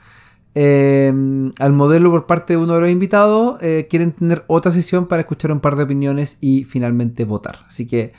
eh, 0.56 1.12
al 1.60 1.74
modelo 1.74 2.12
por 2.12 2.26
parte 2.28 2.54
de 2.54 2.58
uno 2.58 2.76
de 2.76 2.82
los 2.82 2.90
invitados, 2.90 3.62
eh, 3.62 3.88
quieren 3.90 4.12
tener 4.12 4.44
otra 4.48 4.72
sesión 4.72 5.08
para 5.08 5.22
escuchar 5.22 5.52
un 5.52 5.60
par 5.60 5.76
de 5.76 5.84
opiniones 5.84 6.38
y 6.42 6.64
finalmente 6.64 7.26
votar. 7.26 7.58
Así 7.68 7.88
que 7.88 8.14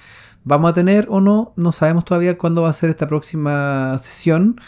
vamos 0.44 0.70
a 0.70 0.74
tener 0.74 1.06
o 1.10 1.20
no, 1.20 1.52
no 1.56 1.72
sabemos 1.72 2.04
todavía 2.04 2.36
cuándo 2.36 2.62
va 2.62 2.70
a 2.70 2.72
ser 2.72 2.90
esta 2.90 3.06
próxima 3.08 3.96
sesión. 3.98 4.60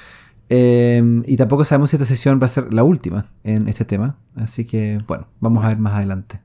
eh, 0.48 1.02
y 1.26 1.37
tampoco 1.37 1.64
sabemos 1.64 1.90
si 1.90 1.96
esta 1.96 2.07
sesión 2.07 2.38
va 2.40 2.46
a 2.46 2.48
ser 2.48 2.72
la 2.72 2.85
última 2.85 3.26
en 3.42 3.66
este 3.68 3.85
tema. 3.85 4.16
Así 4.37 4.64
que 4.64 4.98
bueno, 5.09 5.26
vamos 5.40 5.64
a 5.64 5.68
ver 5.68 5.79
más 5.79 5.94
adelante. 5.94 6.40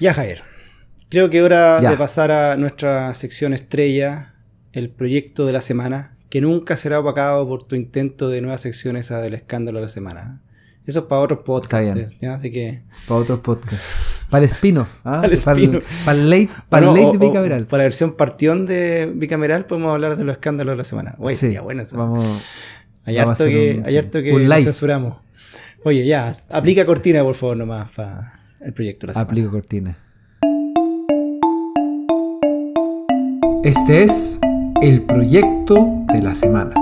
Ya, 0.00 0.12
Javier. 0.14 0.42
Creo 1.08 1.30
que 1.30 1.42
hora 1.42 1.80
Ya. 1.80 1.90
de 1.90 1.96
pasar 1.96 2.30
a 2.30 2.56
nuestra 2.56 3.12
sección 3.14 3.52
estrella, 3.52 4.34
el 4.72 4.90
proyecto 4.90 5.44
de 5.46 5.52
la 5.52 5.60
semana, 5.60 6.11
que 6.32 6.40
nunca 6.40 6.76
será 6.76 6.98
opacado 6.98 7.46
por 7.46 7.62
tu 7.64 7.76
intento 7.76 8.30
de 8.30 8.40
nuevas 8.40 8.62
secciones 8.62 9.10
a 9.10 9.20
del 9.20 9.34
escándalo 9.34 9.80
de 9.80 9.82
la 9.82 9.88
semana. 9.88 10.40
Eso 10.86 11.00
es 11.00 11.04
para 11.04 11.20
otros 11.20 11.40
podcasts, 11.44 12.16
¿ya? 12.22 12.32
así 12.32 12.50
que... 12.50 12.84
Para 13.06 13.20
otros 13.20 13.40
podcasts. 13.40 14.24
Para 14.30 14.42
el 14.42 14.48
spin-off. 14.50 15.00
¿ah? 15.04 15.16
Para 15.20 15.26
el 15.26 15.32
spin-off. 15.34 16.04
para 16.06 16.18
el 16.18 16.30
late, 16.30 16.48
para 16.70 16.86
Bueno, 16.86 17.02
el 17.02 17.12
late 17.12 17.18
o- 17.26 17.28
bicameral. 17.28 17.66
Para 17.66 17.82
la 17.82 17.84
versión 17.84 18.14
partión 18.16 18.64
de 18.64 19.12
bicameral 19.14 19.66
podemos 19.66 19.92
hablar 19.92 20.16
de 20.16 20.24
los 20.24 20.32
escándalos 20.36 20.72
de 20.72 20.76
la 20.78 20.84
semana. 20.84 21.16
Oye, 21.18 21.34
Sí, 21.36 21.40
sería 21.40 21.60
bueno 21.60 21.82
eso. 21.82 21.98
Vamos, 21.98 22.24
hay, 23.04 23.16
vamos 23.16 23.32
harto 23.32 23.44
que, 23.44 23.74
un- 23.80 23.86
hay 23.86 23.92
sí, 23.92 23.98
harto 23.98 24.22
que 24.22 24.62
censuramos. 24.62 25.18
Oye, 25.84 26.06
ya, 26.06 26.32
aplica 26.50 26.86
cortina, 26.86 27.22
por 27.22 27.34
favor, 27.34 27.58
nomás 27.58 27.90
para 27.90 28.40
el 28.62 28.72
proyecto 28.72 29.06
de 29.06 29.08
la 29.08 29.12
semana. 29.12 29.28
Aplico 29.30 29.50
cortina. 29.50 29.98
Este 33.64 34.04
es 34.04 34.40
el 34.82 35.02
proyecto 35.02 36.04
de 36.12 36.22
la 36.22 36.34
semana. 36.34 36.74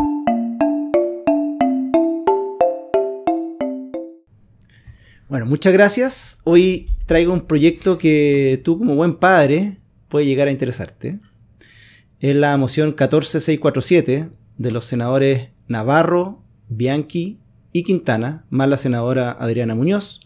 Bueno, 5.28 5.44
muchas 5.44 5.74
gracias. 5.74 6.40
Hoy 6.44 6.88
traigo 7.04 7.34
un 7.34 7.42
proyecto 7.42 7.98
que 7.98 8.58
tú 8.64 8.78
como 8.78 8.94
buen 8.94 9.16
padre 9.16 9.76
puede 10.08 10.24
llegar 10.24 10.48
a 10.48 10.50
interesarte. 10.50 11.20
Es 12.20 12.34
la 12.34 12.56
moción 12.56 12.94
14647 12.94 14.30
de 14.56 14.70
los 14.70 14.86
senadores 14.86 15.50
Navarro, 15.68 16.42
Bianchi 16.70 17.38
y 17.74 17.82
Quintana, 17.82 18.46
más 18.48 18.70
la 18.70 18.78
senadora 18.78 19.30
Adriana 19.30 19.74
Muñoz, 19.74 20.22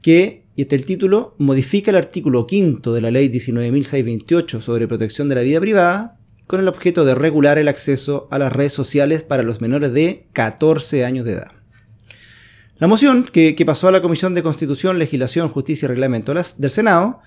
que, 0.00 0.46
y 0.56 0.62
este 0.62 0.76
es 0.76 0.82
el 0.82 0.86
título, 0.86 1.34
modifica 1.36 1.90
el 1.90 1.98
artículo 1.98 2.46
quinto 2.46 2.94
de 2.94 3.02
la 3.02 3.10
ley 3.10 3.28
19.628 3.28 4.60
sobre 4.60 4.88
protección 4.88 5.28
de 5.28 5.34
la 5.34 5.42
vida 5.42 5.60
privada 5.60 6.19
con 6.50 6.58
el 6.58 6.66
objeto 6.66 7.04
de 7.04 7.14
regular 7.14 7.58
el 7.58 7.68
acceso 7.68 8.26
a 8.32 8.38
las 8.40 8.52
redes 8.52 8.72
sociales 8.72 9.22
para 9.22 9.44
los 9.44 9.60
menores 9.60 9.92
de 9.92 10.26
14 10.32 11.04
años 11.04 11.24
de 11.24 11.34
edad. 11.34 11.52
La 12.80 12.88
moción, 12.88 13.22
que, 13.22 13.54
pasó 13.64 13.86
a 13.86 13.92
la 13.92 14.02
Comisión 14.02 14.34
de 14.34 14.42
Constitución, 14.42 14.98
Legislación, 14.98 15.48
Justicia 15.48 15.86
y 15.86 15.90
Reglamento 15.90 16.34
del 16.34 16.70
Senado, 16.70 17.20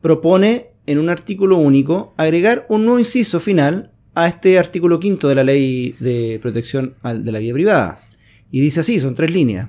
propone 0.00 0.70
en 0.86 0.98
un 0.98 1.10
artículo 1.10 1.58
único 1.58 2.14
agregar 2.16 2.64
un 2.70 2.86
nuevo 2.86 2.98
inciso 2.98 3.38
final 3.38 3.92
a 4.14 4.28
este 4.28 4.58
artículo 4.58 4.98
quinto 4.98 5.28
de 5.28 5.34
la 5.34 5.44
Ley 5.44 5.94
de 6.00 6.38
Protección 6.40 6.94
de 7.02 7.32
la 7.32 7.40
Vida 7.40 7.52
Privada. 7.52 8.00
Y 8.50 8.62
dice 8.62 8.80
así, 8.80 8.98
son 8.98 9.14
tres 9.14 9.30
líneas. 9.30 9.68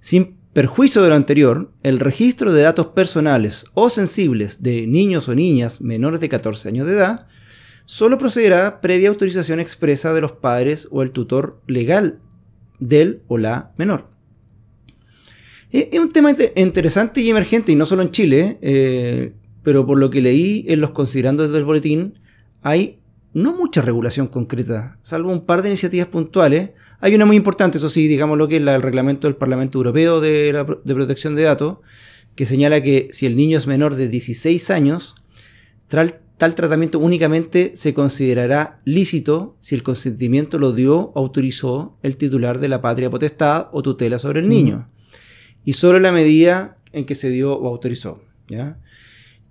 Sin 0.00 0.38
perjuicio 0.52 1.02
de 1.02 1.10
lo 1.10 1.14
anterior, 1.14 1.70
el 1.84 2.00
registro 2.00 2.52
de 2.52 2.62
datos 2.62 2.86
personales 2.86 3.64
o 3.74 3.90
sensibles 3.90 4.60
de 4.60 4.88
niños 4.88 5.28
o 5.28 5.36
niñas 5.36 5.80
menores 5.80 6.18
de 6.18 6.28
14 6.28 6.70
años 6.70 6.88
de 6.88 6.94
edad 6.94 7.28
solo 7.84 8.18
procederá 8.18 8.80
previa 8.80 9.08
autorización 9.08 9.60
expresa 9.60 10.12
de 10.14 10.20
los 10.20 10.32
padres 10.32 10.88
o 10.90 11.02
el 11.02 11.12
tutor 11.12 11.60
legal 11.66 12.20
del 12.78 13.22
o 13.28 13.38
la 13.38 13.72
menor. 13.76 14.10
Es 15.70 15.88
es 15.92 16.00
un 16.00 16.10
tema 16.12 16.30
inter- 16.30 16.52
interesante 16.56 17.20
y 17.20 17.30
emergente, 17.30 17.72
y 17.72 17.76
no 17.76 17.86
solo 17.86 18.02
en 18.02 18.10
Chile, 18.10 18.58
eh, 18.62 19.32
pero 19.62 19.86
por 19.86 19.98
lo 19.98 20.10
que 20.10 20.20
leí 20.22 20.64
en 20.68 20.80
los 20.80 20.90
considerandos 20.92 21.50
del 21.52 21.64
boletín, 21.64 22.14
hay 22.62 23.00
no 23.32 23.52
mucha 23.56 23.82
regulación 23.82 24.28
concreta, 24.28 24.96
salvo 25.02 25.32
un 25.32 25.44
par 25.44 25.62
de 25.62 25.68
iniciativas 25.68 26.06
puntuales. 26.06 26.70
Hay 27.00 27.14
una 27.16 27.24
muy 27.26 27.34
importante, 27.36 27.78
eso 27.78 27.88
sí, 27.88 28.06
digamos 28.06 28.38
lo 28.38 28.46
que 28.46 28.56
es 28.56 28.62
la- 28.62 28.76
el 28.76 28.82
reglamento 28.82 29.26
del 29.26 29.34
Parlamento 29.36 29.78
Europeo 29.78 30.20
de, 30.20 30.64
protección 30.84 31.34
de 31.34 31.42
datos, 31.42 31.78
que 32.36 32.46
señala 32.46 32.80
que 32.82 33.08
si 33.10 33.26
el 33.26 33.34
niño 33.36 33.58
es 33.58 33.66
menor 33.66 33.96
de 33.96 34.08
16 34.08 34.70
años, 34.70 35.16
tal 36.44 36.54
tratamiento 36.54 36.98
únicamente 36.98 37.72
se 37.74 37.94
considerará 37.94 38.78
lícito 38.84 39.56
si 39.60 39.74
el 39.74 39.82
consentimiento 39.82 40.58
lo 40.58 40.74
dio 40.74 40.98
o 40.98 41.18
autorizó 41.18 41.96
el 42.02 42.18
titular 42.18 42.58
de 42.58 42.68
la 42.68 42.82
patria 42.82 43.08
potestad 43.08 43.68
o 43.72 43.80
tutela 43.80 44.18
sobre 44.18 44.40
el 44.40 44.50
niño 44.50 44.86
y 45.64 45.72
solo 45.72 45.96
en 45.96 46.02
la 46.02 46.12
medida 46.12 46.76
en 46.92 47.06
que 47.06 47.14
se 47.14 47.30
dio 47.30 47.54
o 47.54 47.66
autorizó. 47.66 48.22
¿ya? 48.46 48.78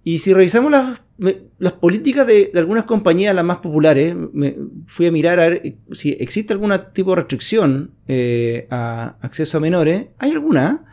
Y 0.03 0.19
si 0.19 0.35
revisamos 0.35 0.69
las, 0.69 1.01
las 1.57 1.73
políticas 1.73 2.27
de, 2.27 2.51
de 2.53 2.59
algunas 2.59 2.83
compañías, 2.83 3.33
las 3.33 3.43
más 3.43 3.57
populares, 3.57 4.15
me 4.31 4.55
fui 4.85 5.07
a 5.07 5.11
mirar 5.11 5.39
a 5.39 5.49
ver 5.49 5.77
si 5.93 6.11
existe 6.11 6.53
algún 6.53 6.79
tipo 6.93 7.09
de 7.09 7.15
restricción 7.15 7.95
eh, 8.07 8.67
a 8.69 9.17
acceso 9.21 9.57
a 9.57 9.61
menores. 9.61 10.09
Hay 10.19 10.29
alguna. 10.29 10.85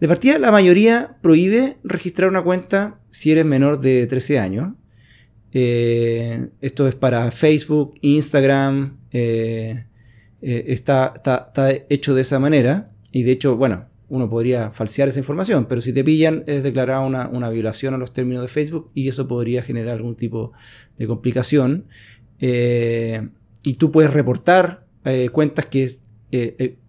De 0.00 0.08
partida, 0.08 0.38
la 0.38 0.50
mayoría 0.50 1.18
prohíbe 1.20 1.76
registrar 1.84 2.30
una 2.30 2.42
cuenta 2.42 2.98
si 3.08 3.30
eres 3.30 3.44
menor 3.44 3.80
de 3.80 4.06
13 4.06 4.38
años. 4.38 4.72
Eh, 5.56 6.48
esto 6.60 6.88
es 6.88 6.96
para 6.96 7.30
Facebook, 7.30 7.94
Instagram. 8.02 8.98
eh, 9.12 9.86
eh, 10.42 10.64
está, 10.66 11.14
hecho 11.88 12.14
de 12.14 12.22
esa 12.22 12.40
manera. 12.40 12.90
Y 13.12 13.22
de 13.22 13.32
hecho, 13.32 13.56
bueno, 13.56 13.86
uno 14.08 14.28
podría 14.28 14.72
falsear 14.72 15.08
esa 15.08 15.20
información, 15.20 15.66
pero 15.66 15.80
si 15.80 15.92
te 15.92 16.04
pillan 16.04 16.42
es 16.46 16.64
declarada 16.64 17.00
una, 17.00 17.48
violación 17.48 17.94
a 17.94 17.98
los 17.98 18.12
términos 18.12 18.42
de 18.42 18.48
Facebook 18.48 18.90
y 18.92 19.08
eso 19.08 19.26
podría 19.28 19.62
generar 19.62 19.94
algún 19.94 20.16
tipo 20.16 20.52
de 20.98 21.06
complicación. 21.06 21.86
Y 22.40 23.74
tú 23.78 23.90
puedes 23.92 24.12
reportar 24.12 24.84
cuentas 25.32 25.66
que 25.66 25.96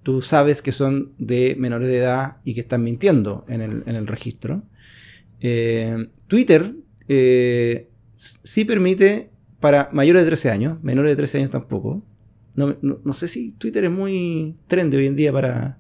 tú 0.02 0.22
sabes 0.22 0.64
que 0.64 0.72
son 0.72 1.14
de 1.20 1.56
menores 1.58 1.88
de 1.88 2.00
edad 2.00 2.38
y 2.44 2.56
que 2.56 2.62
están 2.62 2.84
mintiendo 2.84 3.46
en 3.48 3.62
el, 3.62 4.08
registro. 4.08 4.64
Twitter 6.28 6.76
sí 8.16 8.66
permite 8.66 9.30
para 9.60 9.90
mayores 9.94 10.24
de 10.24 10.28
13 10.28 10.52
años, 10.52 10.78
menores 10.84 11.12
de 11.12 11.16
13 11.18 11.38
años 11.40 11.50
tampoco. 11.52 12.04
No, 12.56 12.76
no- 12.82 13.00
no 13.04 13.14
sé 13.14 13.28
si 13.28 13.52
Twitter 13.52 13.86
es 13.86 13.92
muy 13.92 14.56
trendy 14.68 14.98
hoy 14.98 15.08
en 15.08 15.16
día 15.16 15.32
para, 15.34 15.78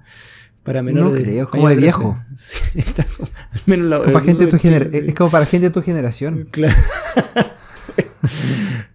para 0.63 0.83
menores 0.83 1.09
No 1.09 1.15
de 1.15 1.23
creo, 1.23 1.43
es 1.43 1.49
como 1.49 1.69
de 1.69 1.75
13. 1.75 1.81
viejo. 1.85 2.19
Sí, 2.35 2.59
está 2.79 3.03
como- 3.05 3.29
al 3.51 3.61
menos 3.65 3.87
la- 3.87 3.99
Como 3.99 4.11
para 4.13 4.25
gente 4.25 4.45
de 4.45 4.51
tu 4.51 4.57
Chile, 4.57 4.87
sí. 4.91 4.97
Es 5.07 5.15
como 5.15 5.31
para 5.31 5.45
gente 5.45 5.67
de 5.67 5.73
tu 5.73 5.81
generación. 5.81 6.47
Claro. 6.51 6.75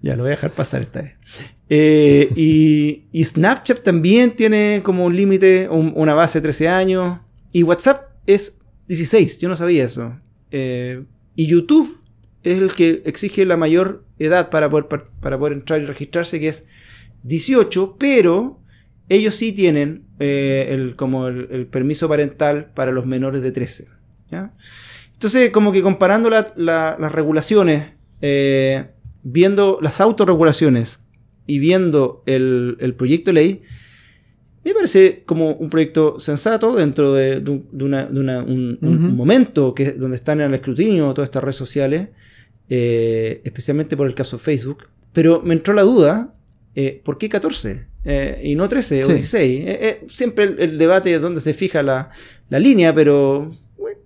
ya 0.02 0.16
lo 0.16 0.22
voy 0.24 0.28
a 0.28 0.34
dejar 0.34 0.52
pasar 0.52 0.82
esta 0.82 1.02
vez. 1.02 1.12
Eh, 1.68 2.32
y, 2.36 3.04
y 3.12 3.24
Snapchat 3.24 3.82
también 3.82 4.32
tiene 4.34 4.80
como 4.84 5.04
un 5.04 5.14
límite, 5.16 5.68
un- 5.70 5.92
una 5.96 6.14
base 6.14 6.38
de 6.38 6.42
13 6.42 6.68
años. 6.68 7.20
Y 7.52 7.62
WhatsApp 7.62 8.10
es 8.26 8.58
16, 8.88 9.38
yo 9.38 9.48
no 9.48 9.56
sabía 9.56 9.84
eso. 9.84 10.18
Eh, 10.50 11.04
y 11.36 11.46
YouTube 11.46 11.99
es 12.42 12.58
el 12.58 12.72
que 12.74 13.02
exige 13.04 13.44
la 13.46 13.56
mayor 13.56 14.04
edad 14.18 14.50
para 14.50 14.68
poder, 14.70 14.88
par- 14.88 15.10
para 15.20 15.38
poder 15.38 15.54
entrar 15.54 15.80
y 15.80 15.84
registrarse, 15.86 16.40
que 16.40 16.48
es 16.48 16.66
18, 17.22 17.96
pero 17.98 18.60
ellos 19.08 19.34
sí 19.34 19.52
tienen 19.52 20.04
eh, 20.20 20.68
el, 20.70 20.96
como 20.96 21.28
el, 21.28 21.66
permiso 21.66 22.08
parental 22.08 22.70
para 22.74 22.92
los 22.92 23.06
menores 23.06 23.42
de 23.42 23.52
13. 23.52 23.88
¿ya? 24.30 24.54
Entonces, 25.12 25.50
como 25.50 25.72
que 25.72 25.82
comparando 25.82 26.30
la- 26.30 26.52
la- 26.56 26.96
las 26.98 27.12
regulaciones, 27.12 27.84
eh, 28.22 28.86
viendo 29.22 29.78
las 29.82 30.00
autorregulaciones 30.00 31.00
y 31.46 31.58
viendo 31.58 32.22
el, 32.26 32.76
el 32.80 32.94
proyecto 32.94 33.30
de 33.30 33.34
ley, 33.34 33.62
me 34.64 34.74
parece 34.74 35.22
como 35.24 35.52
un 35.52 35.70
proyecto 35.70 36.18
sensato 36.18 36.74
dentro 36.76 37.12
de, 37.14 37.40
de 37.40 37.50
un, 37.50 37.66
de 37.72 37.84
una- 37.84 38.06
de 38.06 38.20
una- 38.20 38.42
un, 38.42 38.78
un- 38.82 38.96
Ujú. 38.96 39.06
un 39.06 39.16
momento 39.16 39.74
que, 39.74 39.92
donde 39.92 40.16
están 40.16 40.40
en 40.40 40.48
el 40.48 40.54
escrutinio 40.54 41.12
todas 41.14 41.28
estas 41.28 41.42
redes 41.42 41.56
sociales, 41.56 42.08
eh, 42.68 43.40
especialmente 43.44 43.96
por 43.96 44.06
el 44.06 44.14
caso 44.14 44.38
Facebook. 44.38 44.84
Pero 45.12 45.42
me 45.42 45.54
entró 45.54 45.74
la 45.74 45.82
duda, 45.82 46.34
eh, 46.74 47.00
¿por 47.04 47.18
qué 47.18 47.28
14? 47.28 47.86
Eh, 48.04 48.40
y 48.44 48.54
no 48.54 48.68
13 48.68 49.00
o 49.00 49.04
Sí. 49.04 49.12
16. 49.14 49.60
Eh, 49.60 49.78
eh, 49.82 50.06
siempre 50.08 50.44
el, 50.44 50.60
el 50.60 50.78
debate 50.78 51.14
es 51.14 51.20
dónde 51.20 51.40
se 51.40 51.52
fija 51.54 51.82
la, 51.82 52.10
la 52.48 52.58
línea, 52.58 52.94
pero 52.94 53.50
bueno, 53.78 53.98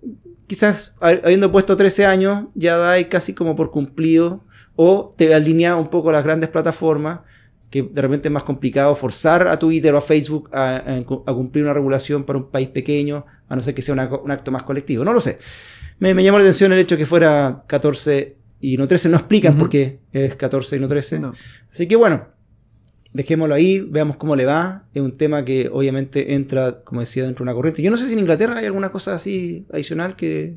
quizás 0.46 0.94
ha- 1.00 1.10
habiendo 1.24 1.52
puesto 1.52 1.76
13 1.76 2.06
años 2.06 2.46
ya 2.54 2.76
da 2.76 3.08
casi 3.08 3.34
como 3.34 3.54
por 3.54 3.70
cumplido 3.70 4.44
o 4.76 5.12
te 5.16 5.32
alinea 5.34 5.76
un 5.76 5.90
poco 5.90 6.10
las 6.10 6.24
grandes 6.24 6.48
plataformas 6.48 7.20
que 7.74 7.82
de 7.82 8.00
repente 8.02 8.28
es 8.28 8.32
más 8.32 8.44
complicado 8.44 8.94
forzar 8.94 9.48
a 9.48 9.58
Twitter 9.58 9.92
o 9.94 9.98
a 9.98 10.00
Facebook 10.00 10.48
a, 10.52 10.76
a- 10.76 10.96
a 10.98 11.34
cumplir 11.34 11.64
una 11.64 11.74
regulación 11.74 12.22
para 12.22 12.38
un 12.38 12.48
país 12.48 12.68
pequeño, 12.68 13.26
a 13.48 13.56
no 13.56 13.62
ser 13.62 13.74
que 13.74 13.82
sea 13.82 13.94
una 13.94 14.06
un 14.08 14.30
acto 14.30 14.52
más 14.52 14.62
colectivo. 14.62 15.04
No 15.04 15.12
lo 15.12 15.20
sé. 15.20 15.37
Me, 15.98 16.14
me 16.14 16.22
llamó 16.22 16.38
la 16.38 16.44
atención 16.44 16.72
el 16.72 16.78
hecho 16.78 16.96
que 16.96 17.04
fuera 17.04 17.64
14 17.66 18.37
y 18.60 18.76
no 18.76 18.87
13. 18.87 19.08
No 19.08 19.16
explican 19.16 19.58
por 19.58 19.68
qué 19.68 19.98
es 20.12 20.37
14 20.37 20.76
y 20.76 20.78
no 20.78 20.87
13. 20.87 21.18
No. 21.18 21.32
Así 21.72 21.88
que 21.88 21.96
bueno, 21.96 22.28
dejémoslo 23.12 23.56
ahí, 23.56 23.80
veamos 23.80 24.16
cómo 24.18 24.37
le 24.37 24.44
va. 24.46 24.84
Es 24.94 25.02
un 25.02 25.16
tema 25.16 25.44
que 25.44 25.68
obviamente 25.72 26.34
entra, 26.34 26.80
como 26.84 27.00
decía, 27.00 27.24
dentro 27.24 27.44
de 27.44 27.50
una 27.50 27.54
corriente. 27.54 27.83
Yo 27.83 27.90
no 27.90 27.96
sé 27.96 28.06
si 28.06 28.12
en 28.12 28.20
Inglaterra 28.20 28.56
hay 28.58 28.66
alguna 28.66 28.90
cosa 28.90 29.16
así 29.16 29.66
adicional 29.72 30.14
que, 30.14 30.54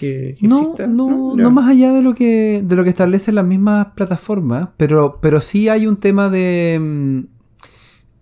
que, 0.00 0.36
que 0.40 0.48
No, 0.48 0.60
exista. 0.60 0.86
no, 0.86 1.36
no 1.36 1.50
más 1.50 1.68
allá 1.68 1.92
de 1.92 2.02
lo 2.02 2.14
que 2.14 2.62
de 2.64 2.76
lo 2.76 2.82
que 2.82 2.90
establecen 2.90 3.34
las 3.34 3.44
mismas 3.44 3.88
plataformas, 3.94 4.68
pero, 4.76 5.18
pero 5.20 5.40
sí 5.40 5.68
hay 5.68 5.86
un 5.86 5.98
tema 5.98 6.30
de 6.30 6.78
mm, 6.80 7.20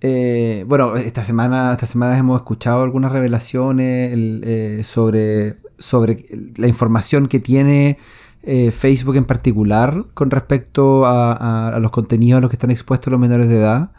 eh, 0.01 0.65
bueno, 0.69 0.95
esta 0.97 1.23
semana, 1.23 1.73
esta 1.73 1.87
semana 1.87 2.19
hemos 2.19 2.37
escuchado 2.37 2.83
algunas 2.83 3.13
revelaciones 3.13 4.13
el, 4.13 4.43
eh, 4.45 4.83
sobre, 4.85 5.57
sobre 5.79 6.27
la 6.57 6.69
información 6.69 7.29
que 7.29 7.41
tiene 7.41 7.99
eh, 8.43 8.71
Facebook 8.71 9.17
en 9.17 9.25
particular 9.25 10.05
con 10.15 10.31
respecto 10.31 11.07
a, 11.07 11.69
a 11.69 11.79
los 11.81 11.91
contenidos 11.91 12.39
a 12.39 12.41
los 12.41 12.51
que 12.51 12.57
están 12.57 12.71
expuestos 12.71 13.11
los 13.11 13.21
menores 13.21 13.49
de 13.49 13.57
edad 13.57 13.93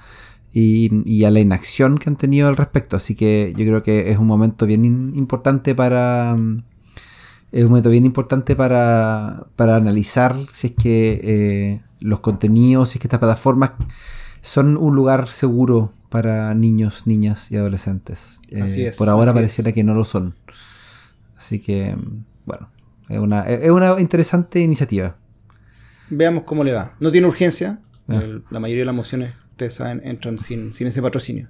y, 0.53 1.23
a 1.25 1.31
la 1.31 1.39
inacción 1.39 1.97
que 1.97 2.09
han 2.09 2.15
tenido 2.15 2.47
al 2.47 2.57
respecto. 2.57 2.95
Así 2.95 3.15
que 3.15 3.53
yo 3.55 3.65
creo 3.65 3.83
que 3.83 4.11
es 4.11 4.17
un 4.17 4.27
momento 4.27 4.65
bien 4.65 4.83
importante 5.15 5.75
para. 5.75 6.35
Es 7.51 7.63
un 7.63 7.69
momento 7.69 7.89
bien 7.89 8.05
importante 8.05 8.55
para, 8.55 9.47
para 9.55 9.75
analizar 9.75 10.35
si 10.51 10.67
es 10.67 10.73
que 10.73 11.21
eh, 11.23 11.81
los 11.99 12.19
contenidos, 12.19 12.89
si 12.89 12.97
es 12.97 13.01
que 13.01 13.07
estas 13.07 13.19
plataformas 13.19 13.71
son 14.41 14.77
un 14.77 14.95
lugar 14.95 15.27
seguro 15.27 15.91
para 16.09 16.53
niños, 16.53 17.07
niñas 17.07 17.51
y 17.51 17.57
adolescentes. 17.57 18.41
Eh, 18.49 18.61
así 18.61 18.85
es, 18.85 18.97
por 18.97 19.09
ahora 19.09 19.33
pareciera 19.33 19.71
que 19.71 19.83
no 19.83 19.95
lo 19.95 20.05
son. 20.05 20.35
Así 21.37 21.59
que, 21.59 21.95
bueno, 22.45 22.69
es 23.09 23.19
una, 23.19 23.41
es 23.47 23.71
una 23.71 23.99
interesante 23.99 24.59
iniciativa. 24.59 25.17
Veamos 26.09 26.43
cómo 26.43 26.63
le 26.63 26.73
va. 26.73 26.95
No 26.99 27.11
tiene 27.11 27.27
urgencia. 27.27 27.79
Ah. 28.07 28.23
la 28.49 28.59
mayoría 28.59 28.81
de 28.81 28.85
las 28.87 28.95
mociones 28.95 29.33
ustedes 29.59 29.73
saben, 29.73 30.01
entran 30.05 30.39
sin, 30.39 30.71
ese 30.71 31.01
patrocinio. 31.01 31.49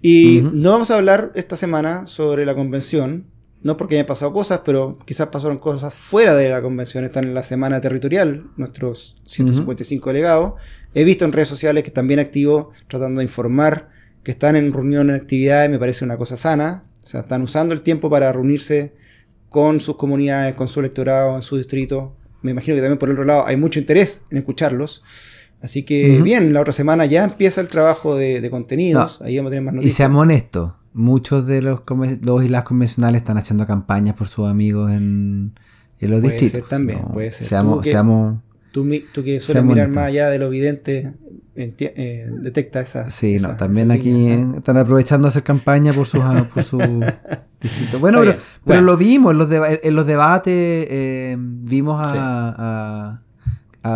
Y 0.00 0.42
no 0.52 0.70
vamos 0.70 0.90
a 0.90 0.96
hablar 0.96 1.30
esta 1.34 1.56
semana 1.56 2.06
sobre 2.06 2.46
la 2.46 2.54
convención, 2.54 3.26
no 3.64 3.78
porque 3.78 3.96
hayan 3.96 4.06
pasado 4.06 4.32
cosas, 4.32 4.60
pero 4.62 4.98
quizás 5.06 5.28
pasaron 5.28 5.58
cosas 5.58 5.94
fuera 5.94 6.36
de 6.36 6.50
la 6.50 6.60
convención. 6.60 7.02
Están 7.02 7.24
en 7.24 7.34
la 7.34 7.42
semana 7.42 7.80
territorial, 7.80 8.44
nuestros 8.58 9.16
155 9.24 10.10
delegados. 10.10 10.52
He 10.92 11.02
visto 11.02 11.24
en 11.24 11.32
redes 11.32 11.48
sociales 11.48 11.82
que 11.82 11.88
están 11.88 12.06
bien 12.06 12.20
activos, 12.20 12.66
tratando 12.88 13.20
de 13.20 13.24
informar, 13.24 13.88
que 14.22 14.32
están 14.32 14.54
en 14.54 14.70
reunión, 14.70 15.08
en 15.08 15.16
actividades, 15.16 15.70
me 15.70 15.78
parece 15.78 16.04
una 16.04 16.18
cosa 16.18 16.36
sana. 16.36 16.84
O 17.02 17.06
sea, 17.06 17.20
están 17.20 17.40
usando 17.40 17.72
el 17.72 17.80
tiempo 17.80 18.10
para 18.10 18.30
reunirse 18.30 18.94
con 19.48 19.80
sus 19.80 19.96
comunidades, 19.96 20.54
con 20.54 20.68
su 20.68 20.80
electorado, 20.80 21.34
en 21.34 21.42
su 21.42 21.56
distrito. 21.56 22.14
Me 22.42 22.50
imagino 22.50 22.74
que 22.74 22.82
también 22.82 22.98
por 22.98 23.08
el 23.08 23.14
otro 23.14 23.24
lado 23.24 23.46
hay 23.46 23.56
mucho 23.56 23.80
interés 23.80 24.24
en 24.30 24.36
escucharlos. 24.36 25.02
Así 25.62 25.84
que 25.84 26.20
bien, 26.20 26.52
la 26.52 26.60
otra 26.60 26.74
semana 26.74 27.06
ya 27.06 27.24
empieza 27.24 27.62
el 27.62 27.68
trabajo 27.68 28.14
de, 28.14 28.46
contenidos. 28.50 29.22
Ahí 29.22 29.38
vamos 29.38 29.48
a 29.48 29.52
tener 29.52 29.64
más 29.64 29.72
noticias. 29.72 29.94
Y 29.94 29.96
seamos 29.96 30.20
honestos, 30.20 30.72
muchos 30.94 31.46
de 31.46 31.60
los, 31.60 31.80
los 32.24 32.44
y 32.44 32.48
las 32.48 32.64
convencionales 32.64 33.20
están 33.20 33.36
haciendo 33.36 33.66
campañas 33.66 34.16
por 34.16 34.28
sus 34.28 34.48
amigos 34.48 34.90
en, 34.92 35.52
en 36.00 36.10
los 36.10 36.20
puede 36.20 36.38
Ser 36.48 36.62
también, 36.62 37.02
puede 37.12 37.30
ser. 37.30 37.46
Seamos, 37.48 37.78
tú 37.78 37.82
que, 37.82 37.90
seamos, 37.90 38.38
tú, 38.70 38.84
que 39.24 39.40
sueles 39.40 39.64
mirar 39.64 39.90
más 39.90 40.04
allá 40.04 40.30
de 40.30 40.38
lo 40.38 40.46
evidente, 40.46 41.12
eh, 41.56 42.30
detecta 42.40 42.80
esa. 42.80 43.10
Sí, 43.10 43.36
no, 43.36 43.56
también 43.56 43.90
aquí 43.90 44.28
están 44.28 44.78
aprovechando 44.78 45.28
hacer 45.28 45.42
campaña 45.42 45.92
por 45.92 46.06
sus 46.06 46.22
por 46.54 46.62
su 46.62 46.78
Bueno, 47.98 48.20
pero, 48.64 48.82
lo 48.82 48.96
vimos 48.96 49.32
en 49.32 49.38
los, 49.38 49.48
en 49.50 49.94
los 49.94 50.06
debates, 50.06 50.52
eh, 50.52 51.36
vimos 51.38 52.00
a 52.00 52.54
a 52.56 53.23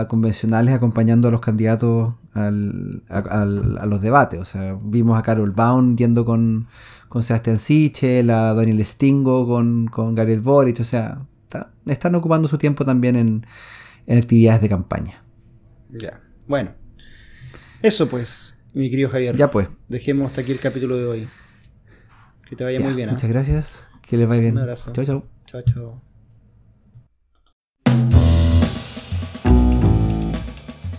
convencionales 0.09 0.75
acompañando 0.75 1.29
a 1.29 1.31
los 1.31 1.41
candidatos 1.41 2.15
al, 2.35 3.03
a, 3.09 3.45
los 3.87 4.01
debates. 4.01 4.41
O 4.41 4.45
sea, 4.45 4.79
vimos 4.83 5.19
a 5.19 5.23
Carol 5.23 5.53
Baum 5.53 5.97
yendo 5.97 6.25
con, 6.25 6.69
con 7.09 7.23
Sebastián 7.23 7.59
Sichel, 7.59 8.31
a 8.31 8.55
Daniel 8.55 8.85
Stingo 8.85 9.47
con, 9.47 9.87
con 9.87 10.15
Gabriel 10.15 10.41
Boric. 10.41 10.81
O 10.81 10.85
sea, 10.85 11.27
están 11.87 12.15
ocupando 12.15 12.49
su 12.49 12.59
tiempo 12.59 12.85
también 12.85 13.17
en, 13.17 13.47
en 14.07 14.19
actividades 14.19 14.61
de 14.61 14.69
campaña. 14.69 15.25
Ya, 15.91 16.21
bueno. 16.47 16.73
Eso 17.83 18.09
pues, 18.09 18.61
mi 18.75 18.91
querido 18.91 19.09
Javier. 19.09 19.37
Ya 19.37 19.51
pues. 19.51 19.69
Dejemos 19.89 20.27
hasta 20.27 20.43
aquí 20.43 20.53
el 20.53 20.61
capítulo 20.61 20.97
de 20.97 21.07
hoy. 21.07 21.29
Que 22.49 22.57
te 22.57 22.65
vaya 22.65 22.81
muy 22.81 22.95
bien. 22.95 23.09
¿ah? 23.09 23.13
Muchas 23.13 23.31
gracias. 23.31 23.89
Que 24.03 24.17
les 24.17 24.29
vaya 24.29 24.41
bien. 24.41 24.55
Un 24.55 24.63
abrazo. 24.63 24.93
Chao, 24.93 25.05
chao. 25.05 25.27
Chao, 25.47 25.63
chao. 25.63 26.08